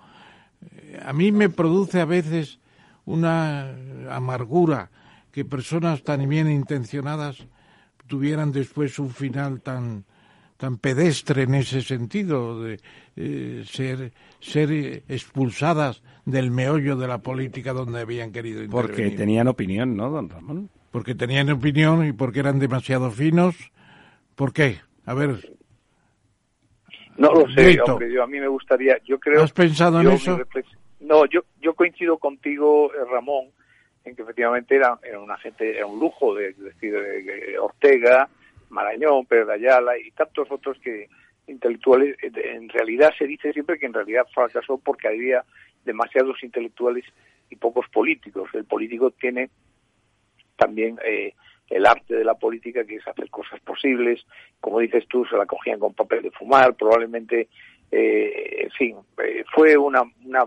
[1.04, 2.58] A mí me produce a veces
[3.04, 3.74] una
[4.10, 4.90] amargura
[5.32, 7.46] que personas tan bien intencionadas
[8.06, 10.04] tuvieran después un final tan
[10.58, 12.80] tan pedestre en ese sentido de
[13.16, 14.70] eh, ser ser
[15.08, 18.96] expulsadas del meollo de la política donde habían querido intervenir.
[18.96, 20.68] Porque tenían opinión, ¿no, don Ramón?
[20.90, 23.56] Porque tenían opinión y porque eran demasiado finos.
[24.34, 24.78] ¿Por qué?
[25.06, 25.56] A ver.
[27.16, 29.42] No lo sé, hombre, yo a mí me gustaría, yo creo...
[29.42, 30.38] ¿Has pensado en eso?
[31.00, 33.46] No, yo, yo coincido contigo, eh, Ramón,
[34.04, 38.28] en que efectivamente era, era una gente, era un lujo de, decir de, Ortega,
[38.70, 41.08] Marañón, Pedro Ayala y tantos otros que,
[41.46, 45.44] intelectuales, eh, en realidad se dice siempre que en realidad fracasó porque había
[45.84, 47.04] demasiados intelectuales
[47.50, 48.50] y pocos políticos.
[48.52, 49.50] El político tiene
[50.56, 51.34] también eh,
[51.70, 54.24] el arte de la política, que es hacer cosas posibles.
[54.60, 57.48] Como dices tú, se la cogían con papel de fumar, probablemente,
[57.90, 60.44] eh, en fin, eh, fue una, una,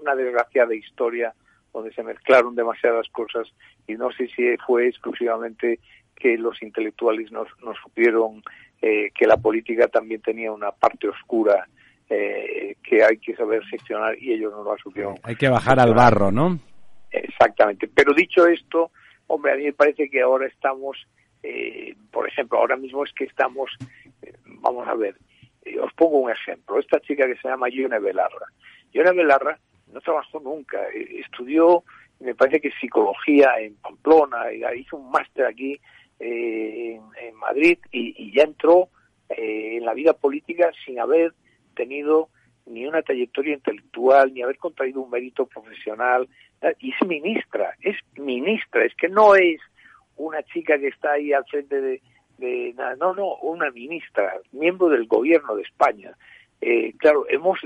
[0.00, 1.34] una desgraciada historia
[1.72, 3.48] donde se mezclaron demasiadas cosas
[3.86, 5.80] y no sé si fue exclusivamente
[6.18, 8.42] que los intelectuales nos, nos supieron
[8.82, 11.66] eh, que la política también tenía una parte oscura
[12.10, 15.14] eh, que hay que saber gestionar y ellos no lo supieron.
[15.22, 16.58] Hay que bajar al barro, ¿no?
[17.10, 17.88] Exactamente.
[17.88, 18.90] Pero dicho esto,
[19.26, 21.06] hombre, a mí me parece que ahora estamos,
[21.42, 23.70] eh, por ejemplo, ahora mismo es que estamos,
[24.22, 25.16] eh, vamos a ver,
[25.64, 26.78] eh, os pongo un ejemplo.
[26.78, 28.46] Esta chica que se llama Yone Belarra.
[28.92, 29.58] Yone Belarra
[29.92, 31.84] no trabajó nunca, eh, estudió,
[32.20, 35.80] me parece que psicología en Pamplona, hizo un máster aquí
[36.20, 38.88] eh, en, Madrid y, y ya entró
[39.28, 41.32] eh, en la vida política sin haber
[41.74, 42.28] tenido
[42.68, 46.28] ni una trayectoria intelectual, ni haber contraído un mérito profesional.
[46.80, 49.60] Y es ministra, es ministra, es que no es
[50.16, 55.06] una chica que está ahí al frente de, nada, no, no, una ministra, miembro del
[55.06, 56.12] gobierno de España.
[56.60, 57.60] Eh, claro, hemos,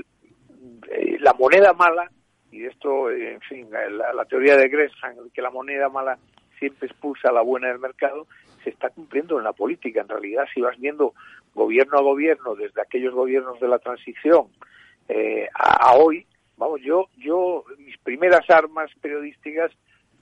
[0.91, 2.09] eh, la moneda mala,
[2.51, 6.17] y esto, en fin, la, la teoría de Gresham, que la moneda mala
[6.59, 8.27] siempre expulsa a la buena del mercado,
[8.63, 10.01] se está cumpliendo en la política.
[10.01, 11.13] En realidad, si vas viendo
[11.53, 14.47] gobierno a gobierno, desde aquellos gobiernos de la transición
[15.09, 16.25] eh, a, a, hoy,
[16.57, 19.71] vamos, yo, yo, mis primeras armas periodísticas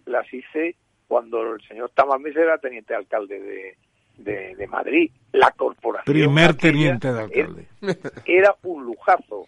[0.06, 0.76] las hice
[1.08, 3.78] cuando el señor Tamames era teniente alcalde de,
[4.18, 5.12] de, de Madrid.
[5.34, 6.14] La corporación.
[6.14, 7.68] Primer teniente de alcalde.
[7.82, 7.96] Era,
[8.26, 9.48] era un lujazo,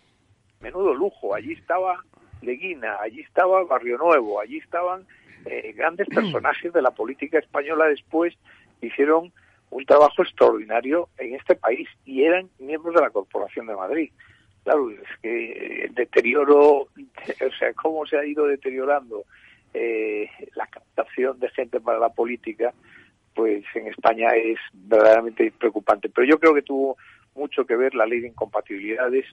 [0.62, 1.34] menudo lujo.
[1.34, 2.04] Allí estaba
[2.42, 5.06] Leguina, allí estaba Barrio Nuevo, allí estaban
[5.46, 8.34] eh, grandes personajes de la política española después
[8.88, 9.32] hicieron
[9.70, 14.12] un trabajo extraordinario en este país y eran miembros de la Corporación de Madrid.
[14.64, 19.24] Claro, es que el deterioro, o sea, cómo se ha ido deteriorando
[19.74, 22.74] eh, la captación de gente para la política,
[23.34, 26.10] pues en España es verdaderamente preocupante.
[26.10, 26.98] Pero yo creo que tuvo
[27.36, 29.26] mucho que ver la ley de incompatibilidades,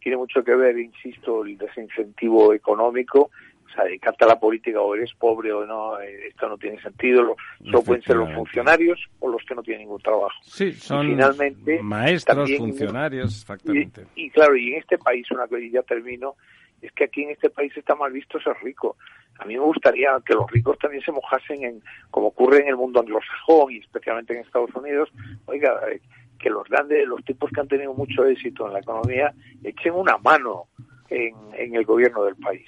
[0.00, 3.30] tiene mucho que ver, insisto, el desincentivo económico,
[3.74, 7.36] sea, dedicarte a la política o eres pobre o no, eh, esto no tiene sentido.
[7.64, 10.34] Solo pueden ser los funcionarios o los que no tienen ningún trabajo.
[10.42, 13.22] Sí, son y finalmente, maestros, también, exactamente.
[13.22, 14.06] exactamente.
[14.14, 16.36] Y, y, claro, y en este país, una cosa y ya termino,
[16.82, 18.96] es que aquí en este país está mal visto ser rico.
[19.38, 22.76] A mí me gustaría que los ricos también se mojasen en, como ocurre en el
[22.76, 25.10] mundo anglosajón y especialmente en Estados Unidos,
[25.46, 26.00] oiga, eh,
[26.38, 29.32] que los grandes, los tipos que han tenido mucho éxito en la economía,
[29.64, 30.66] echen una mano
[31.08, 32.66] en, en el gobierno del país.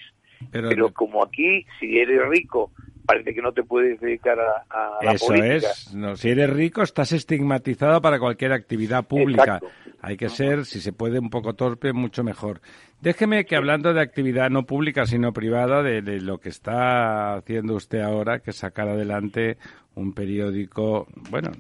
[0.51, 2.71] Pero, pero, como aquí, si eres rico,
[3.05, 5.55] parece que no te puedes dedicar a, a la Eso política.
[5.57, 5.95] es.
[5.95, 9.57] No, si eres rico, estás estigmatizado para cualquier actividad pública.
[9.57, 9.69] Exacto.
[10.03, 12.61] Hay que ser, si se puede, un poco torpe, mucho mejor.
[13.01, 17.75] Déjeme que hablando de actividad no pública, sino privada, de, de lo que está haciendo
[17.75, 19.57] usted ahora, que es sacar adelante
[19.95, 21.51] un periódico, bueno,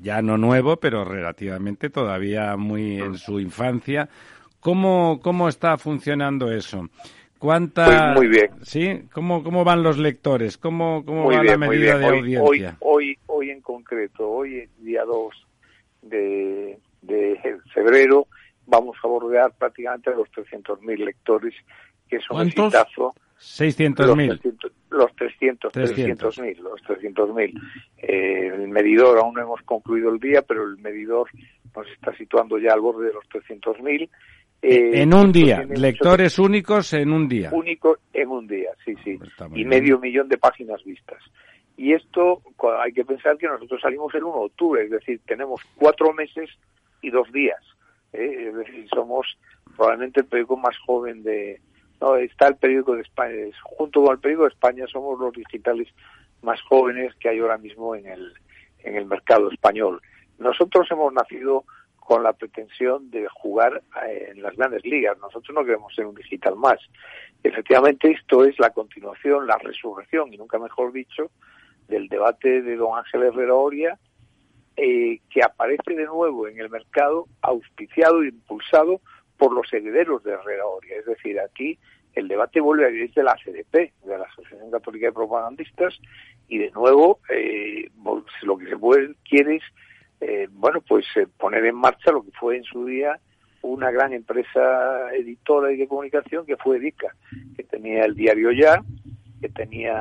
[0.00, 4.08] ya no nuevo, pero relativamente todavía muy en su infancia.
[4.60, 6.88] ¿Cómo, cómo está funcionando eso?
[7.38, 8.14] ¿Cuánta...
[8.14, 8.50] Pues muy bien.
[8.62, 9.02] ¿Sí?
[9.12, 10.56] ¿Cómo, cómo van los lectores?
[10.56, 12.76] ¿Cómo, cómo muy va bien, la medida de hoy, audiencia?
[12.80, 15.46] Hoy, hoy, hoy en concreto, hoy día 2
[16.02, 18.26] de, de febrero,
[18.66, 21.54] vamos a bordear prácticamente los 300.000 lectores,
[22.08, 22.74] que es un ¿Cuántos?
[22.74, 23.14] exitazo.
[23.38, 24.72] 600.000.
[24.90, 27.60] Los 300, 300 mil, los 300 mil.
[27.98, 31.28] Eh, el medidor aún no hemos concluido el día, pero el medidor
[31.74, 34.08] nos está situando ya al borde de los 300 mil.
[34.62, 37.50] Eh, en un día, lectores únicos en un día.
[37.52, 39.18] Únicos en un día, sí, sí.
[39.50, 39.68] Y bien.
[39.68, 41.22] medio millón de páginas vistas.
[41.76, 42.42] Y esto
[42.80, 46.48] hay que pensar que nosotros salimos el 1 de octubre, es decir, tenemos cuatro meses
[47.02, 47.60] y dos días.
[48.12, 48.48] ¿eh?
[48.48, 49.38] Es decir, somos
[49.76, 51.60] probablemente el periódico más joven de...
[52.00, 55.88] No, está el periódico de España, junto con el periódico de España somos los digitales
[56.42, 58.32] más jóvenes que hay ahora mismo en el,
[58.80, 60.00] en el mercado español.
[60.38, 61.64] Nosotros hemos nacido
[62.06, 65.18] con la pretensión de jugar eh, en las grandes ligas.
[65.18, 66.78] Nosotros no queremos ser un digital más.
[67.42, 71.32] Efectivamente, esto es la continuación, la resurrección, y nunca mejor dicho,
[71.88, 73.98] del debate de don Ángel Herrera Oria,
[74.76, 79.00] eh, que aparece de nuevo en el mercado, auspiciado e impulsado
[79.36, 80.98] por los herederos de Herrera Oria.
[80.98, 81.76] Es decir, aquí
[82.14, 85.98] el debate vuelve a ir de la CDP, de la Asociación Católica de Propagandistas,
[86.46, 87.90] y de nuevo eh,
[88.42, 89.64] lo que se puede, quiere es
[90.20, 93.18] eh, bueno, pues eh, poner en marcha lo que fue en su día
[93.62, 97.14] una gran empresa editora y de comunicación que fue Edica,
[97.56, 98.80] que tenía el diario Ya,
[99.40, 99.92] que tenía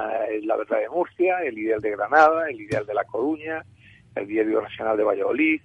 [0.44, 3.66] La Verdad de Murcia, el Ideal de Granada, el Ideal de La Coruña,
[4.14, 5.62] el Diario Nacional de Valladolid,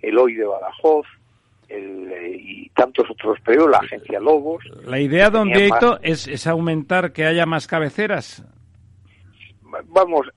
[0.00, 1.06] el Hoy de Badajoz,
[1.74, 4.62] eh, y tantos otros pero la agencia Lobos.
[4.84, 8.44] La idea, don Vieito, es, es aumentar que haya más cabeceras.
[9.86, 10.28] Vamos,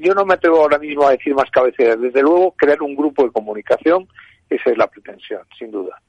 [0.00, 2.00] yo no me atrevo ahora mismo a decir más cabeceras.
[2.00, 4.08] Desde luego, crear un grupo de comunicación,
[4.48, 6.00] esa es la pretensión, sin duda.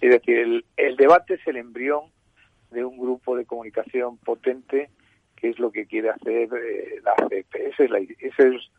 [0.00, 2.04] Es decir, el, debate es el embrión
[2.70, 4.90] de un grupo de comunicación potente,
[5.36, 7.54] que es lo que quiere hacer eh, la CEP.
[7.54, 8.70] Ese es, ese es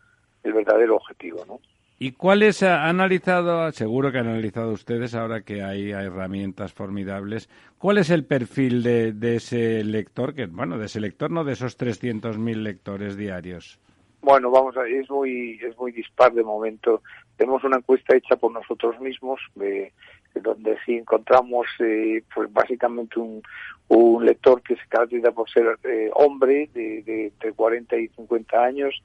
[0.43, 1.59] el verdadero objetivo, ¿no?
[1.99, 7.49] ¿Y cuáles ha analizado, seguro que han analizado ustedes ahora que hay herramientas formidables,
[7.79, 11.53] cuál es el perfil de, de ese lector, que bueno, de ese lector, no de
[11.53, 13.79] esos 300.000 lectores diarios?
[14.21, 17.01] Bueno, vamos a es muy, es muy dispar de momento.
[17.35, 19.91] Tenemos una encuesta hecha por nosotros mismos, de,
[20.35, 23.41] donde sí encontramos, eh, pues básicamente un,
[23.87, 28.63] un lector que se caracteriza por ser eh, hombre de, de entre 40 y 50
[28.63, 29.01] años,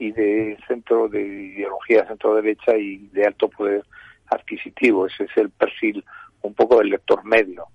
[0.00, 3.84] y de centro de ideología centro derecha y de alto poder
[4.28, 5.06] adquisitivo.
[5.06, 6.04] Ese es el perfil
[6.42, 7.66] un poco del lector medio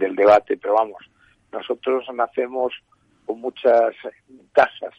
[0.00, 0.98] del debate, pero vamos,
[1.52, 2.72] nosotros nacemos
[3.26, 3.94] con muchas
[4.52, 4.94] tasas.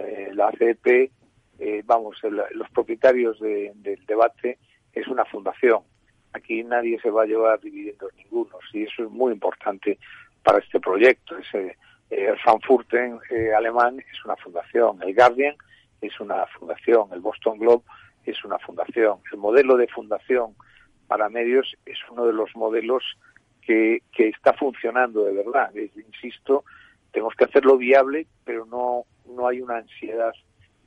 [0.00, 1.10] Eh, la CEP,
[1.58, 4.58] eh, vamos, los propietarios del debate
[4.92, 5.82] es una fundación.
[6.32, 9.98] Aquí nadie se va a llevar dividendos ninguno, y eso es muy importante
[10.42, 11.36] para este proyecto.
[11.38, 11.76] Ese,
[12.10, 15.56] el eh, Frankfurten eh, alemán es una fundación, el Guardian
[16.00, 17.84] es una fundación, el Boston Globe
[18.24, 19.18] es una fundación.
[19.32, 20.54] El modelo de fundación
[21.06, 23.02] para medios es uno de los modelos
[23.62, 25.72] que, que está funcionando de verdad.
[25.74, 26.64] insisto,
[27.12, 30.32] tenemos que hacerlo viable, pero no, no hay una ansiedad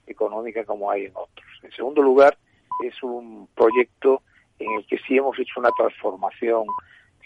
[0.06, 1.48] económica como hay en otros.
[1.64, 2.38] En segundo lugar,
[2.84, 4.22] es un proyecto
[4.60, 6.66] en el que sí hemos hecho una transformación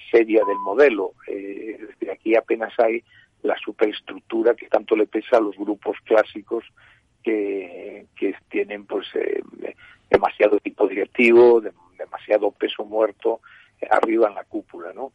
[0.09, 1.13] seria del modelo.
[1.27, 1.79] Eh,
[2.11, 3.03] aquí apenas hay
[3.43, 6.63] la superestructura que tanto le pesa a los grupos clásicos
[7.23, 9.41] que, que tienen pues eh,
[10.09, 11.61] demasiado tipo directivo,
[11.97, 13.41] demasiado peso muerto
[13.79, 15.11] eh, arriba en la cúpula, ¿no?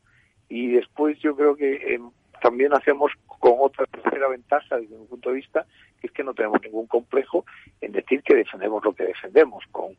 [0.48, 2.00] Y después yo creo que eh,
[2.40, 5.66] también hacemos con otra tercera ventaja desde mi punto de vista,
[6.00, 7.44] que es que no tenemos ningún complejo
[7.80, 9.64] en decir que defendemos lo que defendemos.
[9.72, 9.96] Con,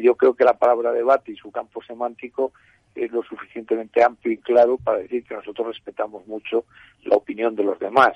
[0.00, 2.52] yo creo que la palabra debate y su campo semántico
[2.94, 6.64] es lo suficientemente amplio y claro para decir que nosotros respetamos mucho
[7.04, 8.12] la opinión de los demás.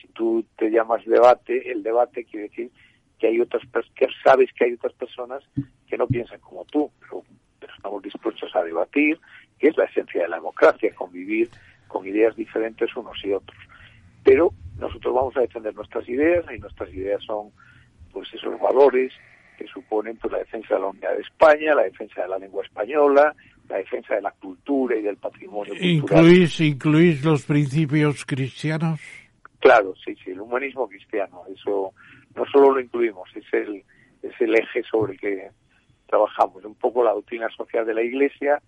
[0.00, 2.70] Si tú te llamas debate, el debate quiere decir
[3.18, 3.62] que hay otras
[3.94, 5.42] que sabes que hay otras personas
[5.88, 7.22] que no piensan como tú, pero,
[7.76, 9.18] estamos dispuestos a debatir,
[9.58, 11.48] que es la esencia de la democracia, convivir
[11.88, 13.58] con ideas diferentes unos y otros.
[14.22, 17.50] Pero nosotros vamos a defender nuestras ideas y nuestras ideas son
[18.12, 19.12] pues esos valores
[19.56, 22.64] que suponen pues la defensa de la unidad de España, la defensa de la lengua
[22.64, 23.34] española,
[23.68, 26.24] la defensa de la cultura y del patrimonio cultural.
[26.24, 29.00] ¿Incluís, ¿Incluís los principios cristianos?
[29.60, 31.92] Claro, sí, sí, el humanismo cristiano, eso
[32.34, 33.82] no solo lo incluimos, es el,
[34.22, 35.48] es el eje sobre el que
[36.06, 38.60] trabajamos, un poco la doctrina social de la Iglesia,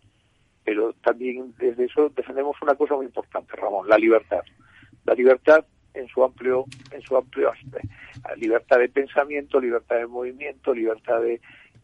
[0.64, 4.40] pero también desde eso defendemos una cosa muy importante, Ramón, la libertad.
[5.05, 5.64] La libertad
[5.94, 7.89] en su amplio en su amplio aspecto.
[8.36, 11.40] Libertad de pensamiento, libertad de movimiento, libertad de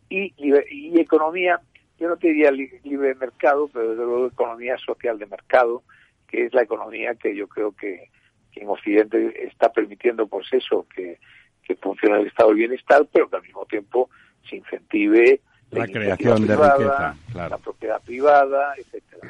[0.09, 1.61] y, y economía
[2.03, 5.85] yo no te diría libre mercado, pero desde luego economía social de mercado,
[6.27, 8.11] que es la economía que yo creo que,
[8.57, 11.19] en Occidente está permitiendo, pues eso, que,
[11.62, 14.11] que funcione el estado del bienestar, pero que al mismo tiempo
[14.49, 19.29] se incentive la, creación de riqueza, la propiedad privada, etcétera.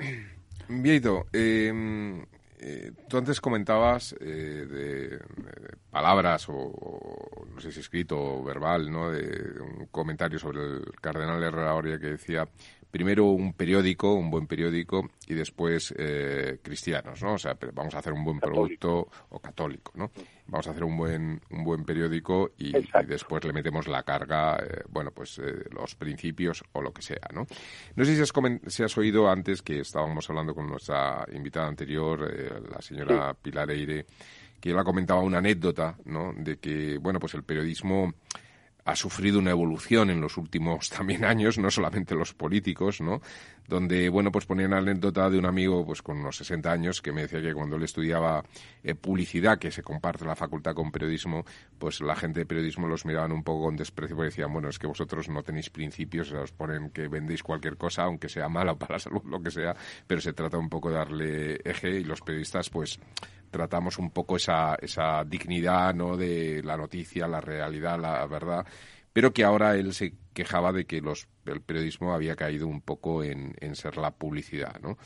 [0.69, 2.25] Vieito, eh,
[2.65, 5.19] eh, tú antes comentabas eh, de,
[5.91, 9.11] palabras o, no sé si escrito o verbal, ¿no?
[9.11, 12.49] De un comentario sobre el cardenal Herrera Oria que decía
[12.93, 17.33] primero un periódico, un buen periódico, y después eh, cristianos, ¿no?
[17.35, 20.11] O sea, vamos a hacer un buen producto o católico, ¿no?
[20.47, 22.71] Vamos a hacer un buen un buen periódico y,
[23.07, 27.29] después le metemos la carga, eh, bueno, pues eh, los principios o lo que sea,
[27.33, 27.47] ¿no?
[27.97, 28.33] No sé si has,
[28.67, 32.31] si has oído antes que estábamos hablando con nuestra invitada anterior,
[32.71, 34.05] la señora Pilar Eire,
[34.61, 36.35] que ella comentaba una anécdota, ¿no?
[36.37, 38.13] De que, bueno, pues el periodismo
[38.85, 43.21] ha sufrido una evolución en los últimos también años, no solamente los políticos, ¿no?
[43.69, 47.13] Donde, bueno, pues ponía una anécdota de un amigo, pues con unos 60 años, que
[47.13, 48.43] me decía que cuando él estudiaba
[48.83, 51.45] eh, publicidad, que se comparte la facultad con periodismo,
[51.79, 54.79] pues la gente de periodismo los miraban un poco con desprecio porque decían, bueno, es
[54.79, 58.95] que vosotros no tenéis principios, os ponen que vendéis cualquier cosa, aunque sea mala para
[58.95, 59.75] la salud, lo que sea,
[60.07, 62.99] pero se trata un poco de darle eje y los periodistas, pues,
[63.53, 66.17] tratamos un poco esa, esa dignidad ¿no?
[66.17, 68.67] de la noticia, la realidad, la verdad,
[69.13, 73.23] pero que ahora él se quejaba de que los, el periodismo había caído un poco
[73.23, 74.81] en, en ser la publicidad.
[74.81, 74.97] ¿no?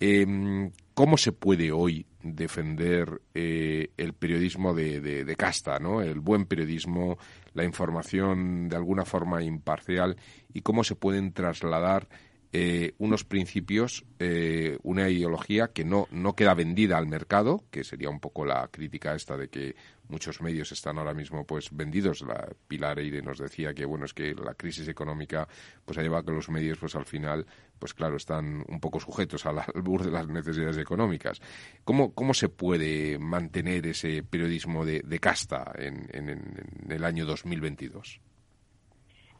[0.00, 6.00] Em, ¿Cómo se puede hoy defender eh, el periodismo de, de, casta, ¿no?
[6.00, 7.18] el buen periodismo,
[7.52, 10.16] la información de alguna forma imparcial
[10.52, 12.08] y cómo se pueden trasladar
[12.56, 18.08] eh, unos principios, eh, una ideología que no, no queda vendida al mercado, que sería
[18.10, 19.74] un poco la crítica esta de que
[20.08, 22.22] muchos medios están ahora mismo pues vendidos.
[22.22, 25.48] La Pilar Eire nos decía que bueno es que la crisis económica
[25.84, 27.46] pues ha llevado a que los medios pues al final
[27.78, 31.40] pues claro están un poco sujetos al albur de las necesidades económicas.
[31.84, 38.20] ¿Cómo, cómo se puede mantener ese periodismo de, casta en, en el año 2022?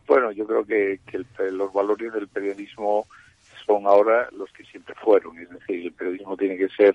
[0.07, 1.01] Bueno, yo creo que,
[1.53, 3.07] los valores del periodismo
[3.67, 5.39] son ahora los que siempre fueron.
[5.39, 6.95] Es decir, el periodismo tiene que ser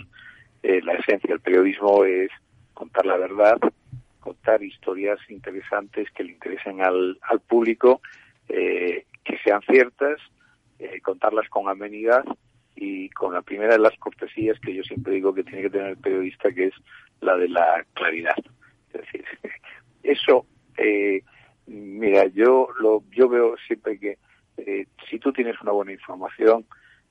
[0.62, 1.34] eh, la esencia.
[1.34, 2.30] El periodismo es
[2.80, 3.60] contar la verdad,
[4.20, 8.02] contar historias interesantes que le interesen al, al público,
[8.48, 10.18] eh, que sean ciertas,
[10.80, 12.24] eh, contarlas con amenidad
[12.76, 15.90] y con la primera de las cortesías que yo siempre digo que tiene que tener
[15.90, 16.74] el periodista, que es
[17.20, 18.38] la de la claridad.
[18.94, 19.26] Es decir,
[20.04, 20.46] eso
[20.78, 21.22] eh,
[21.70, 24.18] Mira, yo lo, yo veo siempre que
[24.58, 26.66] eh, si tú tienes una buena información,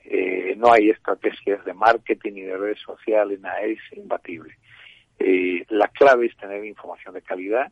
[0.04, 4.56] eh, no hay estrategias de marketing ni de redes sociales, nada, es imbatible.
[5.18, 7.70] Eh, la clave es tener información de calidad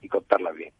[0.00, 0.72] y contarla bien.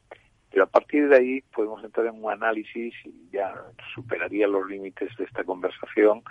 [0.50, 3.54] Pero a partir de ahí podemos entrar en un análisis y ya
[3.94, 6.22] superaría los límites de esta conversación,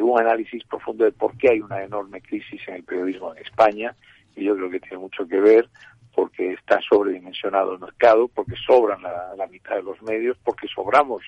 [0.00, 3.94] un análisis profundo de por qué hay una enorme crisis en el periodismo en España
[4.36, 5.68] y yo creo que tiene mucho que ver
[6.14, 11.22] porque está sobredimensionado el mercado, porque sobran la, mitad de los medios, porque sobramos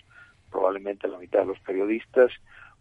[0.51, 2.33] probablemente la mitad de los periodistas,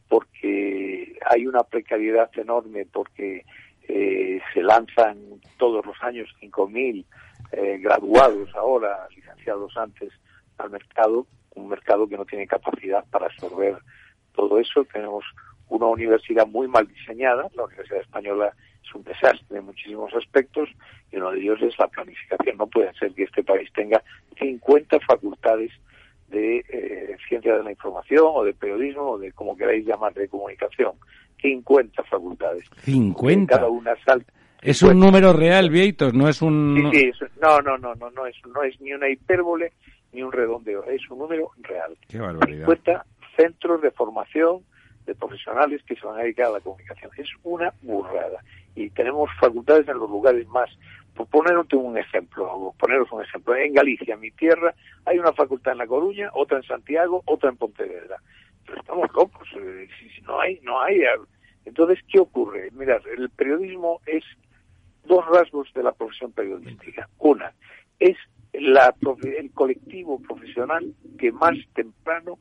[0.07, 3.45] porque hay una precariedad enorme, porque
[3.89, 5.17] eh, se lanzan
[5.57, 7.03] todos los años 5.000
[7.51, 10.13] eh, graduados ahora, licenciados antes,
[10.59, 11.25] al mercado,
[11.55, 13.77] un mercado que no tiene capacidad para absorber
[14.35, 14.85] todo eso.
[14.85, 15.25] Tenemos
[15.69, 18.53] una universidad muy mal diseñada, la Universidad Española
[18.83, 20.69] es un desastre en muchísimos aspectos
[21.11, 22.57] y uno de ellos es la planificación.
[22.57, 24.03] No puede ser que este país tenga
[24.37, 25.71] 50 facultades
[26.27, 30.27] de eh, ciencia de la información o de periodismo o de como queráis llamar de
[30.27, 30.93] comunicación.
[31.41, 32.65] 50 facultades.
[32.83, 33.55] 50.
[33.55, 34.31] Cada una salta.
[34.61, 36.91] Es un número real, Vieitos, no es un...
[36.91, 39.71] Sí, sí, no, no, no, no, no es, no es ni una hipérbole
[40.11, 41.97] ni un redondeo, es un número real.
[42.07, 42.65] Qué barbaridad.
[42.65, 43.05] 50
[43.37, 44.63] centros de formación
[45.05, 47.11] de profesionales que se van a dedicar a la comunicación.
[47.17, 48.43] Es una burrada.
[48.75, 50.69] Y tenemos facultades en los lugares más.
[51.15, 53.55] Por poneros un ejemplo, poneros un ejemplo.
[53.55, 54.73] En Galicia, mi tierra,
[55.05, 58.17] hay una facultad en La Coruña, otra en Santiago, otra en Pontevedra.
[58.69, 59.47] Pero estamos locos.
[59.57, 59.87] Eh,
[60.23, 61.01] no hay, no hay.
[61.65, 62.69] Entonces, ¿qué ocurre?
[62.71, 64.23] Mirad, el periodismo es
[65.05, 67.09] dos rasgos de la profesión periodística.
[67.17, 67.53] Una,
[67.99, 68.17] es
[68.53, 68.93] la,
[69.23, 72.37] el colectivo profesional que más temprano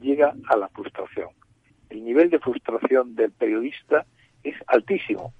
[0.00, 1.30] llega a la frustración
[1.90, 4.06] el nivel de frustración del periodista
[4.42, 5.32] es altísimo,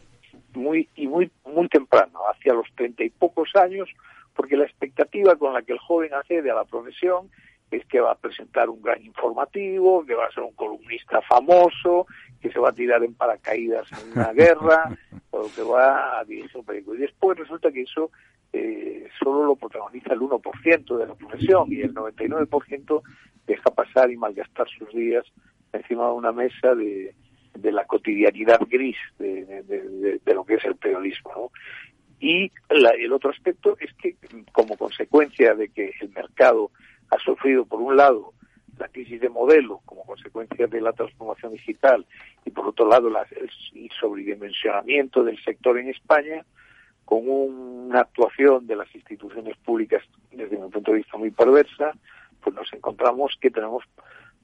[0.55, 3.89] muy y muy muy temprano, hacia los treinta y pocos años,
[4.35, 7.31] porque la expectativa con la que el joven accede a la profesión
[7.71, 12.07] es que va a presentar un gran informativo, que va a ser un columnista famoso,
[12.41, 14.97] que se va a tirar en paracaídas en una guerra,
[15.31, 16.95] o que va a dirigir un periódico.
[16.95, 18.11] Y después resulta que eso
[18.53, 23.03] eh, solo lo protagoniza el 1% de la profesión y el 99%
[23.47, 25.25] deja pasar y malgastar sus días
[25.73, 27.15] encima de una mesa de,
[27.63, 31.53] la cotidianidad gris de, lo que es el periodismo.
[32.19, 34.17] Y el otro aspecto es que,
[34.53, 36.71] como consecuencia de que el mercado
[37.11, 38.33] ha sufrido, por un lado,
[38.79, 42.07] la crisis de modelo como consecuencia de la transformación digital
[42.45, 46.45] y, por otro lado, el sobredimensionamiento del sector en España,
[47.05, 50.03] con una actuación de las instituciones públicas,
[50.33, 51.93] desde mi punto de vista, muy perversa,
[52.43, 53.85] pues nos encontramos que tenemos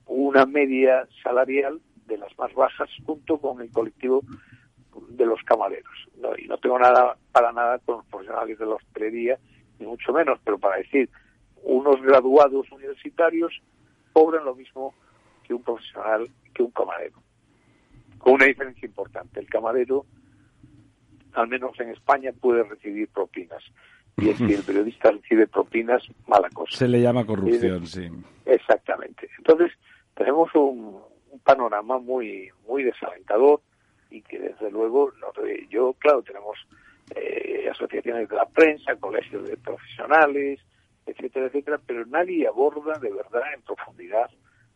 [0.06, 4.22] una media salarial de las más bajas junto con el colectivo
[5.08, 6.08] de los camareros.
[6.38, 9.38] y no tengo nada para nada con los profesionales de la hostelería,
[9.78, 11.08] ni mucho menos, pero para decir,
[11.62, 13.60] unos graduados universitarios
[14.12, 14.94] cobran lo mismo
[15.44, 17.22] que un profesional, que un camarero.
[18.18, 19.40] Con una diferencia importante.
[19.40, 20.06] El camarero,
[21.32, 23.62] al menos en España, puede recibir propinas.
[24.18, 26.76] Y es que el periodista recibe propinas, mala cosa.
[26.76, 28.08] Se le llama corrupción, sí.
[28.44, 29.28] Exactamente.
[29.38, 29.72] Entonces,
[30.14, 31.00] tenemos un,
[31.44, 33.62] panorama muy muy desalentador
[34.10, 35.10] y que desde luego
[35.70, 36.58] yo claro tenemos
[37.16, 40.60] eh, asociaciones de la prensa colegios de profesionales
[41.06, 44.30] etcétera etcétera pero nadie aborda de verdad en profundidad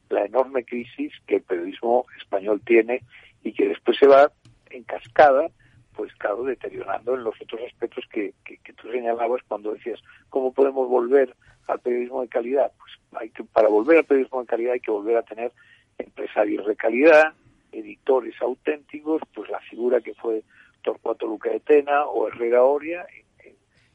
[0.08, 3.02] la enorme crisis que el periodismo español tiene
[3.42, 4.30] y que después se va
[4.70, 5.48] en cascada
[5.94, 10.52] pues claro deteriorando en los otros aspectos que, que, que tú señalabas cuando decías cómo
[10.52, 11.34] podemos volver
[11.66, 12.72] al periodismo de calidad?
[12.78, 15.52] Pues hay que, para volver al periodismo de calidad hay que volver a tener
[15.98, 17.32] empresarios de calidad,
[17.72, 20.42] editores auténticos, pues la figura que fue
[20.82, 23.06] Torcuato Luca de Tena o Herrera Oria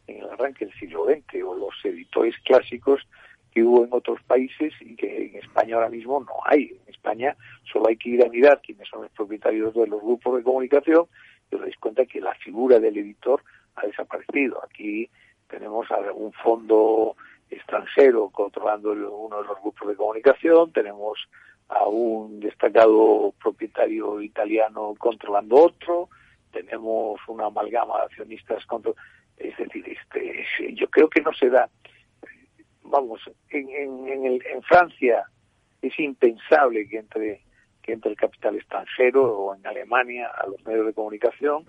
[0.07, 3.01] en, el arranque del siglo XX, o los editores clásicos
[3.51, 6.79] que hubo en otros países y que en España ahora mismo no hay.
[6.85, 7.35] En España
[7.71, 11.05] solo hay que ir a mirar quiénes son los propietarios de los grupos de comunicación
[11.51, 13.43] y os dais cuenta que la figura del editor
[13.75, 14.63] ha desaparecido.
[14.63, 15.09] Aquí
[15.47, 17.15] tenemos algún fondo
[17.49, 21.19] extranjero controlando uno de los grupos de comunicación, tenemos
[21.67, 26.09] a un destacado propietario italiano controlando otro,
[26.51, 28.93] tenemos una amalgama de accionistas contra...
[29.43, 31.69] Es decir, este, yo creo que no se da.
[32.84, 35.23] Vamos, en, en, en Francia
[35.81, 37.41] es impensable que entre
[37.81, 41.65] que entre el capital extranjero o en Alemania a los medios de comunicación.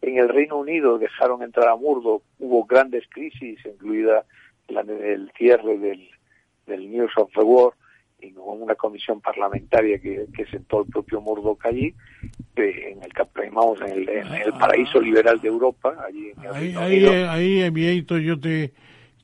[0.00, 4.24] En el Reino Unido dejaron entrar a Murdoch, hubo grandes crisis, incluida
[4.68, 6.08] la, el cierre del,
[6.66, 7.74] del News of the World,
[8.32, 11.94] con una comisión parlamentaria que, que sentó el propio Murdoch allí,
[12.56, 13.12] en el,
[13.52, 15.94] vamos, en el, en el paraíso liberal de Europa.
[16.06, 18.72] Allí ahí, ahí, ahí, yo te,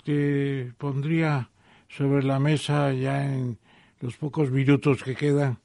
[0.04, 1.48] te pondría
[1.88, 3.58] sobre la mesa ya en
[4.00, 5.58] los pocos minutos que quedan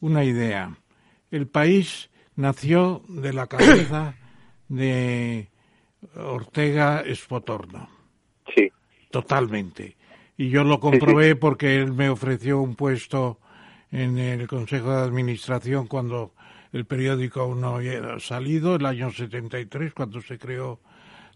[0.00, 0.76] una idea.
[1.30, 4.14] El país nació de la cabeza
[4.68, 5.48] de
[6.16, 7.88] Ortega Espotorno.
[8.54, 8.70] Sí.
[9.10, 9.97] Totalmente.
[10.38, 13.38] Y yo lo comprobé porque él me ofreció un puesto
[13.90, 16.32] en el Consejo de Administración cuando
[16.72, 20.80] el periódico aún no había salido, el año 73, cuando se creó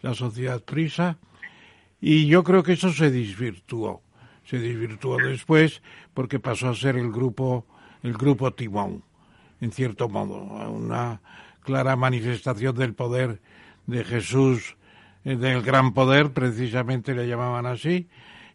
[0.00, 1.18] la sociedad Prisa.
[2.00, 4.02] Y yo creo que eso se desvirtuó.
[4.44, 5.82] Se desvirtuó después
[6.14, 7.66] porque pasó a ser el grupo
[8.02, 9.04] el grupo Timón,
[9.60, 11.20] en cierto modo, una
[11.62, 13.40] clara manifestación del poder
[13.86, 14.76] de Jesús,
[15.24, 18.08] eh, del gran poder, precisamente le llamaban así,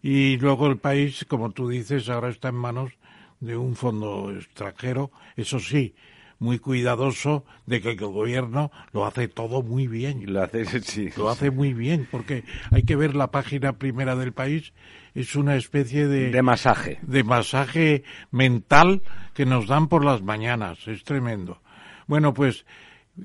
[0.09, 2.93] y luego el país, como tú dices, ahora está en manos
[3.41, 5.95] de un fondo extranjero, eso sí,
[6.39, 10.23] muy cuidadoso de que el gobierno lo hace todo muy bien.
[10.31, 14.31] Lo hace, sí, lo hace muy bien, porque hay que ver la página primera del
[14.31, 14.71] país,
[15.13, 16.31] es una especie de...
[16.31, 16.99] De masaje.
[17.01, 19.01] De masaje mental
[19.33, 21.61] que nos dan por las mañanas, es tremendo.
[22.05, 22.65] Bueno, pues,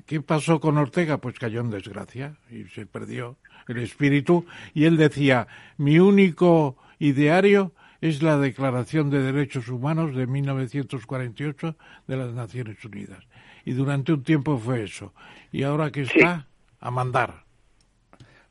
[0.05, 1.19] ¿qué pasó con Ortega?
[1.19, 3.37] Pues cayó en desgracia y se perdió
[3.67, 10.27] el espíritu y él decía, mi único ideario es la Declaración de Derechos Humanos de
[10.27, 11.75] 1948
[12.07, 13.23] de las Naciones Unidas.
[13.63, 15.13] Y durante un tiempo fue eso.
[15.53, 16.47] Y ahora que está,
[16.81, 17.43] a mandar.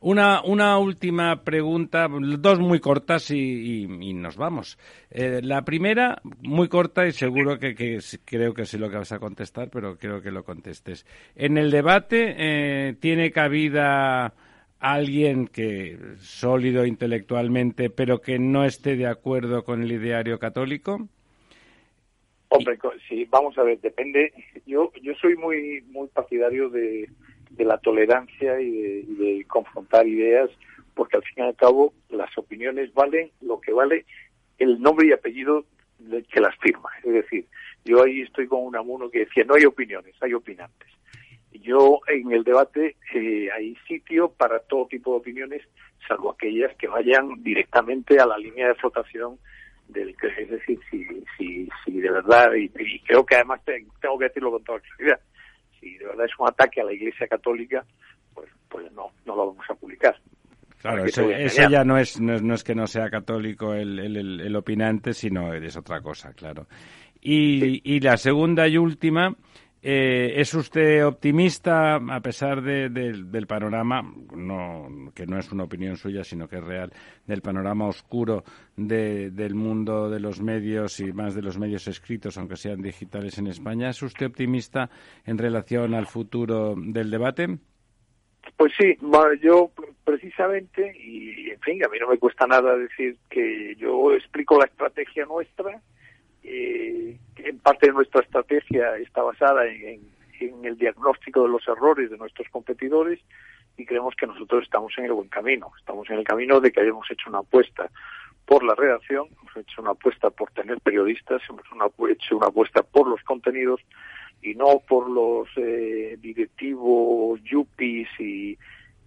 [0.00, 4.76] Una, una última pregunta, dos muy cortas y, nos vamos.
[5.10, 9.20] Eh, la primera, muy corta y seguro que, creo que sé lo que vas a
[9.20, 11.06] contestar, pero creo que lo contestes.
[11.36, 14.34] En el debate eh, tiene cabida
[14.82, 21.08] alguien que sólido intelectualmente, pero que no esté de acuerdo con el ideario católico?
[22.48, 22.78] Hombre,
[23.08, 24.32] sí, vamos a ver, depende.
[24.66, 27.08] Yo yo soy muy muy partidario de,
[27.50, 30.50] de la tolerancia y de, confrontar ideas,
[30.94, 34.04] porque al fin y al cabo las opiniones valen lo que vale
[34.58, 35.64] el nombre y apellido
[36.30, 36.90] que las firma.
[37.04, 37.46] Es decir,
[37.84, 40.88] yo ahí estoy con un amuno que decía, no hay opiniones, hay opinantes.
[41.60, 45.62] Yo en el debate eh, hay sitio para todo tipo de opiniones,
[46.06, 49.38] salvo aquellas que vayan directamente a la línea de flotación
[49.88, 51.04] del que es decir, si,
[51.36, 52.68] si, si de verdad, y,
[53.00, 53.60] creo que además
[54.00, 55.20] tengo que decirlo con toda claridad,
[55.78, 57.84] si de verdad es un ataque a la Iglesia Católica,
[58.34, 60.16] pues, pues no, no lo vamos a publicar.
[60.80, 65.12] Claro, eso, ya no es, no es, que no sea católico el, el, el, opinante,
[65.12, 66.66] sino es otra cosa, claro.
[67.20, 69.36] Y, y la segunda y última,
[69.84, 74.02] eh, ¿Es usted optimista a pesar del panorama,
[74.34, 76.92] no, que no es una opinión suya, sino que es real,
[77.26, 78.44] del panorama oscuro
[78.76, 83.48] del mundo de los medios y más de los medios escritos, aunque sean digitales en
[83.48, 83.90] España?
[83.90, 84.88] ¿Es usted optimista
[85.26, 87.58] en relación al futuro del debate?
[88.56, 88.96] Pues sí,
[89.40, 89.72] yo
[90.04, 94.66] precisamente, y en fin, a mí no me cuesta nada decir que yo explico la
[94.66, 95.80] estrategia nuestra
[96.44, 100.00] eh, en parte de nuestra estrategia está basada en,
[100.64, 103.20] el diagnóstico de los errores de nuestros competidores
[103.76, 105.70] y creemos que nosotros estamos en el buen camino.
[105.78, 107.88] Estamos en el camino de que hayamos hecho una apuesta
[108.44, 111.62] por la redacción, hemos hecho una apuesta por tener periodistas, hemos
[112.10, 113.80] hecho una apuesta por los contenidos
[114.42, 118.58] y no por los eh, directivos yuppies y,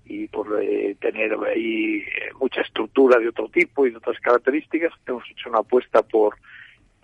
[0.05, 2.03] y por eh, tener ahí
[2.39, 4.93] mucha estructura de otro tipo y de otras características.
[5.05, 6.37] Hemos hecho una apuesta por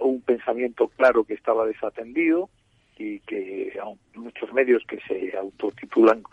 [0.06, 2.50] un pensamiento claro que estaba desatendido
[2.98, 3.80] y que
[4.16, 6.24] muchos medios que se autotitulan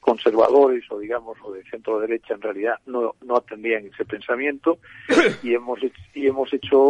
[0.00, 4.78] conservadores o digamos o de centro derecha en realidad no, no atendían ese pensamiento.
[5.42, 5.78] Y hemos
[6.14, 6.80] y hemos hecho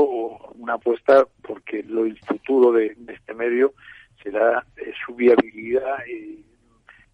[0.54, 3.74] una apuesta porque lo, el futuro de, este medio
[4.22, 5.98] será eh, su viabilidad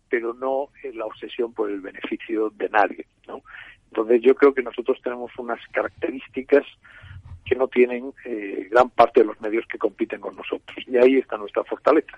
[0.09, 3.43] pero no la obsesión por el beneficio de nadie no
[3.89, 6.65] Entonces yo creo que nosotros tenemos unas características
[7.45, 10.77] que no tienen eh, gran parte de los medios que compiten con nosotros.
[10.87, 12.17] Y ahí está nuestra fortaleza.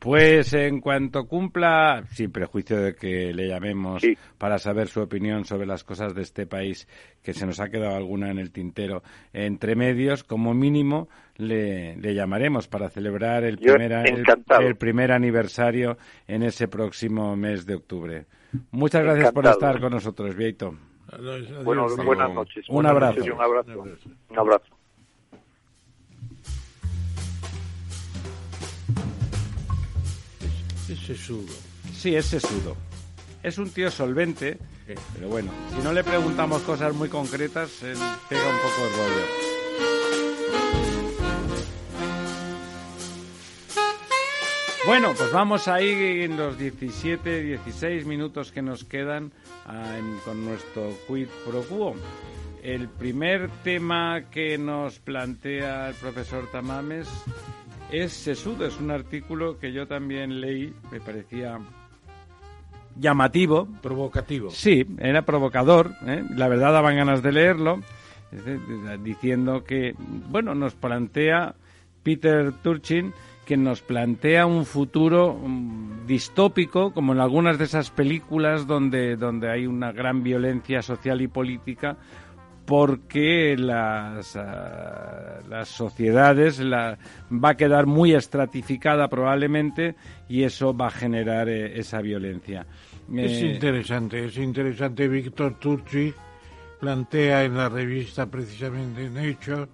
[0.00, 4.02] Pues en cuanto cumpla, sin prejuicio de que le llamemos
[4.38, 6.88] para saber su opinión sobre las cosas de este país,
[7.22, 9.02] que se nos ha quedado alguna en el tintero,
[9.34, 13.92] entre medios, como mínimo le, llamaremos para celebrar el primer,
[14.62, 18.24] el, primer aniversario en ese próximo mes de octubre.
[18.70, 20.78] Muchas gracias por estar con nosotros, Vieito.
[21.64, 22.64] Bueno, buenas noches.
[22.68, 23.22] Un abrazo.
[23.22, 23.84] un abrazo.
[24.30, 24.64] Un abrazo.
[30.88, 31.52] Es sesudo.
[31.92, 32.76] Sí, es sesudo.
[33.42, 34.58] Es un tío solvente,
[35.14, 37.96] pero bueno, si no le preguntamos cosas muy concretas, él
[38.28, 39.49] pega un poco el rollo.
[44.90, 49.30] Bueno, pues vamos ahí en los 17, 16 minutos que nos quedan
[50.24, 51.94] con nuestro quid pro quo.
[52.60, 57.08] El primer tema que nos plantea el profesor Tamames
[57.92, 61.60] es sesudo, es un artículo que yo también leí, me parecía
[62.96, 63.68] llamativo.
[63.80, 64.50] Provocativo.
[64.50, 66.24] Sí, era provocador, ¿eh?
[66.34, 67.78] la verdad daban ganas de leerlo,
[69.04, 71.54] diciendo que, bueno, nos plantea
[72.02, 73.12] Peter Turchin
[73.50, 79.50] que nos plantea un futuro mm, distópico, como en algunas de esas películas donde, donde
[79.50, 81.96] hay una gran violencia social y política,
[82.64, 86.96] porque las, ah, las sociedades la,
[87.28, 89.96] va a quedar muy estratificada probablemente
[90.28, 92.64] y eso va a generar eh, esa violencia.
[93.12, 95.08] Es eh, interesante, es interesante.
[95.08, 96.14] Víctor Turchi
[96.78, 99.66] plantea en la revista precisamente Nature,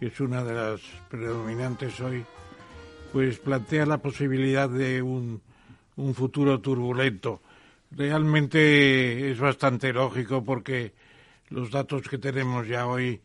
[0.00, 2.24] que es una de las predominantes hoy,
[3.12, 5.40] pues plantea la posibilidad de un,
[5.96, 7.42] un futuro turbulento.
[7.90, 10.92] Realmente es bastante lógico porque
[11.50, 13.20] los datos que tenemos ya hoy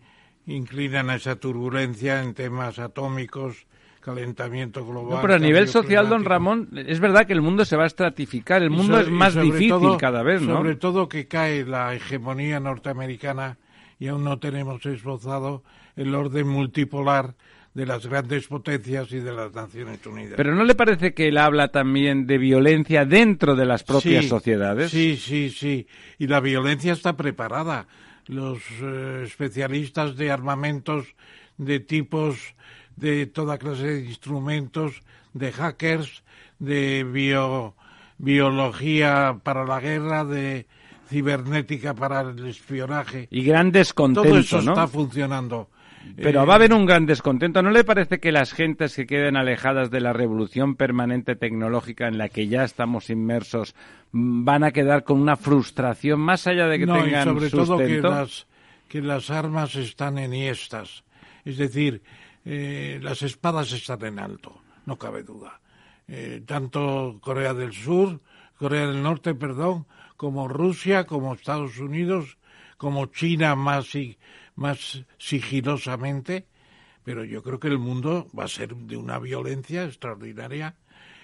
[0.45, 3.65] inclinan a esa turbulencia en temas atómicos,
[4.01, 5.19] calentamiento global.
[5.22, 8.64] pero a nivel social, don Ramón, es verdad que el mundo se va a estratificar,
[8.64, 10.57] el mundo es más difícil cada vez, ¿no?
[10.57, 13.57] Sobre todo que cae la hegemonía norteamericana
[13.99, 15.64] y aún no tenemos esbozado
[15.95, 17.35] el orden multipolar
[17.78, 20.34] de las grandes potencias y de las Naciones Unidas.
[20.36, 24.90] Pero ¿no le parece que él habla también de violencia dentro de las propias sociedades?
[24.90, 25.86] Sí, sí, sí.
[26.18, 27.86] Y la violencia está preparada
[28.26, 31.06] los eh, especialistas de armamentos
[31.60, 32.56] de tipos
[32.95, 36.24] de toda clase de instrumentos, de hackers,
[36.58, 37.76] de bio,
[38.18, 40.66] biología para la guerra, de
[41.10, 43.28] cibernética para el espionaje.
[43.30, 45.70] Y gran descontento, Todo eso está funcionando.
[46.16, 47.62] Pero va a haber un gran descontento.
[47.62, 52.18] ¿No le parece que las gentes que queden alejadas de la revolución permanente tecnológica en
[52.18, 53.76] la que ya estamos inmersos
[54.12, 57.50] mm, van a quedar con una frustración más allá de que no, tengan y sobre
[57.50, 58.48] todo que las,
[58.88, 61.04] que las armas están enhiestas.
[61.46, 62.02] Es decir,
[62.46, 65.60] eh, las espadas están en alto, no cabe duda.
[66.08, 68.22] Eh, tanto Corea del Sur,
[68.58, 69.86] Corea del Norte, perdón,
[70.16, 72.38] como Rusia, como Estados Unidos,
[72.78, 74.18] como China más y
[74.58, 76.46] más sigilosamente,
[77.04, 80.76] pero yo creo que el mundo va a ser de una violencia extraordinaria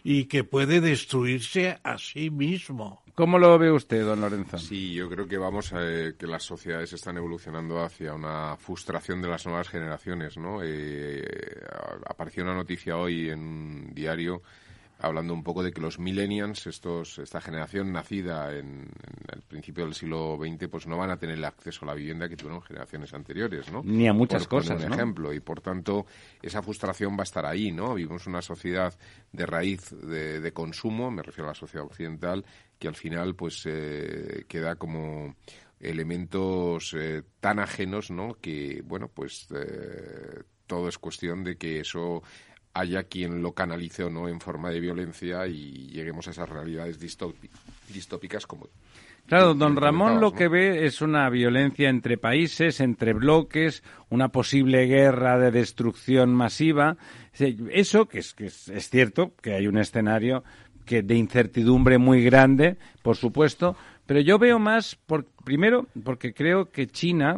[0.03, 3.03] y que puede destruirse a sí mismo.
[3.15, 4.57] ¿Cómo lo ve usted, don Lorenzo?
[4.57, 9.21] Sí, yo creo que vamos a, eh, que las sociedades están evolucionando hacia una frustración
[9.21, 10.61] de las nuevas generaciones, ¿no?
[10.63, 11.23] Eh,
[12.07, 14.41] apareció una noticia hoy en un diario
[15.03, 18.89] hablando un poco de que los millennials, estos, esta generación nacida en,
[19.31, 22.29] el principio del siglo XX, pues no van a tener el acceso a la vivienda
[22.29, 23.81] que tuvieron generaciones anteriores, ¿no?
[23.83, 25.33] Ni a muchas cosas, un ejemplo.
[25.33, 26.05] Y por tanto,
[26.41, 27.95] esa frustración va a estar ahí, ¿no?
[27.95, 28.97] Vivimos una sociedad
[29.33, 32.45] de raíz de, consumo, me refiero a la sociedad occidental,
[32.79, 35.35] que al final, pues, eh, queda como
[35.81, 38.35] elementos eh, tan ajenos, ¿no?
[38.35, 42.23] Que, bueno, pues eh, todo es cuestión de que eso
[42.73, 46.99] haya quien lo canalice o no en forma de violencia y lleguemos a esas realidades
[46.99, 48.67] distópicas como
[49.25, 54.85] Claro, don Ramón lo que ve es una violencia entre países, entre bloques, una posible
[54.85, 56.97] guerra de destrucción masiva.
[57.39, 60.43] Eso, que es, que es, cierto, que hay un escenario
[60.85, 66.69] que de incertidumbre muy grande, por supuesto, pero yo veo más, por, primero, porque creo
[66.69, 67.37] que China,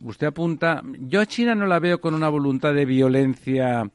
[0.00, 3.90] usted apunta, yo a China no la veo con una voluntad de violencia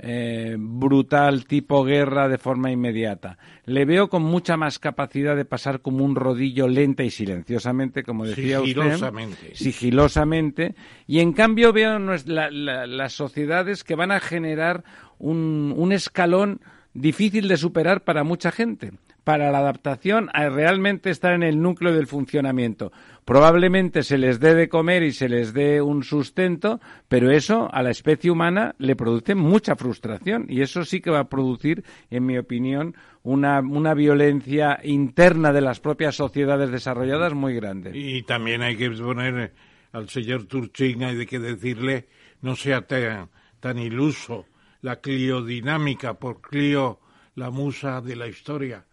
[0.00, 3.36] eh, brutal tipo guerra de forma inmediata.
[3.64, 8.24] Le veo con mucha más capacidad de pasar como un rodillo lenta y silenciosamente, como
[8.24, 9.46] decía sigilosamente.
[9.52, 10.74] usted, sigilosamente.
[11.06, 14.84] Y en cambio veo las sociedades que van a generar
[15.18, 16.60] un, un escalón
[16.94, 18.92] difícil de superar para mucha gente.
[19.24, 22.92] Para la adaptación a realmente estar en el núcleo del funcionamiento.
[23.24, 27.82] Probablemente se les dé de comer y se les dé un sustento, pero eso a
[27.82, 32.24] la especie humana le produce mucha frustración y eso sí que va a producir, en
[32.24, 37.90] mi opinión, una, una violencia interna de las propias sociedades desarrolladas muy grande.
[37.94, 39.52] Y también hay que poner
[39.92, 42.08] al señor Turchin, hay que decirle,
[42.40, 43.28] no sea tan,
[43.60, 44.46] tan iluso
[44.80, 47.00] la cliodinámica por Clio,
[47.34, 48.84] la musa de la historia.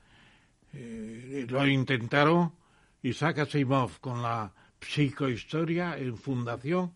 [0.75, 2.51] Eh, lo intentaron
[3.01, 6.93] Isaac Asimov con la psicohistoria en fundación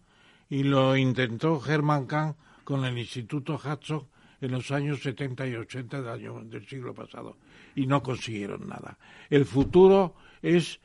[0.50, 4.08] y lo intentó Hermann Kahn con el Instituto Hudson
[4.42, 7.38] en los años 70 y 80 del, año, del siglo pasado
[7.76, 8.98] y no consiguieron nada.
[9.30, 10.80] El futuro es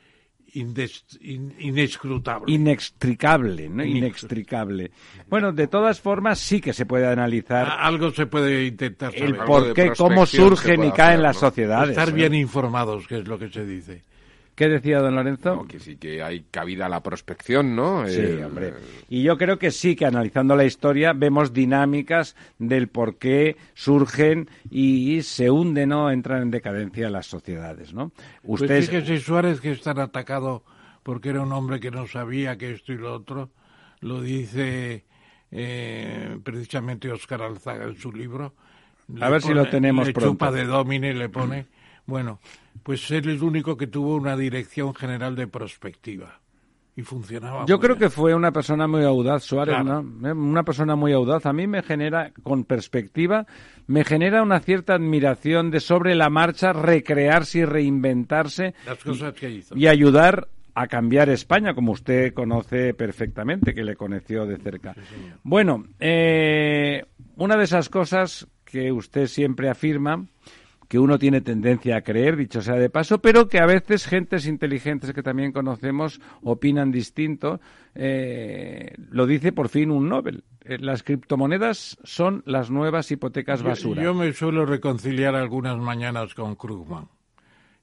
[0.55, 2.51] inescrutable.
[2.53, 3.83] Inextricable, ¿no?
[3.83, 4.91] Inextricable.
[5.29, 7.67] Bueno, de todas formas sí que se puede analizar.
[7.79, 9.29] Algo se puede intentar saber.
[9.29, 11.91] El por qué, cómo surgen y caen las sociedades.
[11.91, 14.03] Estar bien informados, que es lo que se dice.
[14.55, 15.65] ¿Qué decía don Lorenzo?
[15.67, 18.07] que sí que hay cabida a la prospección, ¿no?
[18.07, 18.73] Sí, eh, hombre.
[19.09, 24.49] Y yo creo que sí, que analizando la historia vemos dinámicas del por qué surgen
[24.71, 28.11] y se hunden o entran en decadencia las sociedades, ¿no?
[28.43, 28.89] Pues Ustedes...
[28.89, 30.63] Pues fíjese Suárez que es tan atacado
[31.03, 33.49] porque era un hombre que no sabía que esto y lo otro,
[33.99, 35.03] lo dice
[35.51, 38.53] eh, precisamente Oscar Alzaga en su libro.
[39.19, 40.31] A ver si lo tenemos le pronto.
[40.31, 41.74] chupa de Domine le pone...
[42.05, 42.39] Bueno,
[42.83, 46.39] pues él es el único que tuvo una dirección general de prospectiva.
[46.97, 47.65] Y funcionaba.
[47.65, 49.99] Yo creo que fue una persona muy audaz, Suárez, ¿no?
[49.99, 51.45] Eh, una persona muy audaz.
[51.45, 53.45] A mí me genera, con perspectiva,
[53.85, 58.75] me genera una cierta admiración de sobre la marcha recrearse y reinventarse.
[58.85, 59.75] Las cosas que hizo.
[59.75, 64.95] Y ayudar a cambiar España, como usted conoce perfectamente, que le conoció de cerca.
[65.43, 67.03] bueno, eh,
[67.35, 70.25] una de esas cosas que usted siempre afirma
[70.95, 74.47] que uno tiene tendencia a creer, dicho sea de paso, pero que a veces gentes
[74.47, 77.59] inteligentes que también conocemos opinan distinto.
[77.95, 80.45] Eh, lo dice por fin un Nobel.
[80.63, 84.01] Eh, las criptomonedas son las nuevas hipotecas basura.
[84.01, 87.09] Yo, me suelo reconciliar algunas mañanas con Krugman.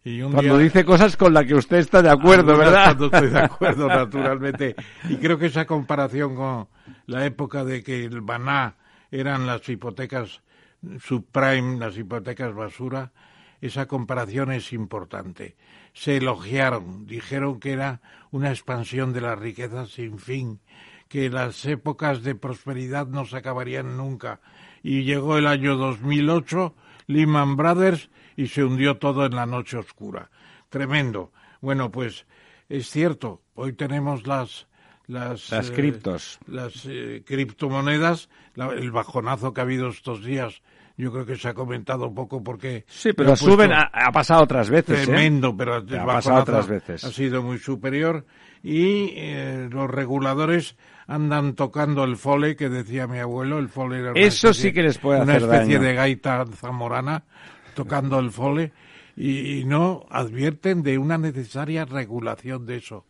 [0.03, 2.97] Y cuando dice cosas con las que usted está de acuerdo, ¿verdad?
[2.97, 4.75] Cuando estoy de acuerdo, naturalmente.
[5.11, 6.67] Y creo que esa comparación con
[7.05, 8.77] la época de que el Baná
[9.11, 10.41] eran las hipotecas
[11.01, 13.13] subprime, las hipotecas basura,
[13.61, 15.57] esa comparación es importante.
[15.93, 18.01] Se elogiaron, dijeron que era
[18.31, 20.61] una expansión de la riqueza sin fin,
[21.09, 24.41] que las épocas de prosperidad no se acabarían nunca.
[24.83, 26.75] Y llegó el año 2008,
[27.07, 30.31] Lehman Brothers, y se hundió todo en la noche oscura.
[30.69, 31.33] Tremendo.
[31.61, 32.27] Bueno, pues
[32.69, 34.67] es cierto, hoy tenemos las
[35.07, 36.39] las, las eh, criptos.
[36.47, 40.63] las eh, criptomonedas, el bajonazo que ha habido estos días
[40.97, 42.85] yo creo que se ha comentado un poco porque...
[42.89, 45.03] Sí, pero suben, ha, pasado otras veces.
[45.03, 45.07] ¿eh?
[45.07, 47.05] Tremendo, pero ha pasado otras veces.
[47.05, 48.25] Ha sido muy superior
[48.63, 54.13] y eh, los reguladores andan tocando el fole que decía mi abuelo, el fole era
[54.15, 57.25] Eso sí que les puede hacer Una especie de gaita zamorana
[57.75, 58.73] tocando el fole
[59.17, 63.05] y, no advierten de una necesaria regulación de eso.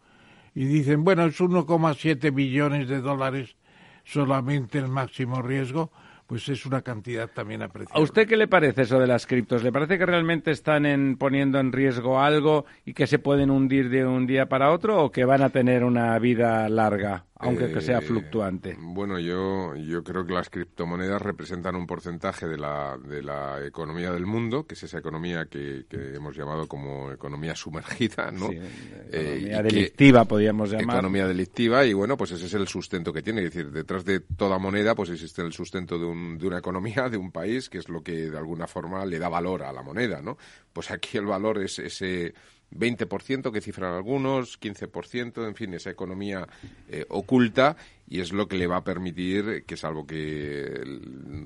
[0.54, 3.56] Y dicen, bueno, es 1,7 billones de dólares
[4.04, 5.92] solamente el máximo riesgo,
[6.32, 8.00] pues es una cantidad también apreciable.
[8.00, 9.62] ¿A usted qué le parece eso de las criptos?
[9.62, 13.90] ¿Le parece que realmente están en, poniendo en riesgo algo y que se pueden hundir
[13.90, 17.26] de un día para otro o que van a tener una vida larga?
[17.42, 18.76] Aunque que sea eh, fluctuante.
[18.78, 24.12] Bueno, yo, yo creo que las criptomonedas representan un porcentaje de la, de la economía
[24.12, 28.48] del mundo, que es esa economía que, hemos llamado como economía sumergida, ¿no?
[28.48, 30.96] Sí, eh, economía delictiva, podríamos llamar.
[30.96, 33.44] Economía delictiva, y bueno, pues ese es el sustento que tiene.
[33.44, 37.08] Es decir, detrás de toda moneda, pues existe el sustento de, un, de una economía,
[37.08, 39.82] de un país, que es lo que de alguna forma le da valor a la
[39.82, 40.38] moneda, ¿no?
[40.72, 42.34] Pues aquí el valor es ese
[42.74, 46.46] 20% que cifran algunos, 15%, en fin, esa economía
[46.88, 50.82] eh, oculta y es lo que le va a permitir que, salvo que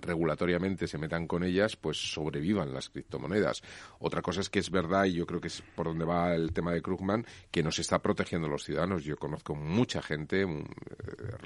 [0.00, 3.62] regulatoriamente se metan con ellas, pues sobrevivan las criptomonedas.
[3.98, 6.52] Otra cosa es que es verdad, y yo creo que es por donde va el
[6.52, 9.04] tema de Krugman, que nos está protegiendo a los ciudadanos.
[9.04, 10.64] Yo conozco mucha gente mm,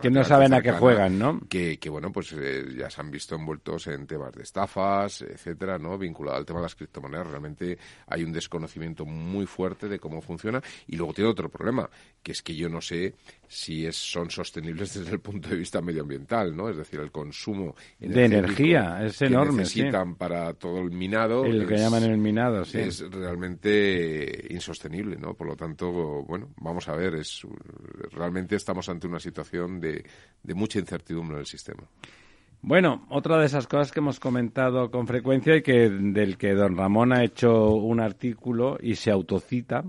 [0.00, 1.40] que no saben a qué juegan, ¿no?
[1.48, 5.78] Que, que bueno, pues eh, ya se han visto envueltos en temas de estafas, etcétera,
[5.78, 5.98] ¿no?
[5.98, 7.26] Vinculado al tema de las criptomonedas.
[7.26, 10.62] Realmente hay un desconocimiento muy fuerte de cómo funciona.
[10.86, 11.88] Y luego tiene otro problema,
[12.22, 13.14] que es que yo no sé
[13.52, 16.68] si es, son sostenibles desde el punto de vista medioambiental, ¿no?
[16.68, 21.44] Es decir, el consumo de energía es enorme, que necesitan para todo el minado.
[21.44, 22.78] El que llaman el minado, sí.
[22.78, 25.34] Es realmente insostenible, ¿no?
[25.34, 25.90] Por lo tanto,
[26.22, 27.42] bueno, vamos a ver, es
[28.12, 30.04] realmente estamos ante una situación de,
[30.44, 31.82] de mucha incertidumbre en el sistema.
[32.62, 36.76] Bueno, otra de esas cosas que hemos comentado con frecuencia y que del que don
[36.76, 39.82] Ramón ha hecho un artículo y se autocita.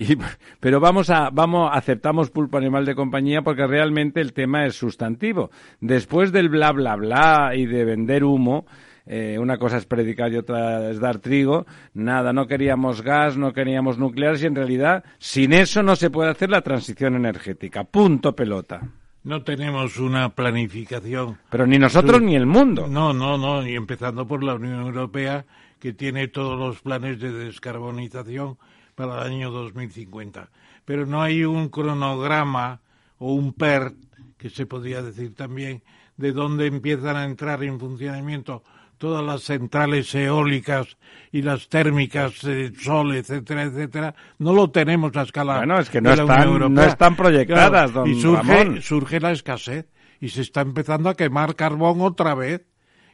[0.00, 0.16] Y,
[0.60, 5.50] pero vamos a, vamos, aceptamos pulpo animal de compañía porque realmente el tema es sustantivo.
[5.80, 8.64] Después del bla bla bla y de vender humo,
[9.06, 11.66] eh, una cosa es predicar y otra es dar trigo.
[11.94, 16.30] Nada, no queríamos gas, no queríamos nucleares y en realidad sin eso no se puede
[16.30, 17.82] hacer la transición energética.
[17.82, 18.82] Punto pelota.
[19.24, 21.38] No tenemos una planificación.
[21.50, 22.86] Pero ni nosotros ni el mundo.
[22.86, 25.44] No, no, no, y empezando por la Unión Europea,
[25.80, 28.58] que tiene todos los planes de descarbonización
[28.98, 30.50] para el año 2050.
[30.84, 32.80] Pero no hay un cronograma
[33.18, 33.94] o un PERT,
[34.36, 35.82] que se podría decir también,
[36.16, 38.62] de dónde empiezan a entrar en funcionamiento
[38.98, 40.96] todas las centrales eólicas
[41.30, 46.00] y las térmicas de sol, etcétera, etcétera, no lo tenemos a escala bueno, es que
[46.00, 49.86] no, están, no están proyectadas, don Y surge, surge la escasez
[50.20, 52.62] y se está empezando a quemar carbón otra vez.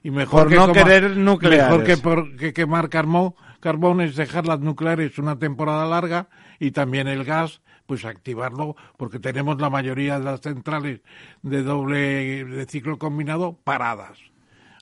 [0.02, 1.66] Y mejor por que no coma- querer nucleares.
[1.68, 3.34] Mejor que, por- que quemar carbón,
[3.64, 6.28] carbón es dejar las nucleares una temporada larga
[6.60, 11.00] y también el gas, pues activarlo, porque tenemos la mayoría de las centrales
[11.42, 14.18] de doble de ciclo combinado paradas.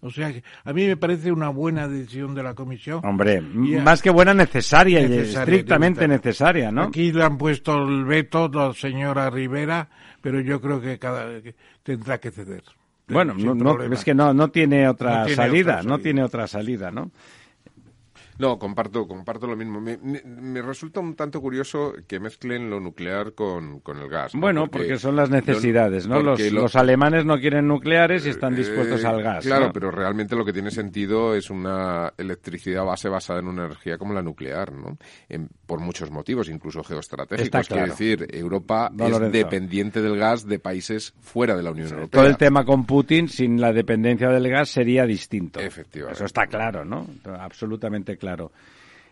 [0.00, 3.02] O sea, que a mí me parece una buena decisión de la Comisión.
[3.04, 6.82] Hombre, Y más que buena, necesaria, y Necesaria, estrictamente necesaria, ¿no?
[6.82, 9.88] Aquí le han puesto el veto la señora Rivera,
[10.20, 11.54] pero yo creo que cada que
[11.84, 12.64] tendrá que ceder.
[13.06, 16.24] Bueno, no, no, es que no, no tiene otra No tiene salida, otra no tiene
[16.24, 17.12] otra salida, ¿no?
[18.38, 19.80] No, comparto, comparto lo mismo.
[19.80, 24.34] Me, me- me resulta un tanto curioso que mezclen lo nuclear con, con el gas.
[24.34, 24.40] ¿no?
[24.40, 26.16] Bueno, porque, son las necesidades, ¿no?
[26.22, 29.44] Los, porque lo- los alemanes no quieren nucleares y están dispuestos Eh, al gas.
[29.44, 29.72] Claro, ¿no?
[29.72, 34.14] pero realmente lo que tiene sentido es una electricidad base basada en una energía como
[34.14, 34.96] la nuclear, ¿no?
[35.28, 37.44] En- por muchos motivos, incluso geoestratégicos.
[37.46, 37.90] Está Quiero claro.
[37.92, 42.20] decir, Europa es dependiente del gas de países fuera de la Unión Europea.
[42.20, 45.60] Todo el tema con Putin, sin la dependencia del gas, sería distinto.
[45.60, 46.16] Efectivamente.
[46.16, 47.06] Eso está claro, ¿no?
[47.38, 48.21] Absolutamente claro.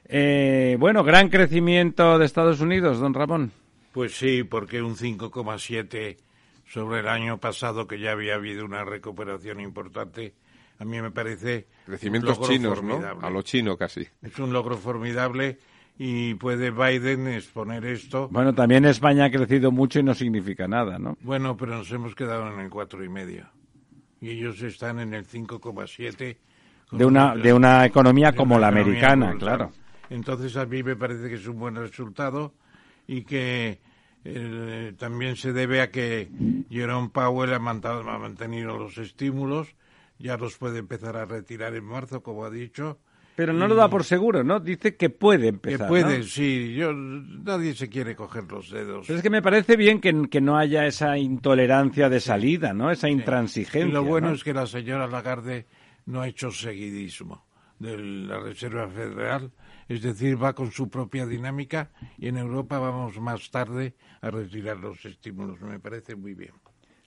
[0.04, 3.52] Eh, bueno, gran crecimiento de Estados Unidos, don Ramón.
[3.92, 6.16] Pues sí, porque un 5,7
[6.66, 10.34] sobre el año pasado, que ya había habido una recuperación importante,
[10.78, 12.94] a mí me parece Crecimientos chinos, ¿no?
[12.94, 13.26] formidable.
[13.26, 14.06] A lo chino casi.
[14.22, 15.58] Es un logro formidable
[15.98, 18.28] y puede Biden exponer esto.
[18.30, 21.18] Bueno, también España ha crecido mucho y no significa nada, ¿no?
[21.20, 23.46] Bueno, pero nos hemos quedado en el cuatro y medio
[24.20, 26.46] y ellos están en el 5,7 con
[26.92, 29.70] De una, de una economía de como una la economía americana, claro.
[30.08, 32.52] Entonces a mí me parece que es un buen resultado
[33.06, 33.78] y que
[34.24, 36.28] eh, también se debe a que
[36.68, 39.68] Jerome Powell ha, mantado- ha mantenido los estímulos,
[40.18, 42.98] ya los puede empezar a retirar en marzo, como ha dicho.
[43.36, 44.60] Pero no lo da por seguro, ¿no?
[44.60, 45.88] Dice que puede Que empezar.
[45.88, 46.24] puede, ¿no?
[46.24, 49.06] sí, yo, nadie se quiere coger los dedos.
[49.06, 52.90] Pero es que me parece bien que, que no haya esa intolerancia de salida, ¿no?
[52.90, 53.88] Esa intransigencia.
[53.88, 54.34] Y lo bueno ¿no?
[54.34, 55.64] es que la señora Lagarde
[56.10, 57.46] no ha hecho seguidismo
[57.78, 59.50] de la Reserva Federal,
[59.88, 64.76] es decir, va con su propia dinámica y en Europa vamos más tarde a retirar
[64.76, 65.60] los estímulos.
[65.62, 66.52] Me parece muy bien.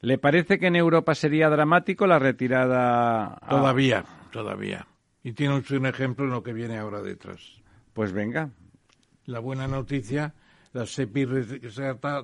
[0.01, 3.35] ¿Le parece que en Europa sería dramático la retirada?
[3.35, 4.87] a- Todavía, todavía.
[5.23, 7.61] Y tiene usted un ejemplo en lo que viene ahora detrás.
[7.93, 8.49] Pues venga.
[9.25, 10.33] La buena noticia,
[10.73, 11.25] las CEPI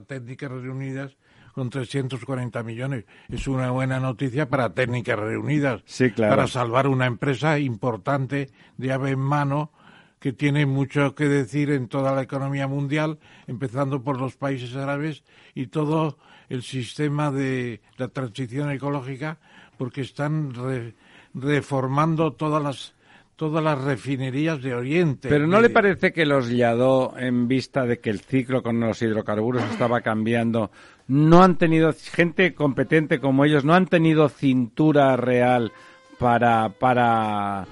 [0.08, 1.16] técnicas reunidas
[1.60, 3.04] con 340 millones.
[3.28, 5.82] Es una buena noticia para técnicas reunidas.
[5.84, 6.34] Sí, claro.
[6.38, 9.74] Para salvar una empresa importante de ave en mano
[10.22, 15.26] que tiene mucho que decir en toda la economía mundial, empezando por los países árabes
[15.54, 16.18] y todo
[16.48, 19.38] el sistema de la transición ecológica,
[19.78, 20.94] porque están re-
[21.34, 22.94] reformando todas las
[23.40, 25.30] todas las refinerías de Oriente.
[25.30, 29.02] Pero ¿no le parece que los Yadó, en vista de que el ciclo con los
[29.02, 30.72] hidrocarburos estaba cambiando,
[31.08, 35.72] no han tenido, gente competente como ellos, no han tenido cintura real
[36.18, 37.66] para, para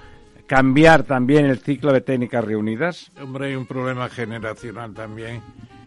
[0.47, 3.11] cambiar también el ciclo de técnicas reunidas?
[3.21, 5.41] Hombre, hay un problema generacional también.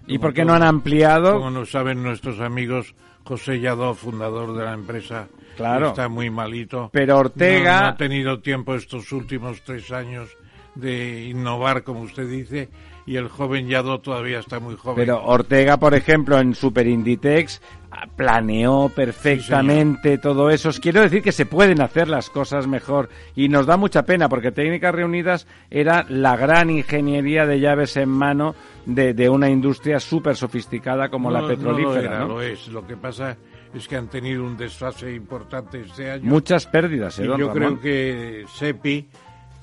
[0.06, 1.38] ¿Y por qué no han ampliado?
[1.38, 2.94] Como nos saben nuestros amigos,
[3.24, 5.88] José Yadó, fundador de la empresa, Claro.
[5.88, 6.90] está muy malito.
[6.92, 10.28] Pero Ortega- No, no ha tenido tiempo estos últimos tres años
[10.74, 12.68] de innovar, como usted dice,
[13.06, 14.96] y el joven Yadó todavía está muy joven.
[15.04, 17.79] Pero Ortega, por ejemplo, en Super Inditex ah,
[18.16, 20.68] planeó perfectamente todo eso.
[20.68, 24.28] Os Quiero decir que se pueden hacer las cosas mejor y nos da mucha pena
[24.28, 28.54] porque Técnicas Reunidas era la gran ingeniería de llaves en mano
[28.86, 31.90] de, de una industria súper sofisticada como No, la petrolífera.
[31.90, 32.28] No lo, era, ¿no?
[32.28, 32.68] lo es.
[32.68, 33.36] Lo que pasa
[33.74, 36.24] es que han tenido un desfase importante este año.
[36.24, 37.52] Muchas pérdidas, ¿eh, Y yo Ramón?
[37.52, 39.08] creo que SEPI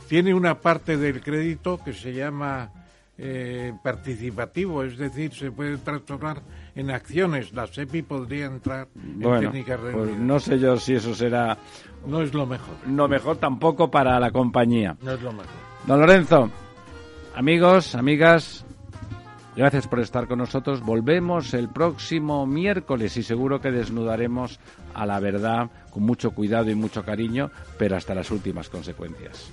[0.07, 2.71] tiene una parte del crédito que se llama
[3.17, 6.41] eh, participativo, es decir, se puede transformar
[6.77, 7.51] en acciones.
[7.53, 10.19] La SEPI podría entrar en Bueno, técnicas pues reunidas.
[10.19, 11.57] no sé yo si eso será
[12.05, 12.75] No es lo mejor.
[12.85, 14.95] No mejor tampoco para la compañía.
[15.01, 15.47] No es lo mejor.
[15.87, 16.49] Don Lorenzo,
[17.35, 18.65] amigos, amigas,
[19.55, 20.81] gracias por estar con nosotros.
[20.81, 24.59] Volvemos el próximo miércoles y seguro que desnudaremos
[24.93, 27.49] a la verdad con mucho cuidado y mucho cariño,
[27.79, 29.49] pero hasta las últimas consecuencias.